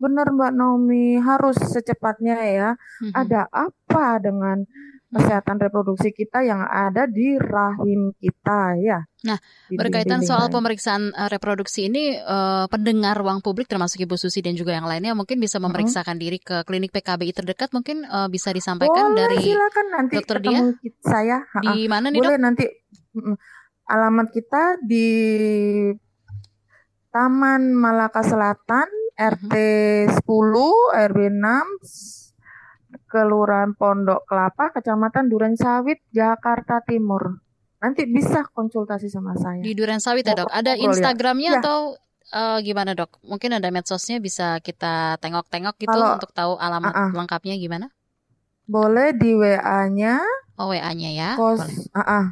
benar 0.00 0.26
Mbak 0.32 0.52
Naomi, 0.56 1.20
harus 1.20 1.56
secepatnya 1.60 2.36
ya. 2.48 2.68
Mhm. 3.04 3.12
Ada 3.12 3.40
apa 3.52 4.20
dengan 4.24 4.64
kesehatan 5.06 5.56
reproduksi 5.56 6.10
kita 6.10 6.42
yang 6.42 6.60
ada 6.60 7.06
di 7.06 7.36
rahim 7.36 8.10
kita 8.12 8.74
ya? 8.76 9.06
Nah, 9.22 9.38
Di 9.66 9.74
Berkaitan 9.74 10.20
soal 10.20 10.46
rahim. 10.46 10.54
pemeriksaan 10.54 11.02
eh, 11.10 11.28
reproduksi 11.28 11.86
ini, 11.86 12.14
eh, 12.14 12.64
pendengar 12.66 13.14
ruang 13.14 13.38
publik 13.38 13.66
termasuk 13.66 14.02
Ibu 14.02 14.14
Susi 14.14 14.42
dan 14.42 14.54
juga 14.54 14.72
yang 14.72 14.84
lainnya 14.84 15.14
mungkin 15.14 15.38
bisa 15.38 15.56
memeriksakan 15.56 16.16
diri 16.16 16.38
ke 16.38 16.62
klinik 16.62 16.90
PKBI 16.90 17.32
terdekat, 17.32 17.70
mungkin 17.70 18.02
eh, 18.02 18.28
bisa 18.28 18.50
disampaikan 18.50 19.10
Boleh 19.10 19.18
dari 19.24 19.38
silakan 19.40 19.86
nanti 19.90 20.14
dokter 20.16 20.38
ki- 20.38 20.94
saya. 21.00 21.38
ha, 21.40 21.58
ha. 21.58 21.70
di 21.70 21.86
mana 21.86 22.10
nih 22.10 22.18
dok? 22.18 22.30
Boleh 22.30 22.40
nanti 22.42 22.64
mm, 23.14 23.36
alamat 23.86 24.28
kita 24.30 24.62
di 24.82 25.06
Taman 27.08 27.72
Malaka 27.72 28.20
Selatan 28.20 28.88
RT 29.16 29.54
10 30.20 30.28
RW 31.08 31.20
6 31.32 32.25
Kelurahan 33.06 33.72
Pondok 33.72 34.26
Kelapa 34.26 34.70
Kecamatan 34.70 35.26
Duren 35.26 35.54
Sawit 35.54 36.02
Jakarta 36.10 36.82
Timur. 36.82 37.38
Nanti 37.78 38.04
bisa 38.04 38.42
konsultasi 38.48 39.06
sama 39.06 39.36
saya. 39.36 39.62
Di 39.62 39.72
Duren 39.72 39.98
Sawit 39.98 40.24
ya 40.24 40.34
dok. 40.34 40.48
Ada 40.48 40.74
ya. 40.74 40.90
Instagramnya 40.90 41.50
Ya. 41.54 41.58
atau 41.62 41.94
eh, 42.26 42.58
gimana 42.60 42.92
dok? 42.92 43.22
Mungkin 43.22 43.52
ada 43.52 43.70
medsosnya 43.70 44.18
bisa 44.18 44.58
kita 44.58 45.14
tengok-tengok 45.20 45.78
gitu 45.78 45.88
Kalau- 45.88 46.18
untuk 46.18 46.32
tahu 46.34 46.58
alamat 46.58 46.90
Ah, 46.90 47.06
ah. 47.06 47.10
lengkapnya 47.14 47.54
gimana? 47.54 47.86
Boleh 48.66 49.14
di 49.14 49.30
WA-nya 49.30 50.18
Oh 50.58 50.66
WA-nya 50.66 51.10
ya. 51.14 51.30
kos 51.38 51.62
Boleh. 51.62 51.76
ah, 51.94 52.02
ah, 52.02 52.24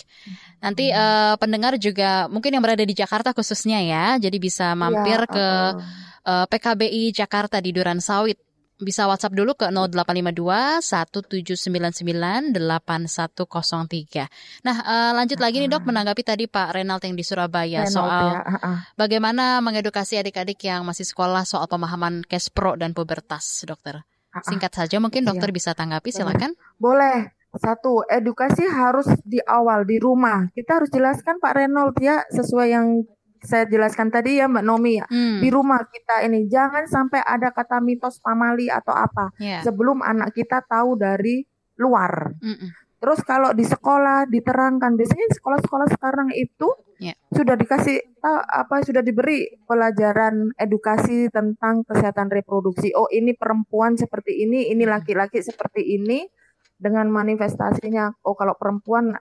Nanti 0.61 0.89
eh, 0.93 1.35
pendengar 1.39 1.77
juga 1.81 2.29
mungkin 2.29 2.53
yang 2.53 2.63
berada 2.65 2.85
di 2.85 2.93
Jakarta 2.93 3.33
khususnya 3.33 3.81
ya, 3.81 4.05
jadi 4.21 4.37
bisa 4.37 4.73
mampir 4.77 5.25
Iya, 5.25 5.31
ke 5.31 5.47
uh-uh. 5.77 6.43
eh, 6.43 6.45
PKBI 6.49 7.13
Jakarta 7.13 7.57
di 7.61 7.71
Duran 7.73 8.01
Sawit. 8.01 8.37
Bisa 8.75 9.07
WhatsApp 9.07 9.31
dulu 9.31 9.55
ke 9.55 9.71
0852 9.71 10.83
1799 10.83 12.51
8103. 12.51 14.27
Nah, 14.67 14.75
eh, 14.83 15.11
lanjut 15.15 15.39
lagi 15.39 15.63
nih 15.63 15.71
Dok 15.71 15.87
menanggapi 15.87 16.21
tadi 16.27 16.43
Pak 16.51 16.75
Renald 16.75 16.99
yang 17.07 17.15
di 17.15 17.23
Surabaya 17.23 17.87
Renault 17.87 17.95
soal 17.95 18.25
ya, 18.35 18.41
uh-uh. 18.43 18.75
bagaimana 18.99 19.63
mengedukasi 19.63 20.19
adik-adik 20.19 20.59
yang 20.67 20.83
masih 20.83 21.07
sekolah 21.07 21.47
soal 21.47 21.71
pemahaman 21.71 22.19
cash 22.27 22.51
pro 22.51 22.75
dan 22.75 22.91
pubertas, 22.91 23.63
Dokter. 23.63 24.03
Uh-uh. 24.35 24.43
Singkat 24.43 24.75
saja 24.75 24.99
mungkin 24.99 25.23
Iya. 25.23 25.31
Dokter 25.31 25.55
bisa 25.55 25.71
tanggapi 25.71 26.11
silakan. 26.11 26.51
Boleh. 26.75 27.31
Satu, 27.55 28.03
edukasi 28.07 28.63
harus 28.67 29.07
di 29.23 29.39
awal 29.43 29.83
di 29.83 29.97
rumah. 29.97 30.47
Kita 30.51 30.79
harus 30.81 30.91
jelaskan 30.91 31.39
Pak 31.39 31.53
Renault 31.55 31.95
ya 31.99 32.23
sesuai 32.27 32.67
yang 32.69 32.87
saya 33.45 33.69
jelaskan 33.69 34.09
tadi 34.09 34.41
ya 34.41 34.49
Mbak 34.49 34.65
Nomi 34.65 34.97
ya. 34.97 35.05
Hmm, 35.05 35.37
Di 35.39 35.53
rumah 35.53 35.85
kita 35.85 36.25
ini 36.25 36.49
jangan 36.49 36.89
sampai 36.89 37.21
ada 37.21 37.53
kata 37.53 37.77
mitos 37.77 38.17
pamali 38.17 38.67
atau 38.67 38.91
apa 38.91 39.29
ya. 39.37 39.61
sebelum 39.61 40.01
anak 40.01 40.33
kita 40.33 40.65
tahu 40.65 40.97
dari 40.97 41.45
luar. 41.77 42.33
Mm-mm. 42.41 42.69
Terus 42.95 43.21
kalau 43.21 43.53
di 43.53 43.61
sekolah 43.61 44.25
diterangkan, 44.25 44.97
biasanya 44.97 45.29
sekolah-sekolah 45.37 45.87
sekarang 45.93 46.29
itu 46.33 46.71
Ya. 46.95 47.11
sudah 47.27 47.59
dikasih 47.59 47.99
apa 48.23 48.79
sudah 48.79 49.03
diberi 49.03 49.51
pelajaran 49.67 50.55
edukasi 50.55 51.27
tentang 51.27 51.83
kesehatan 51.83 52.31
reproduksi. 52.31 52.95
Oh, 52.95 53.11
ini 53.11 53.35
perempuan 53.35 53.99
seperti 53.99 54.47
ini, 54.47 54.71
ini 54.71 54.87
laki-laki 54.87 55.43
seperti 55.43 55.83
ini 55.83 56.23
dengan 56.85 57.09
manifestasinya. 57.09 58.21
Oh, 58.21 58.37
kalau 58.37 58.53
perempuan 58.53 59.17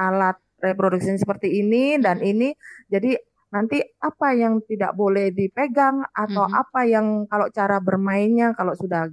alat 0.00 0.40
reproduksi 0.64 1.12
seperti 1.20 1.60
ini 1.60 2.00
dan 2.00 2.24
ini. 2.24 2.56
Jadi 2.88 3.12
nanti 3.52 3.80
apa 4.00 4.32
yang 4.32 4.64
tidak 4.64 4.96
boleh 4.96 5.28
dipegang 5.32 6.00
atau 6.08 6.48
Mhm. 6.48 6.54
apa 6.56 6.80
yang 6.88 7.06
kalau 7.28 7.52
cara 7.52 7.76
bermainnya 7.80 8.56
kalau 8.56 8.72
sudah 8.72 9.08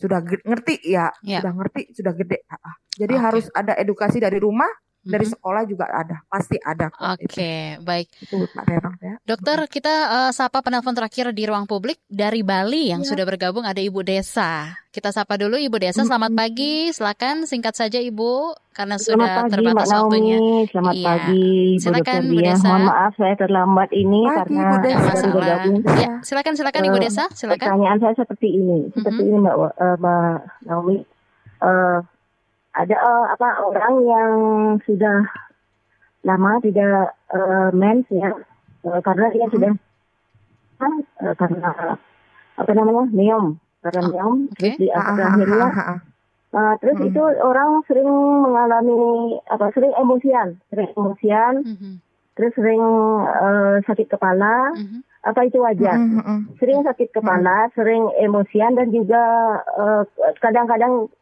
sudah 0.00 0.24
ge- 0.24 0.40
ngerti 0.48 0.80
ya, 0.88 1.12
Ya. 1.20 1.44
sudah 1.44 1.52
ngerti, 1.60 1.92
sudah 1.92 2.12
gede. 2.16 2.40
Jadi 2.96 3.14
Oke. 3.16 3.20
harus 3.20 3.46
ada 3.52 3.76
edukasi 3.76 4.16
dari 4.16 4.40
rumah, 4.40 4.68
dari 5.02 5.24
sekolah 5.24 5.62
juga 5.64 5.84
ada, 5.86 6.20
pasti 6.24 6.56
ada. 6.58 6.92
itu. 7.16 7.24
Oke, 7.26 7.52
baik. 7.80 8.06
Itu 8.20 8.44
Pak 8.46 8.64
Renang 8.64 8.96
ya. 8.98 9.14
Dokter, 9.22 9.58
kita 9.66 9.94
eh, 10.20 10.30
sapa 10.30 10.60
penelpon 10.60 10.92
terakhir 10.92 11.30
di 11.30 11.42
ruang 11.42 11.64
publik 11.64 11.96
dari 12.04 12.40
Bali 12.40 12.88
yang 12.88 13.00
Iya. 13.00 13.08
sudah 13.08 13.24
bergabung 13.24 13.62
ada 13.62 13.78
Ibu 13.78 14.00
Desa. 14.00 14.68
Kita 14.88 15.08
sapa 15.08 15.34
dulu 15.34 15.54
Ibu 15.54 15.76
Desa. 15.78 16.02
Selamat 16.02 16.30
pagi. 16.30 16.90
Silakan 16.90 17.44
singkat 17.44 17.72
saja 17.72 17.96
Ibu 17.96 18.52
karena 18.70 18.96
Selamat 18.96 19.00
sudah 19.00 19.28
pagi 19.30 19.40
Mbak 19.40 19.52
terbatas 19.54 19.88
Naomi, 19.88 20.04
waktunya. 20.10 20.38
selamat 20.66 20.92
Iya. 20.92 21.06
pagi 21.06 21.40
Bu 21.40 21.80
Silakan, 21.80 21.96
Dokter 21.96 22.20
Bu 22.20 22.34
Dia. 22.34 22.44
Desa. 22.46 22.66
Mohon 22.66 22.84
maaf 22.84 23.12
saya 23.14 23.34
terlambat 23.36 23.88
ini 23.92 24.20
Pagi, 24.20 24.36
karena 24.36 24.60
Bu 24.60 24.76
Desa. 24.80 25.00
Masalah. 25.00 25.32
bergabung. 25.32 25.76
Ya, 25.96 26.10
silakan 26.20 26.54
silakan 26.54 26.82
Ibu 26.84 26.92
Eh, 26.92 27.02
Desa. 27.02 27.24
Silakan. 27.30 27.66
Pertanyaan 27.66 27.98
saya 27.98 28.14
seperti 28.14 28.48
ini, 28.50 28.78
seperti 28.90 29.20
Mhm. 29.22 29.28
ini 29.28 29.36
Mbak 29.38 29.54
eh, 29.56 29.96
Mbak 29.96 30.34
Naomi. 30.66 30.96
Eh, 31.60 31.98
ada 32.80 32.96
eh, 32.96 33.24
apa 33.34 33.48
orang 33.60 33.94
yang 34.04 34.30
sudah 34.82 35.18
lama 36.22 36.52
tidak 36.60 37.12
eh, 37.28 37.68
mens 37.72 38.06
ya, 38.08 38.30
eh, 38.84 39.00
karena 39.00 39.26
dia 39.30 39.46
Mhm. 39.48 39.52
sudah 39.52 39.72
uh, 40.80 41.34
karena 41.36 41.70
apa 42.56 42.70
namanya 42.72 43.04
miom 43.12 43.60
karena 43.80 44.00
Oh, 44.00 44.08
miom 44.08 44.34
oke. 44.48 44.56
terus 44.56 44.74
di 44.76 44.88
Ah, 44.88 45.12
ah, 45.12 45.28
akhirnya 45.32 45.68
ah, 45.68 45.72
ah, 45.72 45.88
ah. 45.92 45.98
uh, 46.56 46.74
terus 46.80 46.96
Hmm. 47.00 47.08
itu 47.08 47.22
orang 47.40 47.70
sering 47.84 48.08
mengalami 48.40 49.00
apa 49.48 49.68
sering 49.72 49.92
emosian 49.96 50.56
sering 50.68 50.88
emosian 50.92 51.54
Mhm, 51.64 51.92
terus 52.32 52.52
sering 52.56 52.80
uh, 53.24 53.80
sakit 53.84 54.08
kepala 54.08 54.72
mhm. 54.76 55.04
apa 55.20 55.40
itu 55.44 55.60
wajar 55.60 56.00
Mm, 56.00 56.16
mm, 56.16 56.24
mm. 56.24 56.40
sering 56.56 56.80
sakit 56.80 57.12
kepala 57.12 57.68
sering 57.76 58.08
emosian 58.16 58.72
dan 58.72 58.88
juga 58.88 59.20
uh, 59.76 60.02
kadang-kadang 60.40 61.12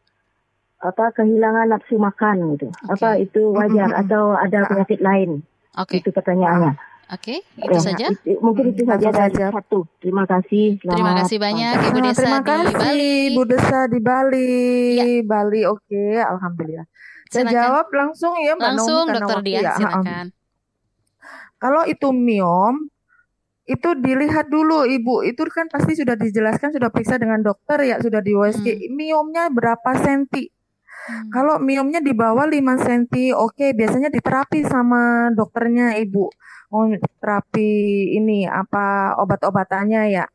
apa 0.79 1.11
kehilangan 1.11 1.67
nafsu 1.69 1.95
makan 1.95 2.55
gitu 2.55 2.71
Oke. 2.87 2.95
apa 2.95 3.09
itu 3.17 3.41
wajar 3.51 3.85
Mm, 3.85 3.91
mm, 3.91 3.97
mm. 3.97 4.01
atau 4.07 4.23
ada 4.33 4.59
penyakit 4.65 4.99
lain 4.99 5.29
Oke, 5.75 5.99
itu 5.99 6.09
pertanyaannya 6.09 6.73
oke, 7.09 7.35
itu 7.41 7.73
Ya, 7.73 7.79
saja. 7.79 8.05
itu- 8.07 8.39
mungkin 8.39 8.69
itu 8.69 8.83
Hmm, 8.83 8.91
saja 8.95 9.09
dari 9.09 9.33
satu. 9.33 9.81
Terima 9.97 10.23
kasih. 10.23 10.77
Terima 10.77 10.93
Selamat 10.93 11.15
kasih 11.19 11.37
banyak. 11.37 11.73
Ibu 11.81 11.89
Nah, 11.95 12.05
Desa 12.05 12.19
terima 12.19 12.37
di 12.37 12.45
kasih 12.45 12.75
Bali. 12.75 13.13
Bu 13.29 13.41
Desa 13.43 13.79
di 13.85 13.99
Bali. 13.99 14.51
Ya. 14.93 15.05
Bali 15.23 15.61
oke, 15.63 16.03
alhamdulillah. 16.15 16.85
Saya 17.25 17.43
Silakan. 17.43 17.55
jawab 17.55 17.87
langsung 17.91 18.33
ya 18.37 18.51
Mbak 18.53 18.65
Langsung 18.67 19.03
karena 19.03 19.17
Dokter 19.19 19.35
waktu 19.35 19.47
Dia, 19.47 19.59
ya. 19.59 19.73
silakan. 19.75 20.25
Kalau 21.57 21.83
itu 21.85 22.07
miom, 22.09 22.75
itu 23.65 23.89
dilihat 23.95 24.45
dulu 24.47 24.85
Ibu. 24.85 25.15
Itu 25.23 25.43
kan 25.47 25.67
pasti 25.67 25.93
sudah 25.93 26.15
dijelaskan, 26.15 26.71
sudah 26.71 26.89
periksa 26.89 27.17
dengan 27.17 27.41
dokter 27.41 27.77
ya, 27.83 27.97
sudah 27.97 28.19
di 28.19 28.31
USG. 28.31 28.67
Miomnya 28.89 29.49
berapa 29.49 29.91
senti? 29.95 30.47
Hmm. 31.09 31.33
Kalau 31.33 31.55
miomnya 31.57 31.99
di 32.05 32.13
bawah 32.13 32.45
5 32.45 32.77
senti, 32.77 33.33
oke, 33.33 33.73
biasanya 33.73 34.13
diterapi 34.13 34.61
sama 34.61 35.33
dokternya 35.33 35.97
Ibu. 35.97 36.25
Oh, 36.69 36.85
terapi 37.17 37.69
ini 38.13 38.45
apa 38.45 39.17
obat-obatannya 39.17 40.13
ya. 40.13 40.25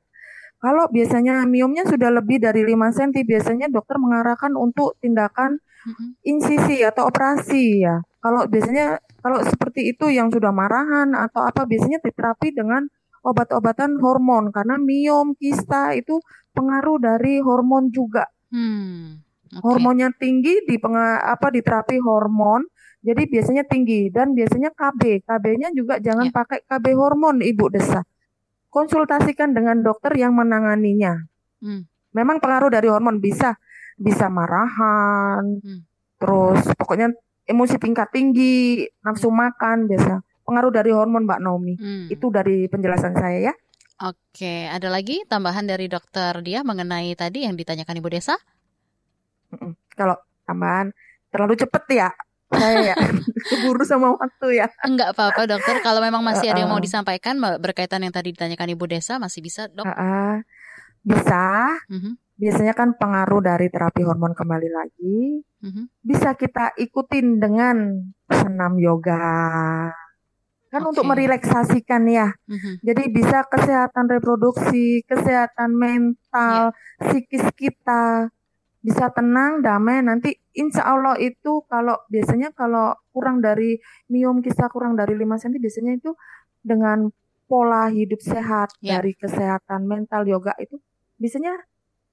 Kalau 0.59 0.91
biasanya 0.91 1.47
miomnya 1.47 1.87
sudah 1.87 2.11
lebih 2.11 2.43
dari 2.43 2.67
5 2.67 2.91
senti, 2.91 3.23
biasanya 3.23 3.71
dokter 3.71 4.01
mengarahkan 4.03 4.57
untuk 4.59 4.99
tindakan 4.99 5.63
Mhm. 5.85 6.07
insisi 6.25 6.81
atau 6.81 7.07
operasi 7.13 7.85
ya. 7.85 8.01
Kalau 8.25 8.49
biasanya 8.49 8.99
kalau 9.21 9.45
seperti 9.45 9.93
itu 9.93 10.09
yang 10.09 10.33
sudah 10.33 10.49
marahan 10.51 11.13
atau 11.13 11.45
apa 11.45 11.69
biasanya 11.69 12.01
diterapi 12.01 12.57
dengan 12.57 12.89
obat-obatan 13.25 14.01
hormon 14.01 14.53
karena 14.53 14.81
miom, 14.81 15.37
kista 15.37 15.93
itu 15.93 16.21
pengaruh 16.57 17.01
dari 17.01 17.41
hormon 17.41 17.93
juga. 17.93 18.25
Hmm, 18.49 19.24
oke. 19.59 19.63
Hormonnya 19.63 20.11
tinggi 20.15 20.65
di 20.67 20.77
apa 20.81 21.49
diterapi 21.51 21.97
hormon. 22.01 22.67
Jadi 23.05 23.29
biasanya 23.29 23.69
tinggi 23.69 24.09
dan 24.09 24.33
biasanya 24.33 24.73
KB. 24.73 25.29
KB-nya 25.29 25.69
juga 25.77 26.01
jangan 26.01 26.29
Ya. 26.29 26.33
pakai 26.33 26.65
KB 26.65 26.85
hormon 26.97 27.45
Ibu 27.45 27.69
Desa. 27.69 28.01
Konsultasikan 28.73 29.53
dengan 29.53 29.85
dokter 29.85 30.17
yang 30.17 30.33
menanganinya. 30.35 31.21
Hmm. 31.61 31.85
Memang 32.17 32.41
pengaruh 32.41 32.73
dari 32.73 32.89
hormon 32.89 33.21
bisa 33.21 33.61
bisa 33.95 34.27
marahan, 34.27 35.61
Hmm. 35.63 35.87
terus 36.19 36.65
pokoknya 36.75 37.15
emosi 37.47 37.77
tingkat 37.79 38.11
tinggi, 38.11 38.89
nafsu 39.05 39.29
makan 39.31 39.87
biasa. 39.87 40.25
Pengaruh 40.45 40.73
dari 40.73 40.91
hormon 40.91 41.29
Mbak 41.29 41.41
Naomi. 41.45 41.75
Hmm. 41.77 42.09
Itu 42.09 42.33
dari 42.33 42.67
penjelasan 42.67 43.15
saya 43.15 43.53
ya. 43.53 43.55
Oke, 44.03 44.67
ada 44.67 44.91
lagi 44.91 45.23
tambahan 45.31 45.71
dari 45.71 45.87
dokter 45.87 46.35
dia 46.43 46.67
mengenai 46.67 47.15
tadi 47.15 47.47
yang 47.47 47.55
ditanyakan 47.55 48.03
Ibu 48.03 48.11
Desa? 48.11 48.35
Kalau 49.97 50.19
tambahan 50.45 50.93
terlalu 51.33 51.55
cepet 51.59 51.85
ya 51.91 52.09
saya 52.55 52.95
ya 52.95 52.97
keburu 53.51 53.83
sama 53.83 54.15
waktu 54.15 54.63
ya. 54.63 54.67
Enggak 54.87 55.17
apa-apa 55.17 55.49
dokter, 55.49 55.77
kalau 55.83 56.01
memang 56.01 56.23
masih 56.23 56.51
ada 56.51 56.63
yang 56.63 56.71
mau 56.71 56.81
disampaikan 56.83 57.37
berkaitan 57.59 58.05
yang 58.05 58.15
tadi 58.15 58.33
ditanyakan 58.33 58.75
Ibu 58.75 58.85
Desa 58.89 59.19
masih 59.19 59.41
bisa 59.43 59.67
dok? 59.71 59.87
Ah, 59.89 60.41
bisa. 61.05 61.75
Mhm, 61.91 62.17
Biasanya 62.35 62.75
kan 62.75 62.99
pengaruh 62.99 63.39
dari 63.47 63.71
terapi 63.71 64.03
hormon 64.03 64.35
kembali 64.35 64.71
lagi. 64.71 65.39
mhm. 65.63 65.87
Bisa 66.03 66.35
kita 66.35 66.75
ikutin 66.75 67.39
dengan 67.39 68.11
senam 68.27 68.75
yoga. 68.79 69.91
Kan 70.75 70.83
untuk 70.91 71.07
Oke. 71.07 71.15
merelaksasikan 71.15 72.03
ya. 72.11 72.35
Mhm. 72.51 72.83
Jadi 72.83 73.03
bisa 73.15 73.47
kesehatan 73.47 74.11
reproduksi, 74.11 75.07
kesehatan 75.07 75.71
mental, 75.79 76.75
psikis 76.99 77.47
kita 77.55 78.35
bisa 78.85 79.09
tenang, 79.17 79.65
damai. 79.65 80.05
Nanti 80.05 80.37
insya 80.53 80.85
Allah 80.85 81.17
itu 81.17 81.65
kalau 81.65 81.97
biasanya 82.13 82.53
kalau 82.53 82.93
kurang 83.17 83.41
dari 83.41 83.81
miom 84.13 84.45
kisah 84.45 84.69
kurang 84.69 84.93
dari 84.95 85.17
5 85.17 85.41
cm 85.41 85.57
biasanya 85.57 85.93
itu 85.97 86.13
dengan 86.61 87.09
pola 87.49 87.89
hidup 87.89 88.21
sehat 88.21 88.77
Ya. 88.85 89.01
dari 89.01 89.17
kesehatan 89.17 89.89
mental 89.89 90.29
yoga 90.29 90.53
itu 90.61 90.77
biasanya 91.17 91.57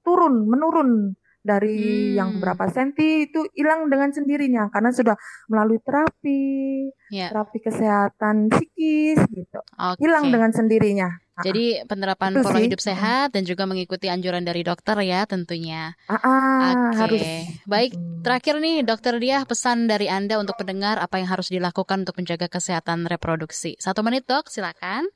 turun, 0.00 0.48
menurun 0.48 1.12
dari 1.42 2.14
yang 2.14 2.38
Hmm. 2.38 2.40
berapa 2.40 2.70
senti 2.70 3.26
itu 3.26 3.42
hilang 3.58 3.90
dengan 3.90 4.14
sendirinya 4.14 4.70
karena 4.70 4.94
sudah 4.94 5.16
melalui 5.50 5.82
terapi, 5.82 6.86
Ya. 7.10 7.34
terapi 7.34 7.58
kesehatan 7.58 8.46
psikis 8.48 9.18
gitu. 9.28 9.60
Hilang 9.98 10.30
Oke. 10.30 10.32
dengan 10.38 10.50
sendirinya. 10.54 11.08
Ah, 11.32 11.48
Jadi 11.48 11.80
penerapan 11.88 12.36
Itu 12.36 12.44
pola 12.44 12.60
sih. 12.60 12.68
hidup 12.68 12.80
sehat 12.84 13.32
dan 13.32 13.48
juga 13.48 13.64
mengikuti 13.64 14.04
anjuran 14.12 14.44
dari 14.44 14.60
dokter 14.60 14.92
ya 15.00 15.24
tentunya. 15.24 15.96
ah, 16.04 16.20
ah, 16.20 16.92
Oke, 16.92 16.96
harus. 17.00 17.22
baik. 17.64 17.92
Terakhir 18.22 18.60
nih, 18.62 18.86
Dokter 18.86 19.18
Dia, 19.18 19.42
pesan 19.42 19.90
dari 19.90 20.06
Anda 20.06 20.38
untuk 20.38 20.54
pendengar 20.54 21.00
apa 21.00 21.18
yang 21.18 21.26
harus 21.26 21.50
dilakukan 21.50 22.06
untuk 22.06 22.14
menjaga 22.22 22.46
kesehatan 22.46 23.08
reproduksi. 23.10 23.74
Satu 23.82 24.04
menit, 24.06 24.28
dok, 24.30 24.46
silakan. 24.46 25.10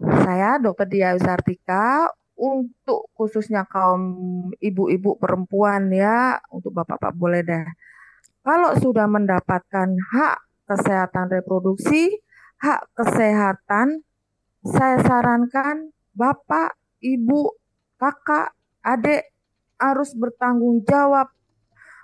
Saya 0.00 0.56
Dr. 0.56 0.88
Dia 0.88 1.12
Usartika 1.12 2.08
untuk 2.34 3.12
khususnya 3.12 3.68
kaum 3.68 4.02
ibu-ibu 4.58 5.20
perempuan 5.20 5.92
ya, 5.92 6.40
untuk 6.48 6.72
bapak-bapak 6.72 7.12
boleh 7.14 7.42
deh. 7.44 7.66
Kalau 8.42 8.74
sudah 8.80 9.06
mendapatkan 9.06 9.88
hak 9.92 10.36
kesehatan 10.66 11.30
reproduksi, 11.30 12.16
hak 12.58 12.88
kesehatan, 12.96 14.02
saya 14.62 15.02
sarankan 15.02 15.90
bapak, 16.14 16.78
ibu, 17.02 17.50
kakak, 17.98 18.54
adik 18.82 19.34
harus 19.78 20.14
bertanggung 20.14 20.86
jawab 20.86 21.34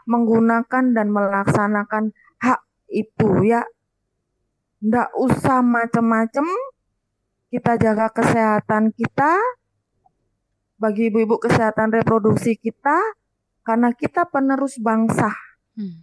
menggunakan 0.08 0.84
dan 0.90 1.06
melaksanakan 1.14 2.10
hak 2.42 2.60
itu 2.90 3.28
ya. 3.46 3.62
Nggak 4.82 5.10
usah 5.14 5.62
macem-macem, 5.62 6.46
kita 7.54 7.78
jaga 7.78 8.10
kesehatan 8.10 8.90
kita, 8.94 9.38
bagi 10.78 11.10
ibu-ibu 11.10 11.38
kesehatan 11.38 11.94
reproduksi 11.94 12.58
kita, 12.58 12.98
karena 13.62 13.94
kita 13.94 14.26
penerus 14.26 14.78
bangsa. 14.82 15.30
Hmm. 15.78 16.02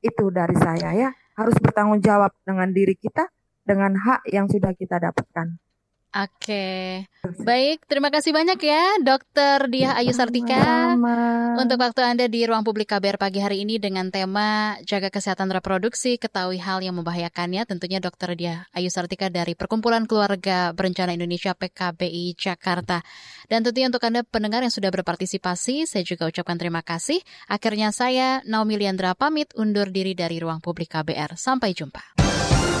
Itu 0.00 0.32
dari 0.32 0.56
saya 0.56 0.92
ya, 0.96 1.10
harus 1.36 1.56
bertanggung 1.60 2.00
jawab 2.00 2.32
dengan 2.44 2.72
diri 2.72 2.96
kita, 2.96 3.28
dengan 3.68 3.92
hak 3.92 4.24
yang 4.32 4.48
sudah 4.48 4.72
kita 4.72 4.96
dapatkan. 4.96 5.60
Oke, 6.08 7.04
baik. 7.44 7.84
Terima 7.84 8.08
kasih 8.08 8.32
banyak 8.32 8.56
ya, 8.64 8.80
Dokter 9.04 9.68
Dia 9.68 9.92
Ayu 9.92 10.16
Sartika. 10.16 10.56
Sama. 10.96 11.52
Untuk 11.60 11.76
waktu 11.76 12.00
Anda 12.00 12.32
di 12.32 12.48
ruang 12.48 12.64
publik 12.64 12.88
KBR 12.88 13.20
pagi 13.20 13.44
hari 13.44 13.60
ini 13.60 13.76
dengan 13.76 14.08
tema 14.08 14.80
Jaga 14.88 15.12
Kesehatan 15.12 15.52
Reproduksi, 15.52 16.16
ketahui 16.16 16.56
hal 16.64 16.80
yang 16.80 16.96
membahayakannya, 16.96 17.68
tentunya 17.68 18.00
Dokter 18.00 18.32
Dia 18.40 18.64
Ayu 18.72 18.88
Sartika 18.88 19.28
dari 19.28 19.52
Perkumpulan 19.52 20.08
Keluarga 20.08 20.72
Berencana 20.72 21.12
Indonesia 21.12 21.52
PKBI 21.52 22.40
Jakarta. 22.40 23.04
Dan 23.52 23.68
tentunya 23.68 23.92
untuk 23.92 24.00
Anda 24.00 24.24
pendengar 24.24 24.64
yang 24.64 24.72
sudah 24.72 24.88
berpartisipasi, 24.88 25.84
saya 25.84 26.08
juga 26.08 26.24
ucapkan 26.24 26.56
terima 26.56 26.80
kasih. 26.80 27.20
Akhirnya 27.52 27.92
saya, 27.92 28.40
Naomi 28.48 28.80
Liandra, 28.80 29.12
pamit 29.12 29.52
undur 29.60 29.92
diri 29.92 30.16
dari 30.16 30.40
ruang 30.40 30.64
publik 30.64 30.88
KBR. 30.88 31.36
Sampai 31.36 31.76
jumpa. 31.76 32.16